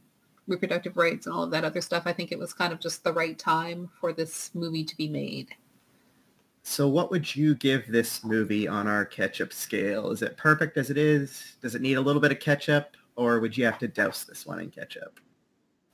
[0.49, 3.05] reproductive rights and all of that other stuff, I think it was kind of just
[3.05, 5.51] the right time for this movie to be made.
[6.63, 10.11] So what would you give this movie on our ketchup scale?
[10.11, 11.57] Is it perfect as it is?
[11.61, 12.97] Does it need a little bit of ketchup?
[13.15, 15.21] Or would you have to douse this one in ketchup?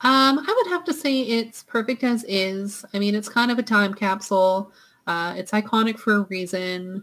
[0.01, 2.85] Um, I would have to say it's perfect as is.
[2.95, 4.73] I mean, it's kind of a time capsule.
[5.07, 7.03] Uh, it's iconic for a reason,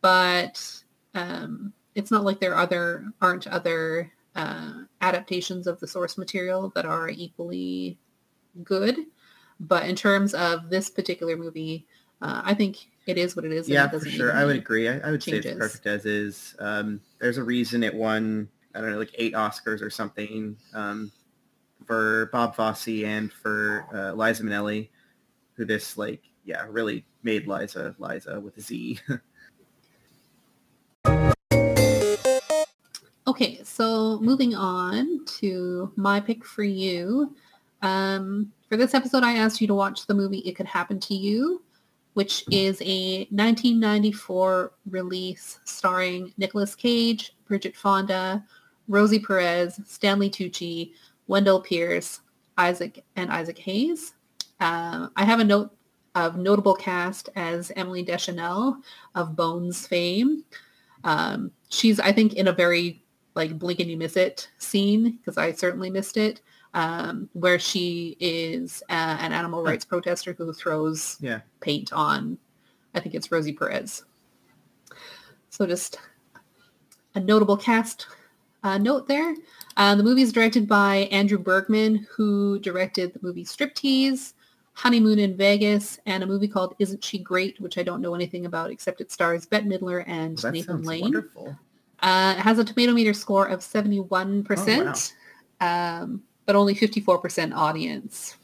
[0.00, 0.82] but
[1.14, 6.84] um, it's not like there other aren't other uh, adaptations of the source material that
[6.84, 7.98] are equally
[8.62, 8.96] good.
[9.58, 11.86] But in terms of this particular movie,
[12.20, 13.66] uh, I think it is what it is.
[13.66, 14.32] and yeah, it for sure.
[14.32, 14.88] I would agree.
[14.88, 16.54] I, I would say it's perfect as is.
[16.60, 21.10] Um, there's a reason it won, I don't know, like eight Oscars or something um,
[21.82, 24.88] for Bob Fosse and for uh, Liza Minnelli,
[25.54, 29.00] who this, like, yeah, really made Liza, Liza with a Z.
[33.24, 37.34] Okay, so moving on to my pick for you.
[37.80, 41.14] Um, for this episode, I asked you to watch the movie It Could Happen to
[41.14, 41.62] You,
[42.14, 48.44] which is a 1994 release starring Nicolas Cage, Bridget Fonda,
[48.88, 50.92] Rosie Perez, Stanley Tucci,
[51.26, 52.20] Wendell Pierce,
[52.58, 54.14] Isaac, and Isaac Hayes.
[54.60, 55.74] Uh, I have a note
[56.14, 58.76] of notable cast as Emily Deschanel
[59.14, 60.44] of Bones fame.
[61.04, 63.02] Um, she's, I think, in a very
[63.34, 66.42] like blink and you miss it scene because I certainly missed it,
[66.74, 71.40] um, where she is uh, an animal rights protester who throws yeah.
[71.60, 72.38] paint on,
[72.94, 74.04] I think it's Rosie Perez.
[75.48, 75.98] So just
[77.14, 78.06] a notable cast
[78.62, 79.34] uh, note there.
[79.76, 84.34] Uh, the movie is directed by Andrew Bergman, who directed the movie Striptease,
[84.74, 88.46] Honeymoon in Vegas, and a movie called Isn't She Great, which I don't know anything
[88.46, 91.02] about except it stars Bette Midler and That Nathan Lane.
[91.02, 91.56] wonderful.
[92.00, 95.12] Uh, it has a tomato meter score of 71%,
[95.60, 98.36] um, but only 54% audience.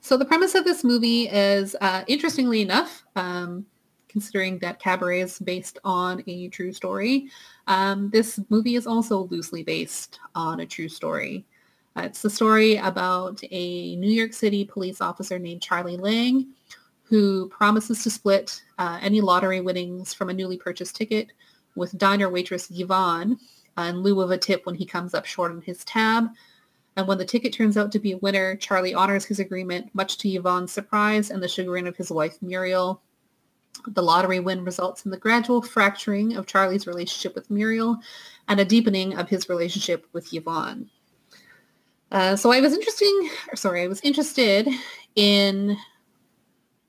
[0.00, 3.64] So the premise of this movie is, uh, interestingly enough, um,
[4.12, 7.28] considering that Cabaret is based on a true story,
[7.66, 11.44] um, this movie is also loosely based on a true story.
[11.96, 16.46] Uh, it's the story about a New York City police officer named Charlie Lang
[17.12, 21.30] who promises to split uh, any lottery winnings from a newly purchased ticket
[21.74, 23.38] with diner waitress Yvonne
[23.76, 26.28] uh, in lieu of a tip when he comes up short on his tab.
[26.96, 30.16] And when the ticket turns out to be a winner, Charlie honors his agreement, much
[30.18, 33.02] to Yvonne's surprise and the chagrin of his wife Muriel.
[33.86, 37.98] The lottery win results in the gradual fracturing of Charlie's relationship with Muriel
[38.48, 40.88] and a deepening of his relationship with Yvonne.
[42.10, 44.68] Uh, so I was interesting, or sorry, I was interested
[45.16, 45.76] in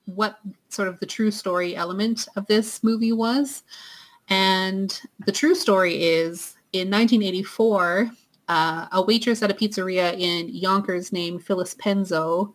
[0.06, 3.62] what sort of the true story element of this movie was.
[4.28, 8.10] And the true story is in 1984,
[8.48, 12.52] uh, a waitress at a pizzeria in Yonkers named Phyllis Penzo,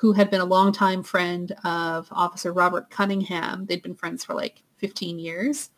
[0.00, 3.66] who had been a longtime friend of Officer Robert Cunningham.
[3.66, 5.68] They'd been friends for like 15 years.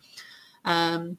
[0.65, 1.19] Um,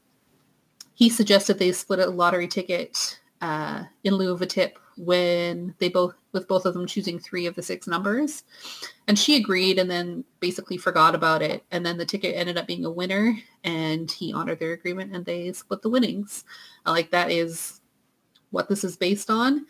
[0.94, 5.90] he suggested they split a lottery ticket uh, in lieu of a tip when they
[5.90, 8.46] both, with both of them choosing three of the six numbers.
[9.10, 11.66] And she agreed and then basically forgot about it.
[11.72, 15.26] And then the ticket ended up being a winner and he honored their agreement and
[15.26, 16.46] they split the winnings.
[16.86, 17.82] Like that is
[18.52, 19.66] what this is based on.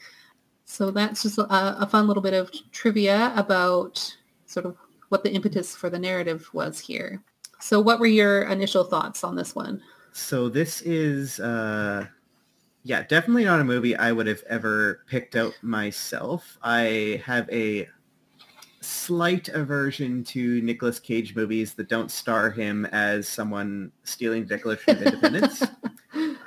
[0.65, 4.77] So that's just a, a fun little bit of trivia about sort of
[5.09, 7.21] what the impetus for the narrative was here.
[7.59, 9.81] So what were your initial thoughts on this one?
[10.11, 12.07] So this is, uh,
[12.83, 16.57] yeah, definitely not a movie I would have ever picked out myself.
[16.61, 17.87] I have a
[18.81, 25.01] slight aversion to Nicolas Cage movies that don't star him as someone stealing Declaration of
[25.03, 25.61] Independence.
[26.13, 26.37] um,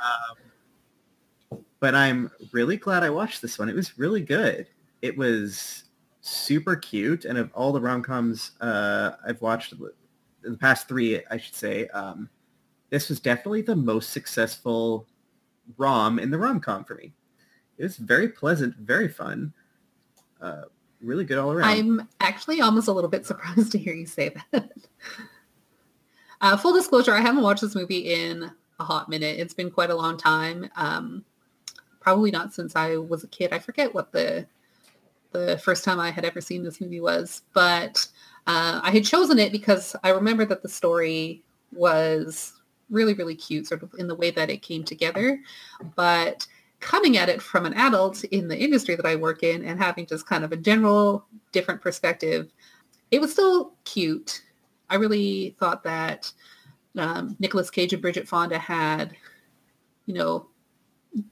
[1.87, 3.69] but I'm really glad I watched this one.
[3.69, 4.67] It was really good.
[5.03, 5.85] It was
[6.21, 11.37] super cute, and of all the rom-coms uh, I've watched, in the past three, I
[11.37, 12.29] should say, um,
[12.91, 15.07] this was definitely the most successful
[15.77, 17.13] rom in the rom-com for me.
[17.79, 19.55] It was very pleasant, very fun,
[20.41, 20.63] uh,
[21.01, 21.69] really good all around.
[21.69, 24.73] I'm actually almost a little bit surprised to hear you say that.
[26.41, 29.39] uh, full disclosure, I haven't watched this movie in a hot minute.
[29.39, 30.69] It's been quite a long time.
[30.75, 31.25] Um,
[32.07, 33.53] probably not since I was a kid.
[33.53, 34.47] I forget what the
[35.33, 38.07] the first time I had ever seen this movie was, but
[38.47, 41.43] uh, I had chosen it because I remember that the story
[41.73, 42.53] was
[42.91, 45.41] really, really cute, sort of in the way that it came together.
[45.97, 46.47] But
[46.79, 50.07] coming at it from an adult in the industry that I work in and having
[50.07, 52.53] just kind of a general different perspective,
[53.11, 54.43] it was still cute.
[54.91, 56.33] I really thought that
[56.97, 59.17] um, Nicolas Cage and Bridget Fonda had,
[60.07, 60.47] you know,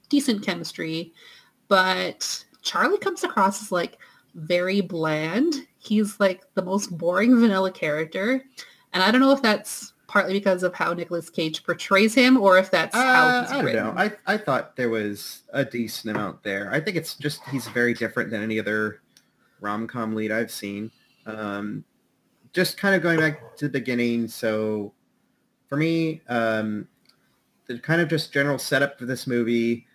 [0.09, 1.13] decent chemistry,
[1.67, 3.97] but Charlie comes across as like
[4.35, 5.55] very bland.
[5.77, 8.43] He's like the most boring vanilla character.
[8.93, 12.57] And I don't know if that's partly because of how Nicolas Cage portrays him or
[12.57, 13.83] if that's how Uh, he's I don't written.
[13.83, 13.93] know.
[13.97, 16.71] I, I thought there was a decent amount there.
[16.71, 19.01] I think it's just he's very different than any other
[19.61, 20.91] rom-com lead I've seen.
[21.25, 21.83] Um,
[22.53, 24.27] just kind of going back to the beginning.
[24.27, 24.93] So
[25.67, 26.87] for me, um,
[27.67, 29.87] the kind of just general setup for this movie,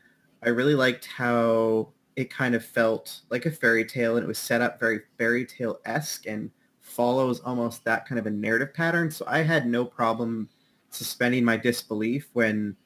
[0.43, 4.39] I really liked how it kind of felt like a fairy tale and it was
[4.39, 6.51] set up very fairy tale-esque and
[6.81, 9.11] follows almost that kind of a narrative pattern.
[9.11, 10.49] So I had no problem
[10.91, 12.77] suspending my disbelief when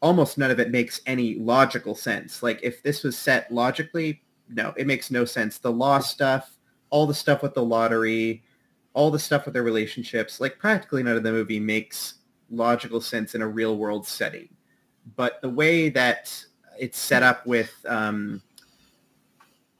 [0.00, 2.42] almost none of it makes any logical sense.
[2.42, 5.58] Like if this was set logically, no, it makes no sense.
[5.58, 6.56] The law stuff,
[6.90, 8.42] all the stuff with the lottery,
[8.94, 12.14] all the stuff with their relationships, like practically none of the movie makes
[12.50, 14.48] logical sense in a real world setting.
[15.16, 16.44] But the way that
[16.78, 18.42] it's set up with um,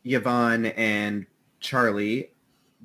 [0.05, 1.27] Yvonne and
[1.61, 2.31] Charlie,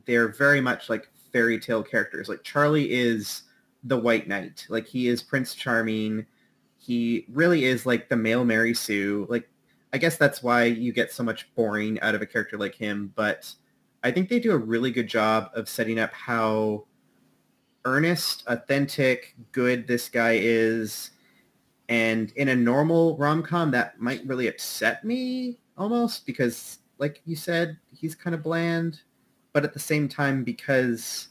[0.05, 2.29] they're very much like fairy tale characters.
[2.29, 3.43] Like Charlie is
[3.83, 4.65] the White Knight.
[4.69, 6.25] Like he is Prince Charming.
[6.77, 9.25] He really is like the male Mary Sue.
[9.29, 9.49] Like
[9.93, 13.13] I guess that's why you get so much boring out of a character like him.
[13.15, 13.53] But
[14.03, 16.85] I think they do a really good job of setting up how
[17.85, 21.11] earnest, authentic, good this guy is.
[21.89, 27.77] And in a normal rom-com, that might really upset me almost because, like you said,
[27.93, 29.01] he's kind of bland.
[29.51, 31.27] But at the same time, because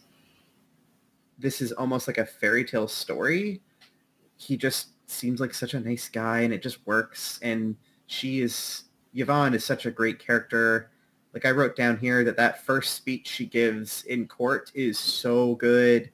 [1.38, 3.62] this is almost like a fairy tale story,
[4.36, 7.40] he just seems like such a nice guy and it just works.
[7.42, 7.76] And
[8.07, 8.84] she is,
[9.14, 10.90] Yvonne is such a great character.
[11.34, 15.55] like I wrote down here that that first speech she gives in court is so
[15.57, 16.11] good.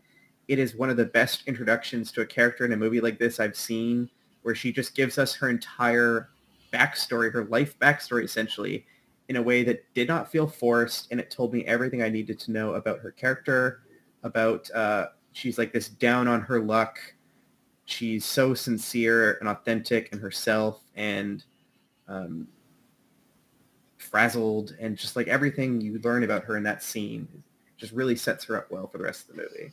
[0.49, 3.39] It is one of the best introductions to a character in a movie like this
[3.39, 4.11] I've seen,
[4.43, 6.31] where she just gives us her entire
[6.73, 8.87] backstory, her life backstory essentially,
[9.29, 12.39] in a way that did not feel forced, and it told me everything I needed
[12.41, 13.83] to know about her character,
[14.23, 16.99] about uh, she's like this down on her luck.
[17.85, 21.45] She's so sincere and authentic in herself, and
[22.09, 22.49] um,
[23.99, 27.29] frazzled and just like everything you learn about her in that scene
[27.77, 29.73] just really sets her up well for the rest of the movie.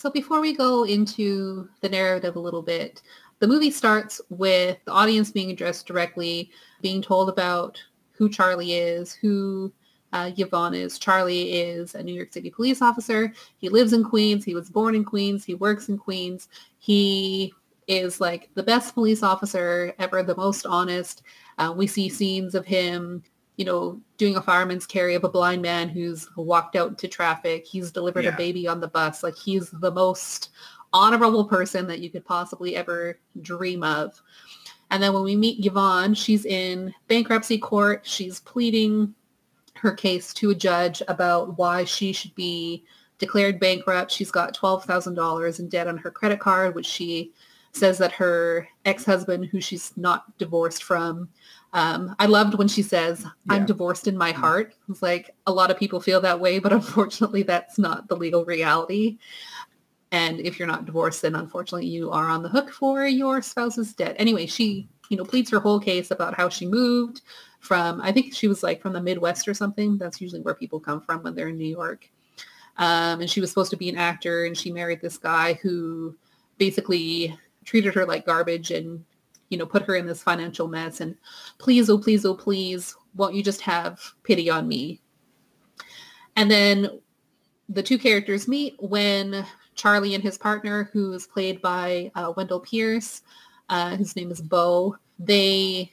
[0.00, 3.02] So before we go into the narrative a little bit,
[3.38, 7.78] the movie starts with the audience being addressed directly, being told about
[8.12, 9.70] who Charlie is, who
[10.14, 10.98] uh, Yvonne is.
[10.98, 13.30] Charlie is a New York City police officer.
[13.58, 14.42] He lives in Queens.
[14.42, 15.44] He was born in Queens.
[15.44, 16.48] He works in Queens.
[16.78, 17.52] He
[17.86, 21.24] is like the best police officer ever, the most honest.
[21.58, 23.22] Uh, we see scenes of him,
[23.60, 27.66] you know, doing a fireman's carry of a blind man who's walked out into traffic.
[27.66, 28.32] He's delivered yeah.
[28.32, 29.22] a baby on the bus.
[29.22, 30.48] Like he's the most
[30.94, 34.18] honorable person that you could possibly ever dream of.
[34.90, 38.06] And then when we meet Yvonne, she's in bankruptcy court.
[38.06, 39.14] She's pleading
[39.74, 42.82] her case to a judge about why she should be
[43.18, 44.10] declared bankrupt.
[44.10, 47.34] She's got $12,000 in debt on her credit card, which she
[47.72, 51.28] says that her ex-husband, who she's not divorced from,
[51.72, 53.66] um, I loved when she says, I'm yeah.
[53.66, 54.74] divorced in my heart.
[54.88, 58.44] It's like a lot of people feel that way, but unfortunately that's not the legal
[58.44, 59.18] reality.
[60.12, 63.94] And if you're not divorced, then unfortunately you are on the hook for your spouse's
[63.94, 64.16] debt.
[64.18, 67.22] Anyway, she, you know, pleads her whole case about how she moved
[67.60, 69.98] from, I think she was like from the Midwest or something.
[69.98, 72.10] That's usually where people come from when they're in New York.
[72.78, 76.16] Um, and she was supposed to be an actor and she married this guy who
[76.58, 79.04] basically treated her like garbage and,
[79.50, 81.00] you know, put her in this financial mess.
[81.00, 81.16] And
[81.58, 85.00] please, oh, please, oh, please, won't you just have pity on me?
[86.36, 87.00] And then
[87.68, 89.44] the two characters meet when
[89.74, 93.22] Charlie and his partner, who is played by uh, Wendell Pierce,
[93.68, 95.92] uh, his name is Bo, they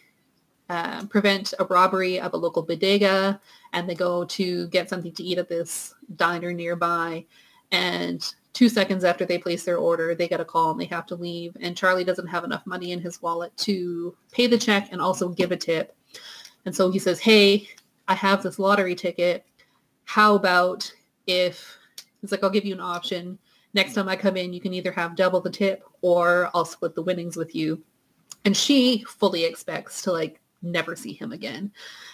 [0.70, 3.39] uh, prevent a robbery of a local bodega
[3.74, 7.26] and they go to get something to eat at this diner nearby.
[7.72, 11.05] And two seconds after they place their order, they get a call and they have
[11.05, 11.55] to leave.
[11.60, 15.30] And Charlie doesn't have enough money in his wallet to pay the check and also
[15.30, 15.95] give a tip.
[16.66, 17.70] And so he says, hey,
[18.08, 19.45] I have this lottery ticket.
[20.05, 20.91] How about
[21.28, 21.78] if,
[22.20, 23.38] he's like, I'll give you an option
[23.76, 26.95] next time I come in, you can either have double the tip or I'll split
[26.95, 27.84] the winnings with you.
[28.43, 30.41] And she fully expects to like
[30.72, 31.72] never see him again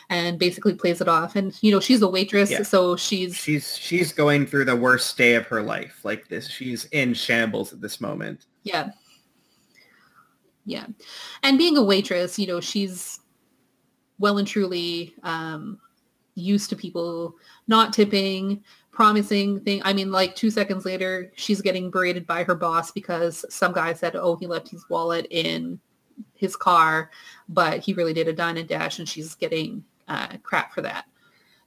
[0.10, 1.36] and basically plays it off.
[1.36, 2.52] And, you know, she's a waitress.
[2.52, 2.64] Yeah.
[2.64, 6.02] So she's, she's, she's going through the worst day of her life.
[6.04, 8.46] Like this, she's in shambles at this moment.
[8.64, 8.92] Yeah.
[10.66, 10.88] Yeah.
[11.42, 13.20] And being a waitress, you know, she's
[14.20, 15.80] well and truly um,
[16.36, 17.36] used to people
[17.68, 19.82] not tipping, promising thing.
[19.84, 23.94] I mean, like two seconds later, she's getting berated by her boss because some guy
[23.94, 25.80] said, oh, he left his wallet in
[26.36, 27.12] his car,
[27.50, 31.06] but he really did a dine and dash and she's getting uh, crap for that.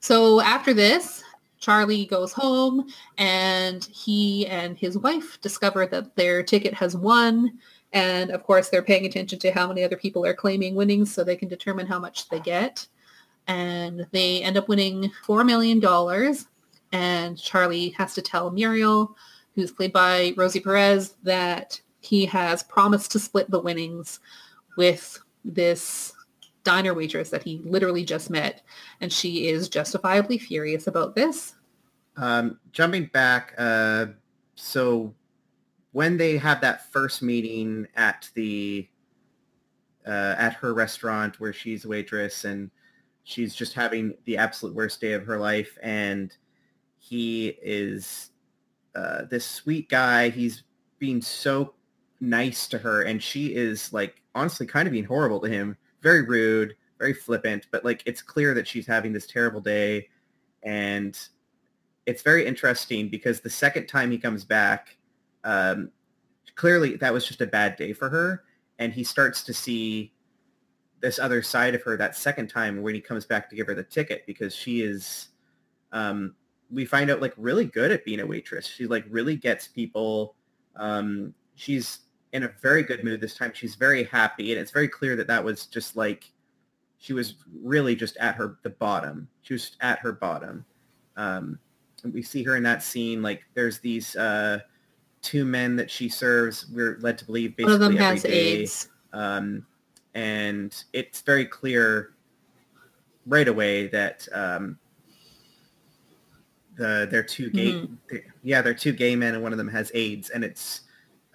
[0.01, 1.23] So after this,
[1.59, 2.87] Charlie goes home
[3.19, 7.59] and he and his wife discover that their ticket has won.
[7.93, 11.25] And of course, they're paying attention to how many other people are claiming winnings so
[11.25, 12.87] they can determine how much they get.
[13.49, 15.81] And they end up winning $4 million
[16.93, 19.17] and Charlie has to tell Muriel,
[19.55, 24.21] who's played by Rosie Perez, that he has promised to split the winnings
[24.77, 26.13] with this
[26.63, 28.63] diner waitress that he literally just met.
[29.01, 31.55] And she is justifiably furious about this.
[32.17, 34.07] Um, jumping back, uh,
[34.55, 35.15] so
[35.93, 38.89] when they have that first meeting at the
[40.07, 42.71] uh, at her restaurant where she's a waitress and
[43.25, 46.37] she's just having the absolute worst day of her life and
[46.99, 48.31] he is
[48.95, 50.29] uh, this sweet guy.
[50.29, 50.63] He's
[50.99, 51.75] being so
[52.21, 55.77] nice to her, and she is like honestly kind of being horrible to him.
[56.03, 60.09] Very rude, very flippant, but like it's clear that she's having this terrible day,
[60.63, 61.19] and
[62.07, 64.97] it's very interesting because the second time he comes back,
[65.45, 65.91] um,
[66.55, 68.45] clearly that was just a bad day for her,
[68.79, 70.13] and he starts to see
[71.01, 73.75] this other side of her that second time when he comes back to give her
[73.75, 75.29] the ticket because she is
[75.93, 76.35] um,
[76.71, 78.67] we find out like really good at being a waitress.
[78.67, 80.35] She like really gets people.
[80.75, 82.01] Um, she's
[82.33, 83.53] in a very good mood this time.
[83.55, 86.31] She's very happy, and it's very clear that that was just like
[86.99, 89.29] she was really just at her the bottom.
[89.43, 90.65] She was at her bottom.
[91.17, 91.59] Um,
[92.05, 93.23] and we see her in that scene.
[93.23, 94.61] Like there's these uh,
[95.23, 96.67] two men that she serves.
[96.73, 98.31] We're led to believe basically One of them has day.
[98.31, 98.89] AIDS.
[99.13, 99.67] Um,
[100.15, 102.15] and it's very clear
[103.27, 104.79] right away that um,
[106.77, 107.97] the they're two gay Mhm.
[108.11, 110.83] they- yeah they're two gay men and one of them has AIDS and it's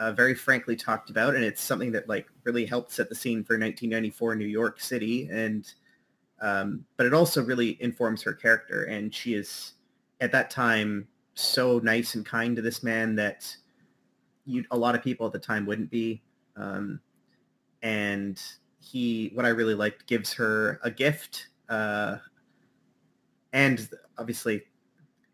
[0.02, 3.44] uh, very frankly talked about and it's something that like really helped set the scene
[3.44, 5.72] for 1994 New York City and
[6.42, 9.74] um, but it also really informs her character and she is
[10.20, 13.56] at that time so nice and kind to this man that
[14.46, 16.24] you a lot of people at the time wouldn't be
[16.56, 17.00] um,
[17.84, 18.42] and
[18.80, 22.18] he what i really liked gives her a gift uh,
[23.54, 23.88] and
[24.18, 24.64] obviously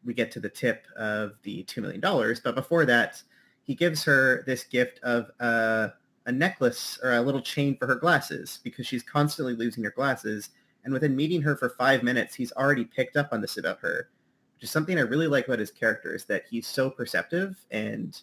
[0.03, 2.01] we get to the tip of the $2 million
[2.43, 3.23] but before that
[3.67, 5.89] he gives her this gift of uh,
[6.25, 10.49] a necklace or a little chain for her glasses because she's constantly losing her glasses.
[10.83, 14.09] And within meeting her for five minutes he's already picked up on this about her
[14.55, 18.21] which is something i really like about his character is that he's so perceptive and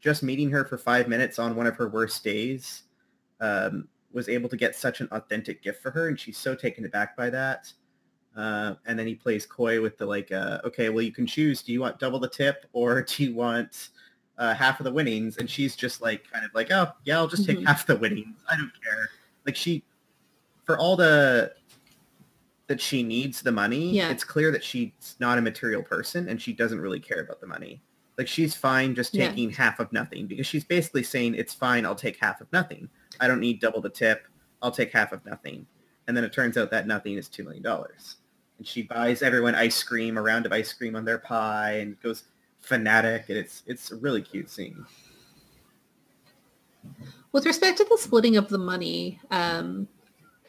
[0.00, 2.84] just meeting her for five minutes on one of her worst days
[3.40, 6.84] um, was able to get such an authentic gift for her and she's so taken
[6.84, 7.72] aback by that.
[8.36, 11.62] Uh, and then he plays coy with the like uh, okay well you can choose.
[11.62, 13.90] Do you want double the tip or do you want
[14.38, 17.28] uh, half of the winnings and she's just like kind of like oh yeah i'll
[17.28, 17.66] just take Mhm.
[17.66, 18.36] half the winnings.
[18.50, 19.10] I don't care.
[19.46, 19.84] Like she
[20.64, 21.52] for all the
[22.66, 24.08] that she needs the money Yeah.
[24.10, 27.46] it's clear that she's not a material person and she doesn't really care about the
[27.46, 27.80] money.
[28.18, 29.28] Like she's fine just Yeah.
[29.28, 32.88] taking half of nothing because she's basically saying it's fine i'll take half of nothing.
[33.20, 34.26] I don't need double the tip.
[34.62, 35.66] I'll take half of nothing.
[36.08, 37.64] And then it turns out that nothing is $2 million
[38.58, 42.00] and she buys everyone ice cream a round of ice cream on their pie and
[42.00, 42.24] goes
[42.64, 44.84] fanatic and it's it's a really cute scene
[47.32, 49.88] With respect to the splitting of the money, um,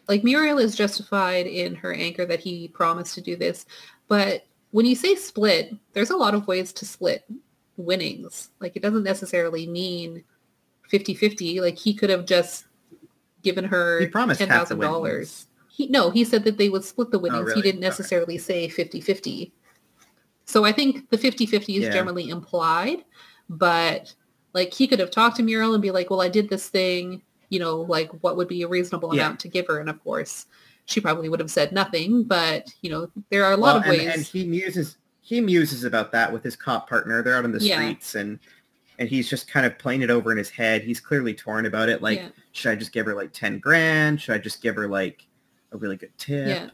[0.07, 3.65] like Muriel is justified in her anger that he promised to do this,
[4.07, 7.25] but when you say split, there's a lot of ways to split
[7.77, 8.49] winnings.
[8.59, 10.23] Like it doesn't necessarily mean
[10.91, 11.61] 50-50.
[11.61, 12.65] Like he could have just
[13.41, 14.93] given her He promised ten half the thousand winnings.
[14.93, 15.47] dollars.
[15.69, 17.47] He no, he said that they would split the winnings.
[17.47, 17.61] He really?
[17.63, 17.87] didn't Okay.
[17.87, 19.51] necessarily say 50-50.
[20.45, 21.91] So I think the 50-50 is Yeah.
[21.91, 23.03] generally implied,
[23.49, 24.13] but
[24.53, 27.21] like he could have talked to Muriel and be like, well, I did this thing,
[27.49, 29.23] you know, like what would be a reasonable Yeah.
[29.25, 29.79] amount to give her?
[29.79, 30.45] And of course,
[30.85, 33.83] she probably would have said nothing, but you know, there are a lot Well, of
[33.83, 34.13] and, ways.
[34.15, 37.59] and he muses he muses about that with his cop partner they're out on the
[37.59, 37.73] Yeah.
[37.77, 38.37] streets and
[38.99, 41.89] and he's just kind of playing it over in his head he's clearly torn about
[41.89, 42.19] it like
[42.51, 45.25] should i just give her like 10 grand should i just give her like
[45.71, 46.69] a really good tip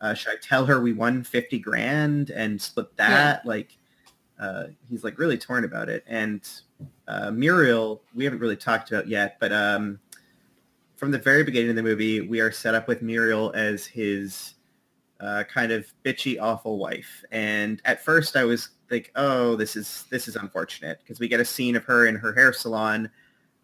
[0.00, 3.44] uh, should I tell her we won 50 grand and split that?
[3.44, 3.76] Like,
[4.38, 6.04] uh, he's like really torn about it.
[6.06, 6.48] And
[7.06, 10.00] uh, Muriel, we haven't really talked about yet, but um,
[10.96, 14.54] from the very beginning of the movie, we are set up with Muriel as his
[15.20, 17.22] uh, kind of bitchy, awful wife.
[17.30, 21.40] And at first I was like, oh, this is, this is unfortunate because we get
[21.40, 23.10] a scene of her in her hair salon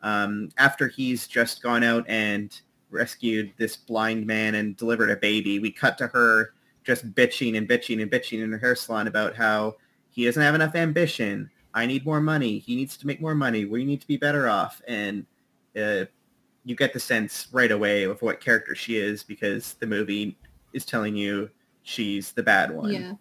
[0.03, 2.61] um, after he's just gone out and
[2.91, 5.59] rescued this blind man and delivered a baby.
[5.59, 9.35] We cut to her just bitching and bitching and bitching in her hair salon about
[9.35, 9.77] how
[10.11, 11.51] he doesn't have enough ambition.
[11.75, 12.59] I need more money.
[12.59, 13.65] He needs to make more money.
[13.65, 14.81] We need to be better off.
[14.87, 15.27] And
[15.77, 16.07] uh,
[16.65, 20.39] you get the sense right away of what character she is because the movie
[20.73, 21.51] is telling you
[21.83, 22.93] she's the bad one.
[22.93, 23.13] yeah.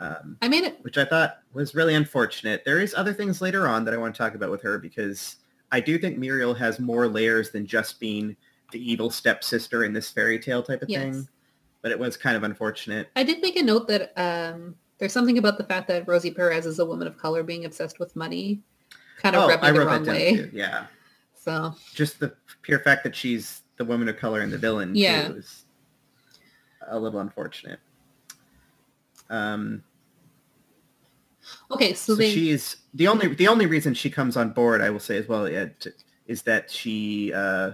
[0.00, 0.78] Um, I made it.
[0.80, 2.64] which I thought was really unfortunate.
[2.64, 5.36] There is other things later on that I want to talk about with her because
[5.72, 8.34] I do think Muriel has more layers than just being
[8.72, 11.02] the evil stepsister in this fairy tale type of Yes.
[11.02, 11.28] thing.
[11.82, 13.08] But it was kind of unfortunate.
[13.16, 16.66] I did make a note that um, there's something about the fact that Rosie Perez
[16.66, 18.60] is a woman of color being obsessed with money
[19.16, 20.36] kind of oh, rubbed me I the wrong way.
[20.36, 20.50] too.
[20.52, 20.86] Yeah.
[21.42, 25.28] So Just the pure fact that she's the woman of color and the villain Yeah.
[25.28, 25.64] too is
[26.86, 27.78] a little unfortunate.
[29.30, 29.82] Um,
[31.70, 34.80] okay, so, so, they she is the only the only reason she comes on board
[34.82, 35.66] i will say as well yeah,
[36.26, 37.72] is that she uh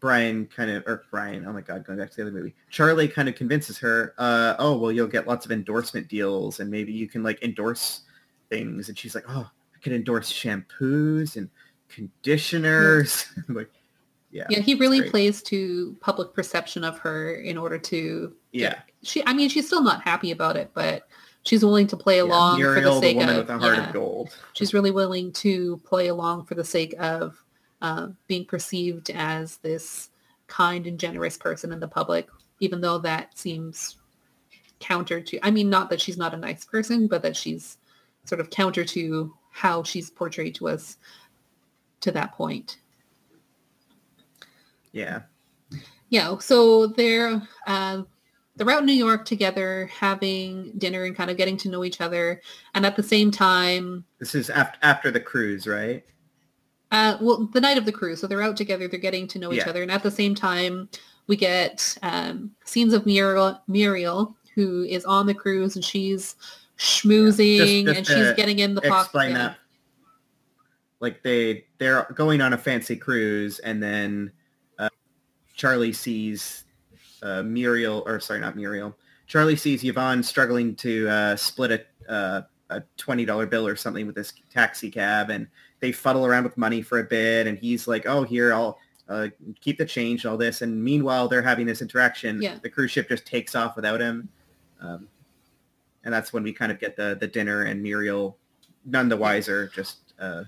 [0.00, 2.54] brian kind of or brian oh my god going back to the other movie.
[2.70, 6.70] Charlie kind of convinces her uh oh well you'll get lots of endorsement deals and
[6.70, 8.02] maybe you can like endorse
[8.50, 8.88] things.
[8.88, 11.48] And she's like oh i can endorse shampoos and
[11.88, 13.26] conditioners.
[13.48, 13.70] Like
[14.30, 15.10] yeah yeah, he really great.
[15.10, 18.80] plays to public perception of her in order to yeah.
[19.02, 21.08] she I mean she's still not happy about it, but
[21.44, 22.24] she's willing to play yeah.
[22.24, 24.36] along Muriel, for the the sake woman of with a heart yeah, of gold.
[24.52, 27.42] She's really willing to play along for the sake of
[27.82, 30.10] uh, being perceived as this
[30.46, 32.28] kind and generous person in the public,
[32.60, 33.96] even though that seems
[34.80, 37.78] counter to I mean not that she's not a nice person, but that she's
[38.24, 40.98] sort of counter to how she's portrayed to us
[42.00, 42.78] to that point.
[44.92, 45.22] yeah.
[46.10, 48.02] Yeah, so they're uh,
[48.56, 52.00] they're out in New York together, having dinner and kind of getting to know each
[52.00, 52.40] other,
[52.74, 56.04] and at the same time, this is after after the cruise right
[56.90, 59.52] uh, well, the night of the cruise, so they're out together, they're getting to know
[59.52, 59.70] each Yeah.
[59.70, 60.88] other, and at the same time,
[61.26, 66.34] we get um, scenes of Muriel, Muriel, who is on the cruise and she's
[66.78, 69.04] schmoozing Just- just and she's getting in the pocket.
[69.04, 69.58] Explain that.
[71.00, 74.32] Like they they're going on a fancy cruise, and then
[74.80, 74.88] uh,
[75.54, 76.64] Charlie sees
[77.22, 78.96] uh, Muriel, or sorry, not Muriel.
[79.28, 84.06] Charlie sees Yvonne struggling to uh, split a uh, a twenty dollar bill or something
[84.06, 85.46] with this taxi cab, and
[85.80, 87.46] they fuddle around with money for a bit.
[87.46, 88.78] And he's like, "Oh, here, I'll
[89.08, 89.28] uh,
[89.60, 92.42] keep the change and all this." And meanwhile, they're having this interaction.
[92.42, 92.58] Yeah.
[92.62, 94.28] The cruise ship just takes off without him,
[94.80, 95.08] um,
[96.04, 98.36] and that's when we kind of get the the dinner and Muriel,
[98.84, 100.44] none the wiser, just uh,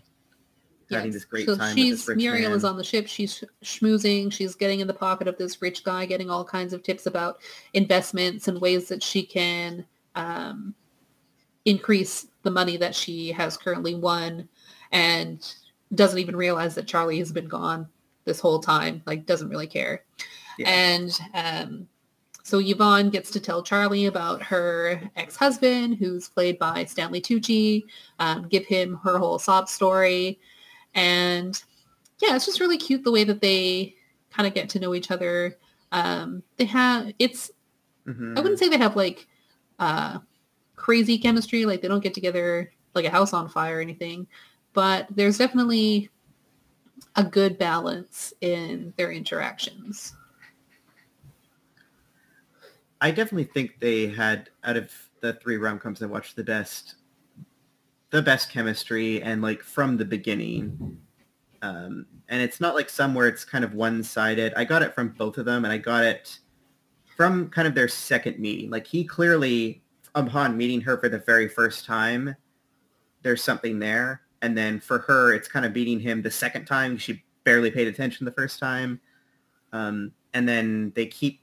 [0.91, 1.15] having Yes.
[1.15, 2.57] this great so time she's with this rich Muriel man.
[2.57, 3.07] is on the ship.
[3.07, 4.33] She's schmoozing.
[4.33, 7.41] She's getting in the pocket of this rich guy, getting all kinds of tips about
[7.75, 9.87] investments and ways that she can
[10.17, 10.75] um,
[11.65, 14.49] increase the money that she has currently won,
[14.93, 15.55] and
[15.95, 17.89] doesn't even realize that Charlie has been gone
[18.25, 19.03] this whole time.
[19.07, 20.05] Like doesn't really care.
[20.59, 20.69] Yeah.
[20.69, 21.89] And um,
[22.43, 27.85] so Yvonne gets to tell Charlie about her ex-husband, who's played by Stanley Tucci,
[28.19, 30.39] um, give him her whole sob story.
[30.95, 31.63] And
[32.21, 33.95] yeah, it's just really cute the way that they
[34.31, 35.57] kind of get to know each other.
[35.93, 37.51] Um, they have, it's,
[38.07, 38.37] Mhm.
[38.37, 39.29] I wouldn't say they have like
[39.79, 40.19] uh,
[40.75, 44.27] crazy chemistry, like they don't get together like a house on fire or anything,
[44.73, 46.11] but there's definitely
[47.17, 50.15] a good balance in their interactions.
[53.01, 56.97] I definitely think they had out of the three rom coms I watched the best,
[58.11, 60.99] the best chemistry and like from the beginning.
[61.63, 64.53] Um, and it's not like somewhere it's kind of one sided.
[64.57, 66.39] I got it from both of them, and I got it
[67.17, 68.71] from kind of their second meeting.
[68.71, 69.83] Like he clearly,
[70.15, 72.35] upon meeting her for the very first time,
[73.23, 74.23] there's something there.
[74.43, 76.97] And then for her, it's kind of beating him the second time.
[76.97, 79.01] She barely paid attention the first time.
[79.73, 81.41] Um, and then they keep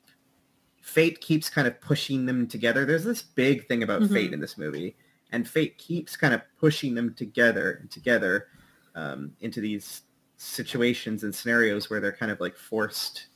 [0.82, 2.86] fate keeps kind of pushing them together.
[2.86, 4.14] There's this big thing about Mhm.
[4.14, 4.96] fate in this movie,
[5.34, 8.48] and fate keeps kind of pushing them together and together
[8.96, 10.04] um, into these
[10.38, 13.28] situations and scenarios where they're kind of like forced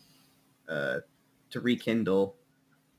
[0.69, 0.99] uh,
[1.49, 2.35] to rekindle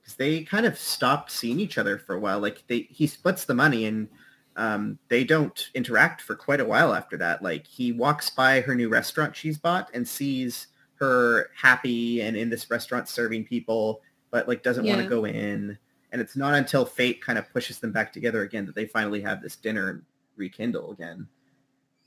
[0.01, 2.39] because they kind of stopped seeing each other for a while.
[2.39, 4.09] Like they, he splits the money and
[4.56, 7.42] um, they don't interact for quite a while after that.
[7.42, 12.50] Like he walks by her new restaurant she's bought and sees her happy and in
[12.50, 14.00] this restaurant serving people,
[14.30, 15.76] but like doesn't want to go in.
[16.12, 19.22] And it's not until fate kind of pushes them back together again that they finally
[19.22, 20.02] have this dinner and
[20.36, 21.26] rekindle again.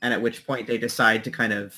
[0.02, 1.74] And at which point they decide to kind of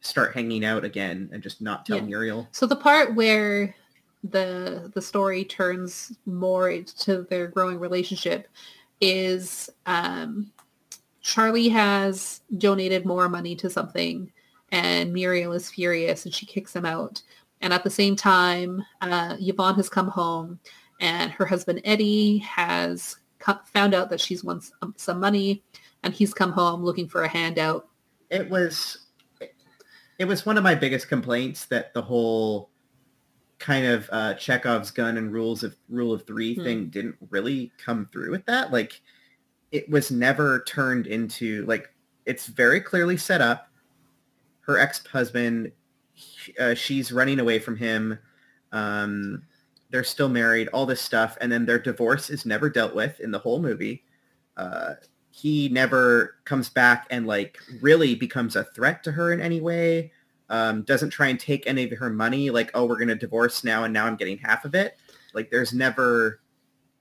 [0.00, 2.04] start hanging out again and just not tell Yeah.
[2.04, 2.48] Muriel.
[2.52, 3.74] So the part where
[4.22, 8.48] the the story turns more to their growing relationship
[9.00, 10.52] is um,
[11.20, 14.30] Charlie has donated more money to something
[14.72, 17.22] and Muriel is furious and she kicks him out.
[17.60, 20.58] And at the same time, uh, Yvonne has come home
[21.00, 25.62] and her husband Eddie has co- found out that she's won some, some money
[26.02, 27.88] and he's come home looking for a handout.
[28.30, 28.98] it was
[30.18, 32.70] it was one of my biggest complaints that the whole
[33.58, 36.62] kind of uh, Chekhov's gun and rules of rule of three Hmm.
[36.64, 38.72] thing didn't really come through with that.
[38.72, 39.00] Like
[39.72, 41.92] it was never turned into like
[42.26, 43.68] it's very clearly set up.
[44.62, 45.70] Her ex-husband,
[46.58, 48.18] uh, she's running away from him.
[48.72, 49.44] Um,
[49.90, 53.30] they're still married, all this stuff, and then their divorce is never dealt with in
[53.30, 54.02] the whole movie.
[54.56, 54.94] Uh,
[55.30, 60.10] he never comes back and like really becomes a threat to her in any way.
[60.48, 62.50] Um, doesn't try and take any of her money.
[62.50, 64.98] Like, oh, we're gonna divorce now, and now I'm getting half of it.
[65.34, 66.40] Like, there's never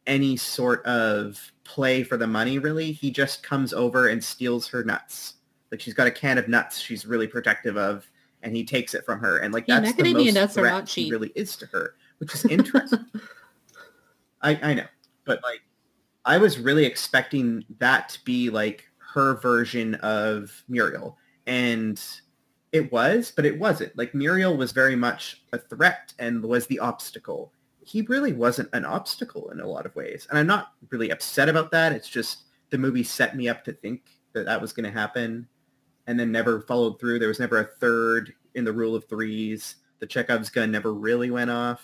[0.07, 2.59] any sort of play for the money.
[2.59, 5.35] Really, he just comes over and steals her nuts.
[5.71, 6.79] Like, she's got a can of nuts.
[6.79, 8.07] She's really protective of,
[8.41, 9.37] and he takes it from her.
[9.37, 11.95] And like, Yeah, that's the most nuts are threat not he really is to her,
[12.17, 13.05] which is interesting.
[14.41, 14.85] I, I know,
[15.25, 15.61] but like
[16.25, 21.17] I was really expecting that to be like her version of Muriel,
[21.47, 22.01] and
[22.75, 23.97] it was, but it wasn't.
[23.97, 27.53] Like Muriel was very much a threat and was the obstacle.
[27.85, 31.47] He really wasn't an obstacle in a lot of ways, and I'm not really upset
[31.47, 31.93] about that.
[31.93, 32.39] It's just
[32.71, 34.01] the movie set me up to think
[34.33, 35.47] that that was going to happen,
[36.07, 37.19] and then never followed through.
[37.19, 39.75] There was never a third in the rule of threes.
[39.99, 41.81] The Chekhov's gun never really went off.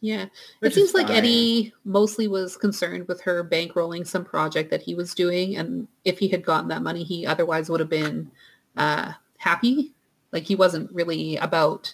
[0.00, 0.26] Yeah.
[0.60, 1.18] it seems like fine.
[1.18, 5.56] Eddie mostly was concerned with her bankrolling some project that he was doing.
[5.56, 8.28] And if he had gotten that money, he otherwise would have been
[8.76, 9.94] uh, happy.
[10.32, 11.92] Like he wasn't really about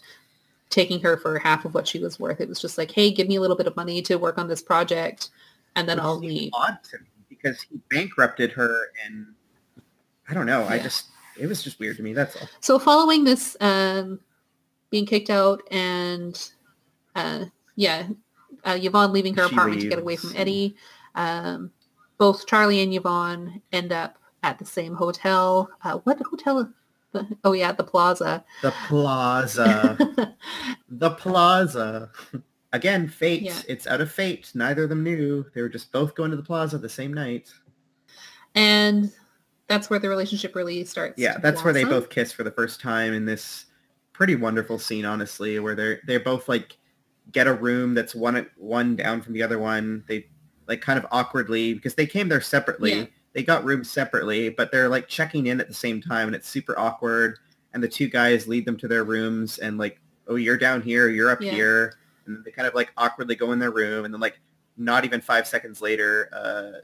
[0.71, 2.41] taking her for half of what she was worth.
[2.41, 4.49] It was just like, hey, give me a little bit of money to work on
[4.49, 5.31] this project
[5.77, 6.51] and then Which I'll leave.
[6.55, 9.27] Odd to me because he bankrupted her, and
[10.29, 10.65] I don't know.
[10.65, 11.07] I just
[11.39, 12.13] it was just weird to me.
[12.13, 12.49] That's all.
[12.61, 14.21] So following this um,
[14.91, 16.51] being kicked out and
[17.15, 17.45] uh,
[17.77, 18.09] yeah,
[18.65, 20.77] uh, Yvonne leaving her She apartment to get away from Eddie.
[21.15, 21.71] Um,
[22.19, 25.71] both Charlie and Yvonne end up at the same hotel.
[25.85, 26.73] Uh, what hotel?
[27.45, 28.45] Oh yeah, the Plaza.
[28.63, 30.37] The plaza.
[30.89, 32.11] the plaza.
[32.73, 33.43] Again, fate.
[33.43, 33.59] Yeah.
[33.67, 34.51] It's out of fate.
[34.55, 35.47] Neither of them knew.
[35.55, 37.51] They were just both going to the plaza the same night.
[38.55, 39.11] and
[39.69, 41.19] that's where the relationship really starts.
[41.19, 43.67] Yeah, that's where they both kiss for the first time in this
[44.13, 46.77] pretty wonderful scene, honestly, where they're they're both like
[47.33, 50.05] get a room that's one one down from the other one.
[50.09, 50.27] They
[50.67, 52.95] like kind of awkwardly because they came there separately.
[52.95, 53.05] Yeah.
[53.35, 56.49] They got rooms separately, but they're like checking in at the same time, and it's
[56.49, 57.39] super awkward.
[57.75, 61.09] And the two guys lead them to their rooms, and like, oh, you're down here,
[61.09, 61.53] you're up Yeah.
[61.53, 64.41] here, and then they kind of like awkwardly go in their room, and then like
[64.77, 66.81] not even five seconds later, uh,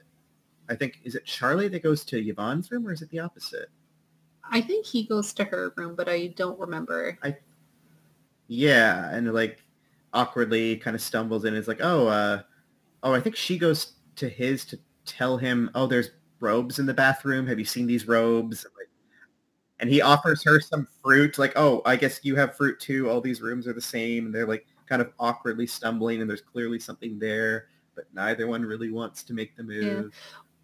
[0.68, 3.68] I think is it Charlie that goes to Yvonne's room, or is it the opposite?
[4.50, 7.18] I think he goes to her room, but I don't remember.
[7.22, 7.36] I,
[8.46, 9.62] Yeah, and like
[10.12, 11.54] awkwardly kind of stumbles in.
[11.54, 12.42] Is like, oh, uh,
[13.02, 16.10] oh, I think she goes to his to tell him, oh, there's
[16.44, 17.46] robes in the bathroom.
[17.48, 18.64] Have you seen these robes?
[19.80, 21.36] And, he offers her some fruit.
[21.36, 23.10] Like, oh, I guess you have fruit too.
[23.10, 24.26] All these rooms are the same.
[24.26, 28.62] And they're like kind of awkwardly stumbling, and there's clearly something there, but neither one
[28.62, 30.14] really wants to make the move.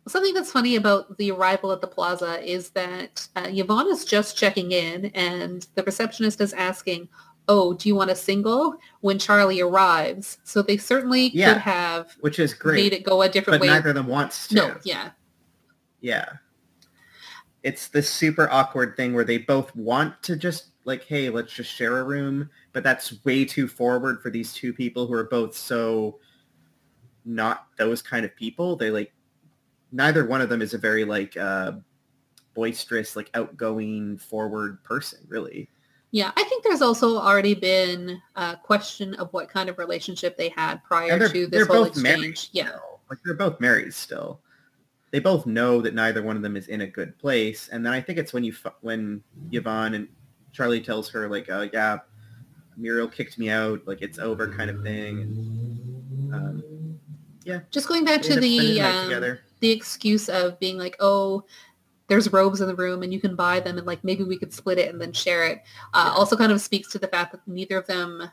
[0.08, 4.36] Something that's funny about the arrival at the plaza is that uh, Yvonne is just
[4.38, 7.06] checking in and the receptionist is asking,
[7.48, 10.38] oh, do you want a single when Charlie arrives?
[10.44, 12.76] So they certainly Yeah, could have Which is great.
[12.76, 13.72] made it go a different but way.
[13.74, 14.54] neither of them wants to.
[14.54, 15.10] no, yeah.
[16.00, 16.26] Yeah.
[17.62, 21.70] It's this super awkward thing where they both want to just like, hey, let's just
[21.70, 25.56] share a room, but that's way too forward for these two people who are both
[25.56, 26.18] so
[27.24, 28.76] not those kind of people.
[28.76, 29.12] They like
[29.92, 31.72] neither one of them is a very like uh
[32.54, 35.68] boisterous, like outgoing, forward person, really.
[36.12, 40.48] Yeah, I think there's also already been a question of what kind of relationship they
[40.48, 42.50] had prior to this whole exchange.
[42.52, 42.72] Yeah.
[43.08, 44.40] Like they're both married still.
[45.10, 47.68] They both know that neither one of them is in a good place.
[47.68, 50.08] And then I think it's when you when Yvonne and
[50.52, 51.98] Charlie tells her like, uh, yeah,
[52.76, 55.20] Muriel kicked me out, like it's over kind of thing.
[55.20, 56.98] And, um,
[57.44, 57.60] yeah.
[57.70, 60.96] Just going back to end up spending the the um, the excuse of being like,
[61.00, 61.44] oh,
[62.08, 64.52] there's robes in the room and you can buy them and like maybe we could
[64.52, 65.62] split it and then share it.
[65.94, 66.18] Uh, Yeah.
[66.18, 68.28] Also kind of speaks to the fact that neither of them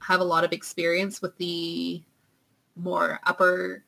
[0.00, 2.02] have a lot of experience with the
[2.76, 3.84] more upper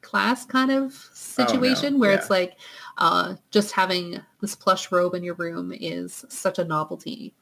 [0.00, 2.18] class kind of situation where Oh, yeah.
[2.20, 2.56] it's like
[2.98, 7.34] uh, just having this plush robe in your room is such a novelty.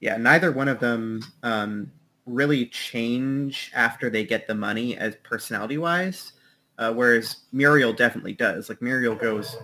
[0.00, 1.90] Yeah, neither one of them um,
[2.26, 6.32] really change after they get the money as personality wise,
[6.78, 8.68] uh, whereas Muriel definitely does.
[8.68, 9.56] Like Muriel goes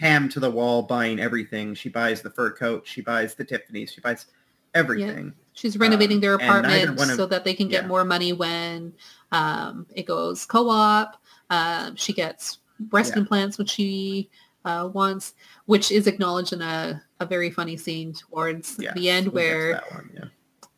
[0.00, 1.74] ham to the wall buying everything.
[1.74, 2.86] She buys the fur coat.
[2.86, 3.92] She buys the Tiffany's.
[3.92, 4.26] She buys
[4.74, 5.34] everything.
[5.52, 7.88] She's renovating their Um, neither apartment of- so that they can get yeah.
[7.88, 8.94] more money when
[9.32, 11.16] um, it goes co-op.
[11.50, 13.20] Um, she gets breast Yeah.
[13.20, 14.30] implants, which she
[14.64, 15.34] uh, wants,
[15.66, 19.30] which is acknowledged in a, a very funny scene towards the end we'll get to
[19.30, 20.24] where, that one, yeah.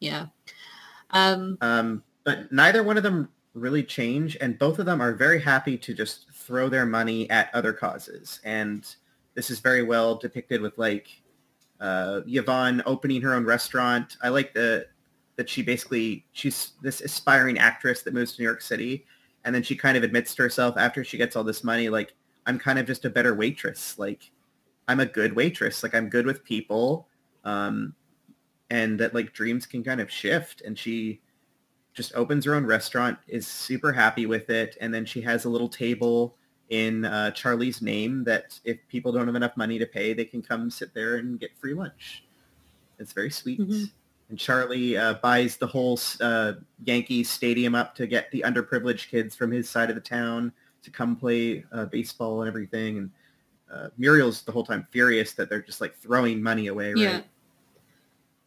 [0.00, 0.26] yeah.
[1.10, 5.40] Um, Um, but neither one of them really change, and both of them are very
[5.40, 8.40] happy to just throw their money at other causes.
[8.44, 8.86] And
[9.34, 11.08] this is very well depicted with like
[11.80, 14.16] uh, Yvonne opening her own restaurant.
[14.22, 14.86] I like the
[15.43, 19.05] that she basically she's this aspiring actress that moves to New York City,
[19.44, 22.14] and then she kind of admits to herself after she gets all this money, like
[22.47, 23.98] I'm kind of just a better waitress.
[23.98, 24.31] Like
[24.86, 25.82] I'm a good waitress.
[25.82, 27.09] Like I'm good with people.
[27.43, 27.93] Um,
[28.70, 31.20] and that like dreams can kind of shift and she
[31.93, 35.48] just opens her own restaurant is super happy with it and then she has a
[35.48, 36.36] little table
[36.70, 40.40] in uh, charlie's name that if people don't have enough money to pay they can
[40.40, 42.24] come sit there and get free lunch
[43.01, 43.90] it's very sweet Mhm.
[44.32, 46.54] And charlie uh, buys the whole uh,
[46.84, 50.50] yankees stadium up to get the underprivileged kids from his side of the town
[50.82, 53.10] to come play uh, baseball and everything and
[53.70, 57.20] uh, muriel's the whole time furious that they're just like throwing money away right yeah.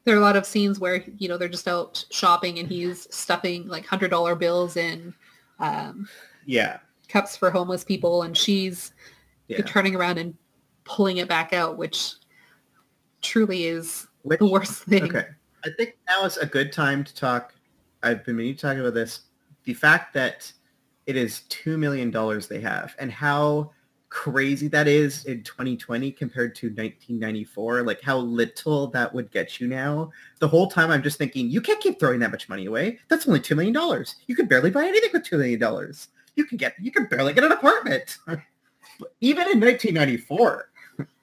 [0.04, 3.08] There are a lot of scenes where, you know, they're just out shopping and he's
[3.10, 5.16] stuffing like $100 bills in
[5.58, 6.08] um,
[6.46, 6.78] yeah
[7.10, 8.94] cups for homeless people and she's
[9.48, 10.36] yeah turning around and
[10.84, 12.14] pulling it back out, which
[13.24, 15.06] truly is Which- the worst thing.
[15.06, 15.26] Okay.
[15.66, 17.54] I think now is a good time to talk.
[18.04, 19.22] I've been meaning to talk about this.
[19.64, 20.52] The fact that
[21.08, 22.12] it is $2 million
[22.48, 23.72] they have and how
[24.10, 27.82] crazy that is in 2020 compared to 1994.
[27.82, 30.12] Like how little that would get you now.
[30.40, 33.00] The whole time I'm just thinking, you can't keep throwing that much money away.
[33.08, 34.06] That's only $2 million.
[34.28, 35.94] You could barely buy anything with $2 million.
[36.36, 38.18] You can get, you can barely get an apartment.
[39.20, 40.70] Even in 1994.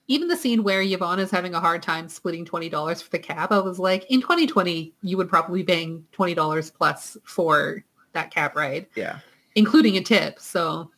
[0.09, 3.19] Even the scene where Yvonne is having a hard time splitting twenty dollars for the
[3.19, 8.31] cab, I was like, in 2020, you would probably bang twenty dollars plus for that
[8.31, 9.21] cab ride, Yeah.
[9.55, 10.39] including a tip.
[10.39, 10.91] So,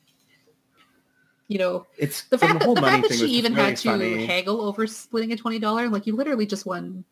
[1.49, 4.27] you know, It's the fact that the fact that she even really had to funny.
[4.27, 7.05] haggle over splitting a twenty dollar, like you literally just won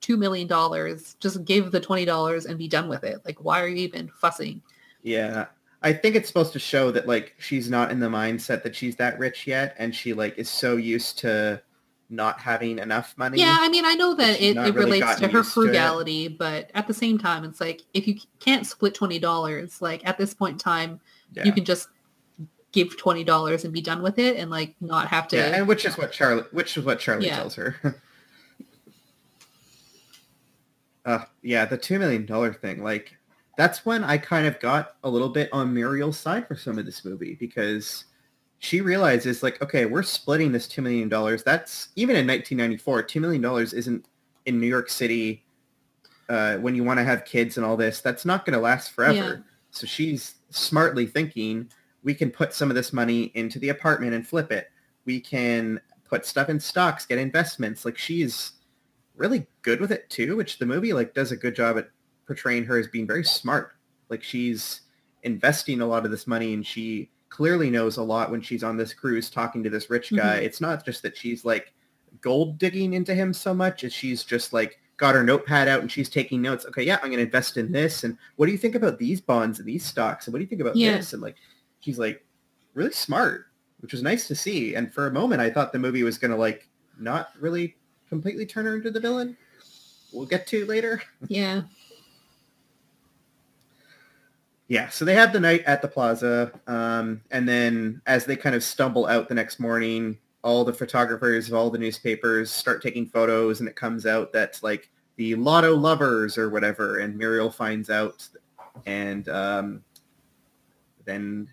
[0.00, 1.16] two million dollars.
[1.20, 3.18] Just give the twenty dollars and be done with it.
[3.24, 4.62] Like, why are you even fussing?
[5.02, 5.46] Yeah.
[5.82, 8.96] I think it's supposed to show that like she's not in the mindset that she's
[8.96, 11.62] that rich yet and she like is so used to
[12.10, 13.38] not having enough money.
[13.38, 16.28] Yeah, I mean, I know that it, it really relates to her used to frugality,
[16.28, 20.18] but at the same time, it's like if you can't split twenty dollars, like at
[20.18, 21.00] this point in time,
[21.32, 21.44] Yeah.
[21.44, 21.88] you can just
[22.72, 25.36] give twenty dollars and be done with it, and like not have to.
[25.36, 27.36] Yeah, and which is what Charlie which is what Charlie Yeah.
[27.36, 27.76] tells her.
[31.06, 33.16] uh yeah, the two million dollar thing, like
[33.60, 36.86] that's when I kind of got a little bit on Muriel's side for some of
[36.86, 38.06] this movie because
[38.58, 41.42] she realizes like, okay, we're splitting this two million dollars.
[41.42, 44.06] That's even in nineteen ninety four, two million dollars isn't
[44.46, 45.44] in New York City
[46.30, 48.92] uh, when you want to have kids and all this, that's not going to last
[48.92, 49.14] forever.
[49.14, 49.36] Yeah.
[49.72, 51.70] So she's smartly thinking,
[52.02, 54.70] we can put some of this money into the apartment and flip it.
[55.04, 57.84] We can put stuff in stocks, get investments.
[57.84, 58.52] Like she's
[59.16, 61.90] really good with it too, which the movie like does a good job at
[62.30, 63.72] portraying her as being very smart.
[64.08, 64.82] Like she's
[65.24, 68.76] investing a lot of this money and she clearly knows a lot when she's on
[68.76, 70.36] this cruise talking to this rich guy.
[70.36, 70.44] Mm-hmm.
[70.44, 71.72] It's not just that she's like
[72.20, 75.90] gold digging into him so much as she's just like got her notepad out and
[75.90, 76.64] she's taking notes.
[76.66, 78.04] Okay, yeah, I'm going to invest in this.
[78.04, 80.28] And what do you think about these bonds and these stocks?
[80.28, 80.98] And what do you think about Yeah.
[80.98, 81.12] this?
[81.14, 81.34] And like,
[81.80, 82.24] she's like
[82.74, 83.46] really smart,
[83.80, 84.76] which was nice to see.
[84.76, 87.74] And for a moment, I thought the movie was going to like not really
[88.08, 89.36] completely turn her into the villain.
[90.12, 91.02] We'll get to later.
[91.28, 91.62] yeah,
[94.70, 98.54] Yeah, so they have the night at the plaza, um, and then as they kind
[98.54, 103.04] of stumble out the next morning, all the photographers of all the newspapers start taking
[103.04, 107.90] photos, and it comes out that like the Lotto lovers or whatever, and Muriel finds
[107.90, 108.28] out,
[108.86, 109.82] and um,
[111.04, 111.48] then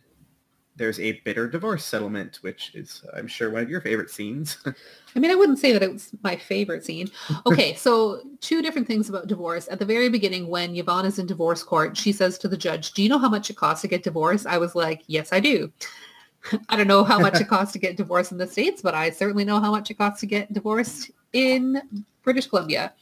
[0.78, 4.58] there's a bitter divorce settlement, which is I'm sure one of your favorite scenes.
[5.16, 7.10] I mean, I wouldn't say that it was my favorite scene.
[7.46, 9.68] Okay, so two different things about divorce.
[9.70, 12.94] At the very beginning, when Yvonne is in divorce court, she says to the judge,
[12.94, 14.46] do you know how much it costs to get divorced?
[14.46, 15.72] I was like, yes, I do.
[16.70, 19.10] I don't know how much it costs to get divorced in the States, but I
[19.10, 21.82] certainly know how much it costs to get divorced in
[22.24, 22.94] British Columbia.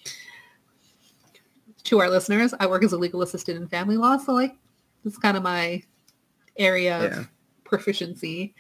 [1.83, 4.55] To our listeners, I work as a legal assistant in family law, so like,
[5.03, 5.83] is kind of my
[6.57, 7.23] area of Yeah.
[7.65, 8.55] Proficiency.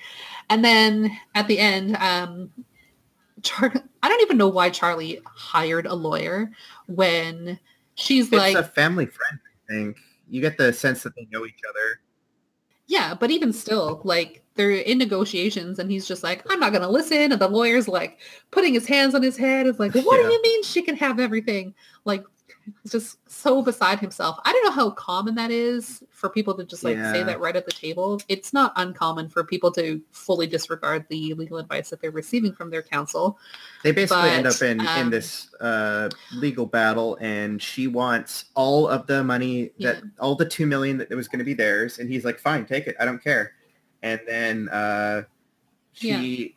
[0.49, 2.51] And then at the end, um,
[3.43, 3.73] Char-
[4.03, 6.51] I don't even know why Charlie hired a lawyer
[6.87, 7.59] when
[7.95, 9.97] she's it's like, a family friend, I think.
[10.27, 11.99] You get the sense that they know each other.
[12.87, 16.81] yeah, but even still, like they're in negotiations and he's just like, I'm not going
[16.81, 17.31] to listen.
[17.31, 18.19] And the lawyer's like
[18.51, 19.67] putting his hands on his head.
[19.67, 20.27] It's like, what Yeah.
[20.27, 21.75] do you mean she can have everything?
[22.05, 22.23] Like,
[22.89, 24.39] just so beside himself.
[24.45, 27.55] I don't know how common that is for people to just like say that right
[27.55, 28.21] at the table.
[28.27, 32.69] It's not uncommon for people to fully disregard the legal advice that they're receiving from
[32.69, 33.37] their counsel.
[33.83, 38.87] They basically end up in, in um, this uh, legal battle, and she wants all
[38.87, 40.09] of the money that Yeah.
[40.19, 42.87] all the two million that was going to be theirs, and he's like, "Fine, take
[42.87, 42.95] it.
[42.99, 43.53] I don't care."
[44.01, 45.23] And then uh,
[45.93, 46.55] she,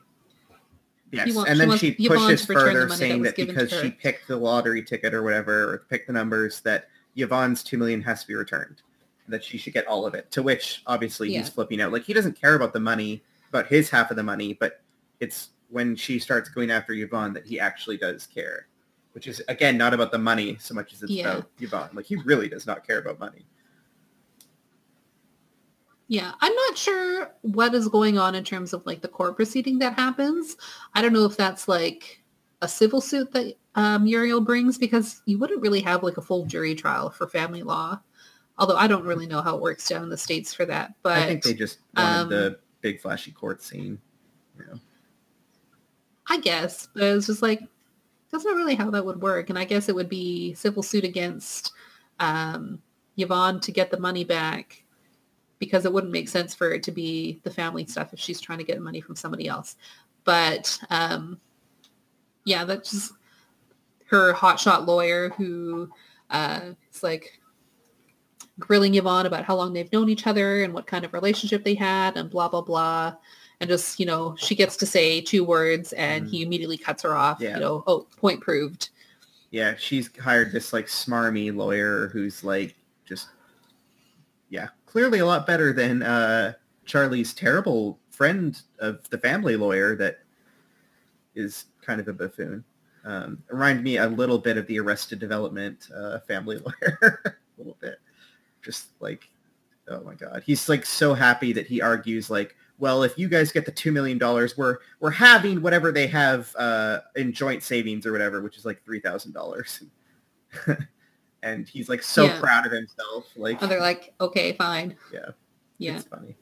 [1.10, 2.96] yes, He want- and she then wants she pushes to return the further, money that
[2.98, 6.88] saying that, because she picked the lottery ticket or whatever, or picked the numbers, that
[7.16, 8.82] Yvonne's two million has to be returned,
[9.28, 10.30] that she should get all of it.
[10.32, 11.92] To which, obviously, he's flipping out.
[11.92, 14.82] Like he doesn't care about the money, about his half of the money, but
[15.20, 18.68] it's when she starts going after Yvonne that he actually does care,
[19.12, 21.30] which is again not about the money so much as it's Yeah.
[21.38, 21.90] about Yvonne.
[21.92, 23.44] Like he really does not care about money.
[26.08, 29.78] Yeah, I'm not sure what is going on in terms of like the court proceeding
[29.80, 30.56] that happens.
[30.94, 32.22] I don't know if that's like
[32.62, 36.46] a civil suit that uh, Muriel brings because you wouldn't really have like a full
[36.46, 38.00] jury trial for family law.
[38.56, 41.18] Although I don't really know how it works down in the states for that, but
[41.18, 44.00] I think they just wanted um, the big flashy court scene.
[44.58, 44.80] Know.
[46.28, 47.60] I guess, but it's just like
[48.32, 49.50] that's not really how that would work.
[49.50, 51.72] And I guess it would be civil suit against
[52.18, 52.82] um,
[53.16, 54.82] Yvonne to get the money back
[55.58, 58.58] because it wouldn't make sense for it to be the family stuff if she's trying
[58.58, 59.76] to get money from somebody else.
[60.24, 61.40] But um,
[62.44, 63.12] yeah, that's just
[64.06, 65.90] her hotshot lawyer who
[66.30, 66.60] uh,
[66.92, 67.40] is like
[68.58, 71.74] grilling Yvonne about how long they've known each other and what kind of relationship they
[71.74, 73.14] had and blah, blah, blah
[73.60, 76.30] and just you know she gets to say two words and Mhm.
[76.30, 77.54] he immediately cuts her off Yeah.
[77.54, 78.90] you know oh point proved
[79.50, 83.28] Yeah, she's hired this like smarmy lawyer who's like just
[84.48, 86.52] yeah, clearly a lot better than uh
[86.86, 90.20] Charlie's terrible friend of the family lawyer that
[91.34, 92.64] is kind of a buffoon.
[93.04, 97.76] Um, reminded me a little bit of the Arrested Development uh, family lawyer, a little
[97.80, 97.98] bit.
[98.62, 99.28] Just like,
[99.88, 103.52] oh my god, he's like so happy that he argues like, well, if you guys
[103.52, 108.04] get the two million dollars, we're we're having whatever they have uh, in joint savings
[108.06, 109.84] or whatever, which is like three thousand dollars.
[111.42, 112.40] and he's like so Yeah.
[112.40, 113.26] proud of himself.
[113.36, 114.96] Like, And they're like, okay, fine.
[115.12, 115.30] yeah,
[115.78, 115.96] Yeah.
[115.96, 116.36] it's funny.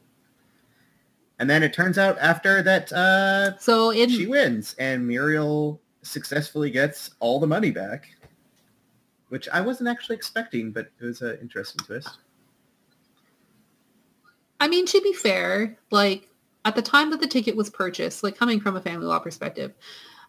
[1.38, 6.70] And then it turns out after that uh, So in she wins, and Muriel successfully
[6.70, 8.08] gets all the money back,
[9.28, 12.18] which I wasn't actually expecting, but it was an interesting twist.
[14.60, 16.28] I mean, to be fair, like
[16.64, 19.74] at the time that the ticket was purchased, like coming from a family law perspective,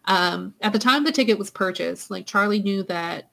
[0.04, 3.30] um, at the time the ticket was purchased, like Charlie knew that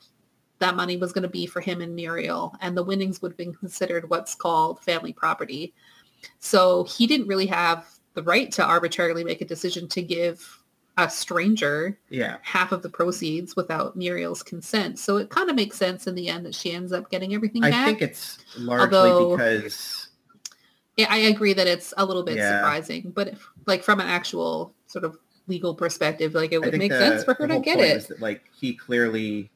[0.59, 3.37] that money was going to be for him and Muriel, and the winnings would have
[3.37, 5.73] been considered what's called family property.
[6.39, 10.61] So he didn't really have the right to arbitrarily make a decision to give
[10.97, 14.97] a stranger Yeah, half of the proceeds without Muriel's consent.
[14.97, 17.65] So it kind of makes sense in the end that she ends up getting everything
[17.65, 17.85] I back.
[17.87, 20.07] think it's largely Although- because
[20.95, 22.59] Yeah, I agree that it's a little bit Yeah.
[22.59, 25.17] surprising, but if, like from an actual sort of
[25.47, 28.07] legal perspective, like it would make the- sense for her to get it.
[28.07, 29.51] that, like he clearly,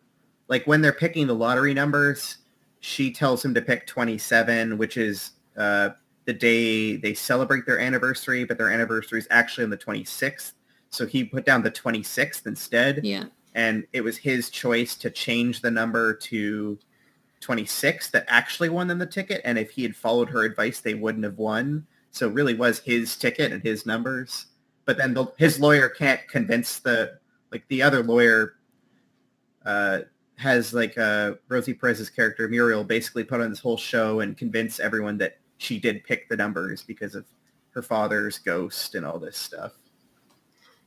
[0.50, 2.38] like when they're picking the lottery numbers,
[2.82, 5.90] she tells him to pick 27, which is uh,
[6.26, 10.54] the day they celebrate their anniversary, but their anniversary is actually on the 26th.
[10.90, 13.06] So he put down the 26th instead.
[13.06, 16.80] Yeah, and it was his choice to change the number to
[17.42, 20.94] 26 that actually won them the ticket and if he had followed her advice they
[20.94, 24.48] wouldn't have won so it really was his ticket and his numbers
[24.86, 27.18] but then the, his lawyer can't convince the
[27.52, 28.56] like the other lawyer
[29.66, 30.00] uh,
[30.40, 34.80] has like uh, Rosie Perez's character Muriel basically put on this whole show and convince
[34.80, 37.26] everyone that she did pick the numbers because of
[37.72, 39.74] her father's ghost and all this stuff.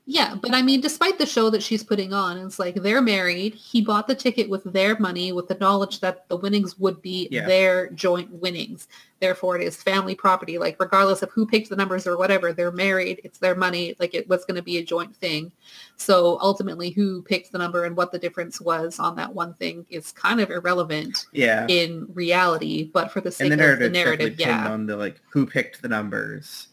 [0.04, 3.54] Yeah, but I mean, despite the show that she's putting on, it's like they're married.
[3.54, 7.28] He bought the ticket with their money, with the knowledge that the winnings would be
[7.30, 7.46] Yeah.
[7.46, 8.88] their joint winnings.
[9.20, 10.58] Therefore, it is family property.
[10.58, 13.20] Like regardless of who picked the numbers or whatever, they're married.
[13.22, 13.94] It's their money.
[14.00, 15.52] Like it was going to be a joint thing.
[15.96, 19.86] So ultimately, who picked the number and what the difference was on that one thing
[19.88, 21.26] is kind of irrelevant.
[21.32, 21.64] Yeah.
[21.68, 24.68] in reality, but for the sake the of the narrative, narrative, yeah.
[24.68, 26.68] on the like who picked the numbers,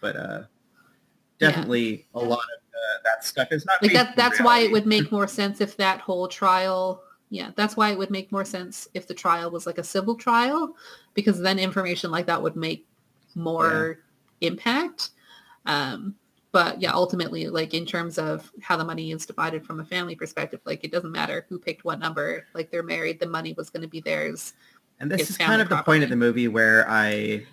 [0.00, 0.42] but uh,
[1.38, 4.86] definitely a lot of uh, that stuff is not Like that that's why it would
[4.86, 8.86] make more sense if that whole trial yeah, that's why it would make more sense
[8.94, 10.76] if the trial was like a civil trial
[11.14, 12.86] because then information like that would make
[13.34, 14.00] more
[14.40, 15.10] impact.
[15.66, 16.14] Um
[16.52, 20.14] but yeah, ultimately like in terms of how the money is divided from a family
[20.14, 22.46] perspective, like it doesn't matter who picked what number.
[22.54, 24.52] Like they're married, the money was going to be theirs.
[25.00, 27.44] And this is kind of the point of the movie where I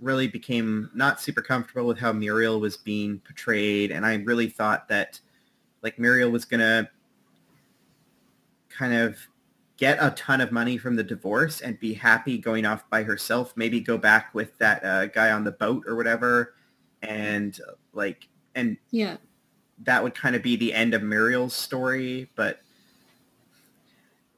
[0.00, 4.88] really became not super comfortable with how Muriel was being portrayed, and I really thought
[4.88, 5.20] that
[5.82, 6.88] like Muriel was gonna
[8.68, 9.18] kind of
[9.76, 13.52] get a ton of money from the divorce and be happy going off by herself.
[13.56, 16.54] Maybe go back with that uh, guy on the boat or whatever,
[17.02, 17.58] and
[17.92, 19.16] like and Yeah.
[19.84, 22.60] that would kind of be the end of Muriel's story, but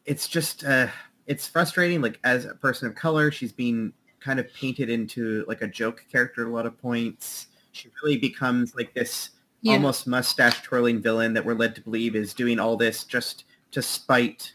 [0.06, 0.88] it's just uh
[1.26, 5.62] it's frustrating like as a person of color she's being kind of painted into like
[5.62, 9.30] a joke character a lot of points she really becomes like this
[9.62, 9.74] Yeah.
[9.74, 13.80] almost mustache twirling villain that we're led to believe is doing all this just to
[13.82, 14.52] spite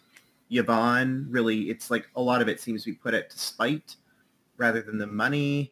[0.52, 3.96] Yvonne really it's like a lot of it seems to be put at to spite
[4.58, 5.72] rather than the money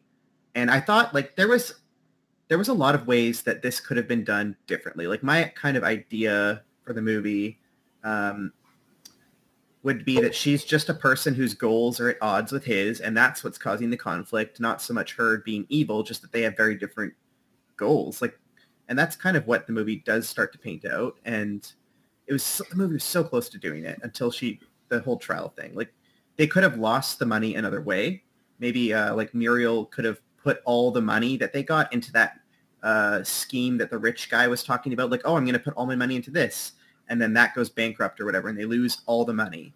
[0.54, 1.74] and I thought like there was
[2.48, 5.06] there was a lot of ways that this could have been done differently.
[5.06, 7.58] Like my kind of idea for the movie
[8.04, 8.52] um,
[9.84, 13.14] would be that she's just a person whose goals are at odds with his, and
[13.16, 14.58] that's what's causing the conflict.
[14.58, 17.12] Not so much her being evil, just that they have very different
[17.76, 18.22] goals.
[18.22, 18.38] Like,
[18.88, 21.18] and that's kind of what the movie does start to paint out.
[21.26, 21.70] And
[22.26, 24.58] it was the movie was so close to doing it until she
[24.88, 25.74] the whole trial thing.
[25.74, 25.92] Like,
[26.36, 28.24] they could have lost the money another way.
[28.58, 32.40] Maybe uh, like Muriel could have put all the money that they got into that
[32.82, 35.10] uh, scheme that the rich guy was talking about.
[35.10, 36.72] Like, oh, I'm going to put all my money into this,
[37.08, 39.74] and then that goes bankrupt or whatever, and they lose all the money.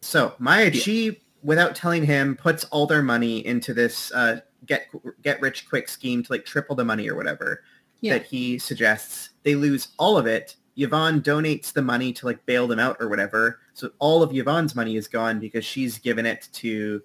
[0.00, 0.80] So Maya, Yeah.
[0.80, 4.86] she, without telling him, puts all their money into this uh, get
[5.22, 7.62] get rich quick scheme to like triple the money or whatever
[8.00, 8.14] Yeah.
[8.14, 9.30] that he suggests.
[9.44, 10.56] They lose all of it.
[10.76, 13.60] Yvonne donates the money to like bail them out or whatever.
[13.74, 17.02] So all of Yvonne's money is gone because she's given it to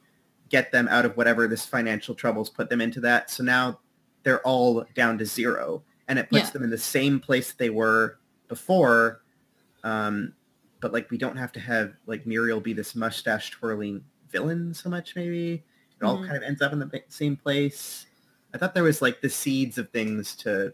[0.50, 3.32] get them out of whatever this financial troubles put them into that.
[3.32, 3.80] So now
[4.24, 6.52] they're all down to zero and it puts Yeah.
[6.52, 8.20] them in the same place they were
[8.54, 9.22] before.
[9.84, 10.34] Um,
[10.80, 14.90] but like we don't have to have like Muriel be this mustache twirling villain so
[14.90, 15.64] much maybe.
[16.00, 16.26] It all Mhm.
[16.28, 18.06] kind of ends up in the same place.
[18.54, 20.74] I thought there was like the seeds of things to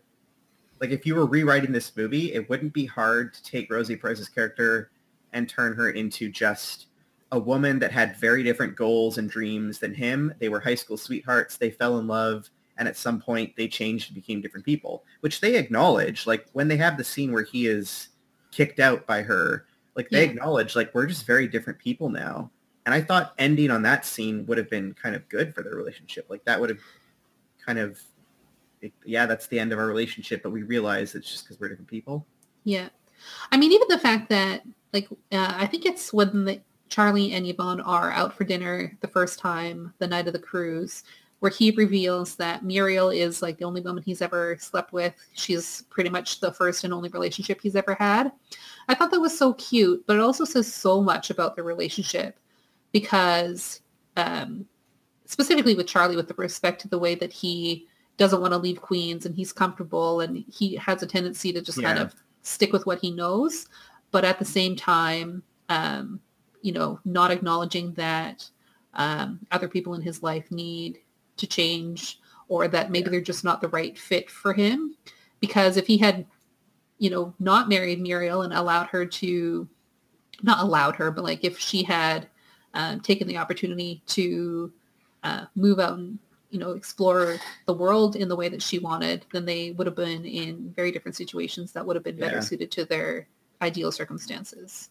[0.81, 4.29] like if you were rewriting this movie, it wouldn't be hard to take Rosie Perez's
[4.29, 4.91] character
[5.33, 6.87] and turn her into just
[7.31, 10.33] a woman that had very different goals and dreams than him.
[10.39, 11.57] They were high school sweethearts.
[11.57, 12.49] They fell in love.
[12.79, 16.25] And at some point they changed and became different people, which they acknowledge.
[16.25, 18.09] Like when they have the scene where he is
[18.51, 20.31] kicked out by her, like they yeah.
[20.31, 22.49] acknowledge like we're just very different people now.
[22.85, 25.75] And I thought ending on that scene would have been kind of good for their
[25.75, 26.25] relationship.
[26.29, 26.79] Like that would have
[27.63, 28.01] kind of
[29.05, 31.89] yeah, that's the end of our relationship, but we realize it's just because we're different
[31.89, 32.25] people.
[32.63, 32.89] Yeah.
[33.51, 37.45] I mean, even the fact that, like, uh, I think it's when the, Charlie and
[37.45, 41.03] Yvonne are out for dinner the first time, the night of the cruise,
[41.39, 45.13] where he reveals that Muriel is like the only woman he's ever slept with.
[45.33, 48.31] She's pretty much the first and only relationship he's ever had.
[48.87, 52.37] I thought that was so cute, but it also says so much about the relationship
[52.91, 53.81] because
[54.17, 54.65] um,
[55.25, 57.87] specifically with Charlie, with the respect to the way that he
[58.17, 61.81] doesn't want to leave Queens and he's comfortable and he has a tendency to just
[61.81, 61.87] yeah.
[61.87, 63.67] kind of stick with what he knows.
[64.11, 66.19] But at the same time, um,
[66.61, 68.49] you know, not acknowledging that
[68.95, 70.99] um, other people in his life need
[71.39, 74.95] to change or that maybe they're just not the right fit for him.
[75.39, 76.25] Because if he had,
[76.97, 79.67] you know, not married Muriel and allowed her to,
[80.43, 82.27] not allowed her, but like if she had
[82.73, 84.71] um, taken the opportunity to
[85.23, 87.37] uh, move out and you know, explore
[87.67, 90.91] the world in the way that she wanted, then they would have been in very
[90.91, 92.41] different situations that would have been better yeah.
[92.41, 93.27] suited to their
[93.61, 94.89] ideal circumstances.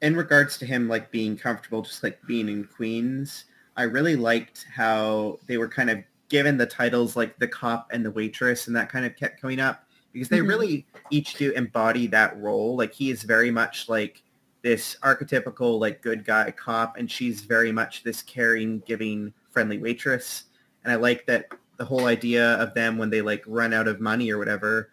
[0.00, 3.44] In regards to him like being comfortable just like being in Queens,
[3.76, 8.04] I really liked how they were kind of given the titles like the cop and
[8.04, 10.48] the waitress and that kind of kept coming up because they mm-hmm.
[10.48, 12.76] really each do embody that role.
[12.76, 14.22] Like he is very much like
[14.62, 20.44] this archetypical like good guy cop and she's very much this caring, giving, friendly waitress
[20.84, 24.00] and I like that the whole idea of them when they like run out of
[24.00, 24.90] money or whatever,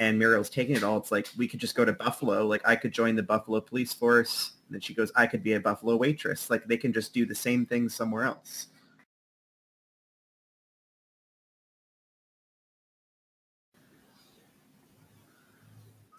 [0.00, 0.96] and Muriel's taking it all.
[0.96, 2.46] It's like we could just go to Buffalo.
[2.46, 4.52] Like I could join the Buffalo police force.
[4.66, 6.48] And then she goes, I could be a Buffalo waitress.
[6.48, 8.68] Like they can just do the same thing somewhere else.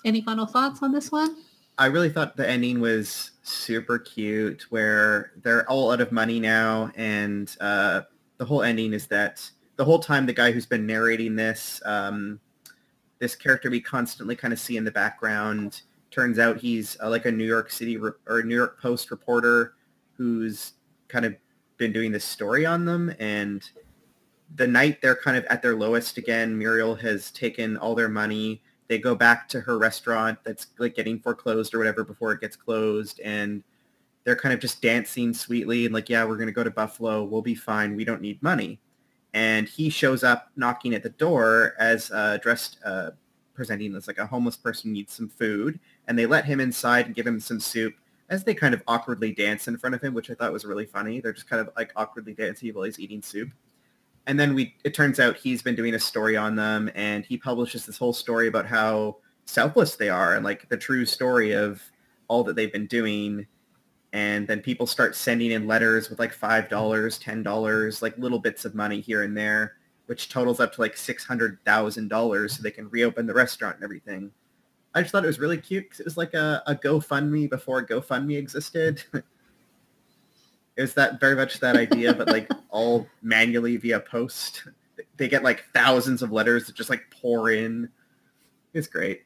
[0.05, 1.37] Any final thoughts on this one?
[1.79, 6.91] I really thought the ending was super cute where they're all out of money now
[6.95, 8.01] and uh,
[8.37, 12.39] the whole ending is that the whole time the guy who's been narrating this, um,
[13.21, 17.25] this character we constantly kind of see in the background, turns out he's uh, like
[17.27, 19.75] a New York City re- or New York Post reporter
[20.17, 20.73] who's
[21.07, 21.35] kind of
[21.77, 23.13] been doing this story on them.
[23.19, 23.63] And
[24.55, 28.63] the night they're kind of at their lowest again, Muriel has taken all their money.
[28.87, 32.55] They go back to her restaurant that's like getting foreclosed or whatever before it gets
[32.55, 33.19] closed.
[33.19, 33.63] And
[34.23, 37.23] they're kind of just dancing sweetly and like, yeah, we're going to go to Buffalo.
[37.23, 37.95] We'll be fine.
[37.95, 38.79] We don't need money.
[39.33, 43.11] And he shows up knocking at the door as uh, dressed, uh,
[43.53, 45.79] presenting as like a homeless person needs some food.
[46.07, 47.93] And they let him inside and give him some soup
[48.29, 50.85] as they kind of awkwardly dance in front of him, which I thought was really
[50.85, 51.19] funny.
[51.19, 53.49] They're just kind of like awkwardly dancing while he's eating soup.
[54.27, 57.37] And then we, it turns out he's been doing a story on them and he
[57.37, 61.81] publishes this whole story about how selfless they are and like the true story of
[62.27, 63.45] all that they've been doing
[64.13, 68.39] and then people start sending in letters with like five dollars, ten dollars, like little
[68.39, 69.77] bits of money here and there,
[70.07, 73.75] which totals up to like six hundred thousand dollars, so they can reopen the restaurant
[73.75, 74.31] and everything.
[74.93, 77.85] I just thought it was really cute because it was like a, a GoFundMe before
[77.85, 79.01] GoFundMe existed.
[79.13, 79.23] it
[80.81, 84.63] was that very much that idea, but like all manually via post.
[85.15, 87.89] They get like thousands of letters that just like pour in.
[88.73, 89.21] It's great.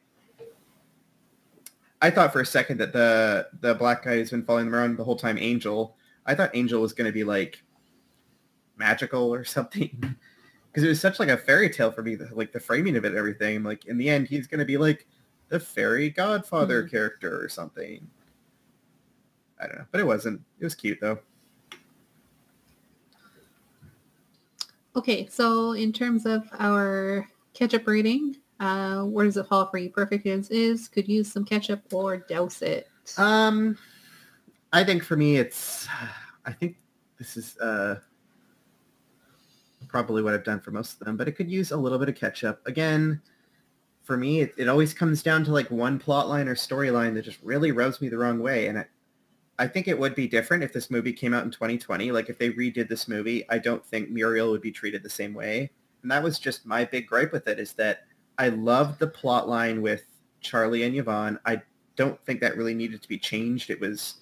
[2.02, 4.98] I thought for a second that the the black guy who's been following them around
[4.98, 5.96] the whole time, Angel.
[6.26, 7.62] I thought Angel was going to be like
[8.76, 10.16] magical or something
[10.70, 12.16] because it was such like a fairy tale for me.
[12.16, 13.62] Like the framing of it, and everything.
[13.62, 15.06] Like in the end, he's going to be like
[15.48, 16.90] the fairy godfather mm-hmm.
[16.90, 18.06] character or something.
[19.60, 20.42] I don't know, but it wasn't.
[20.60, 21.18] It was cute though.
[24.94, 29.90] Okay, so in terms of our catch-up rating, uh, where does it fall for you?
[29.90, 30.88] Perfect as is.
[30.88, 32.88] Could use some ketchup or douse it.
[33.18, 33.76] Um,
[34.72, 35.88] I think for me, it's.
[36.44, 36.76] I think
[37.18, 37.96] this is uh
[39.88, 42.08] probably what I've done for most of them, but it could use a little bit
[42.08, 42.60] of ketchup.
[42.66, 43.20] Again,
[44.02, 47.24] for me, it, it always comes down to like one plot line or storyline that
[47.24, 48.84] just really rubs me the wrong way, and
[49.58, 52.12] I think it would be different if this movie came out in 2020.
[52.12, 55.32] Like if they redid this movie, I don't think Muriel would be treated the same
[55.32, 55.70] way.
[56.02, 58.00] And that was just my big gripe with it is that
[58.38, 60.04] I loved the plot line with
[60.40, 61.38] Charlie and Yvonne.
[61.46, 61.62] I
[61.96, 63.70] don't think that really needed to be changed.
[63.70, 64.16] It was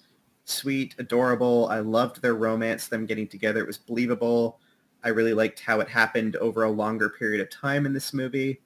[0.45, 1.67] sweet, adorable.
[1.69, 3.59] I loved their romance, them getting together.
[3.61, 4.59] It was believable.
[5.03, 8.61] I really liked how it happened over a longer period of time in this movie.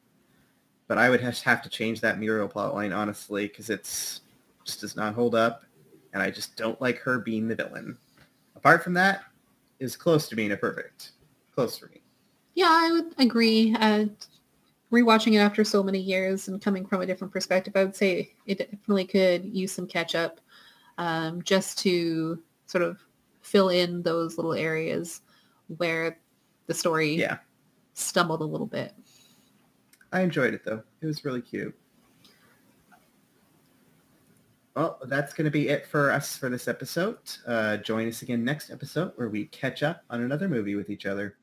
[0.89, 4.21] but I would have to change that Muriel plotline honestly because it's
[4.65, 5.63] just does not hold up,
[6.13, 7.97] and I just don't like her being the villain.
[8.55, 9.21] Apart from that,
[9.79, 11.11] is close to being a perfect.
[11.53, 12.01] Close for me.
[12.55, 13.75] Yeah, I would agree.
[13.79, 14.05] Uh,
[14.91, 18.33] rewatching it after so many years and coming from a different perspective, I would say
[18.45, 20.39] it definitely could use some catch up
[20.97, 22.99] um, just to sort of
[23.41, 25.21] fill in those little areas
[25.77, 26.19] where
[26.67, 27.37] the story Yeah,
[27.93, 28.93] stumbled a little bit.
[30.11, 30.83] I enjoyed it though.
[31.01, 31.75] It was really cute.
[34.75, 37.17] Well, that's going to be it for us for this episode.
[37.45, 41.05] Uh, join us again next episode where we catch up on another movie with each
[41.05, 41.35] other.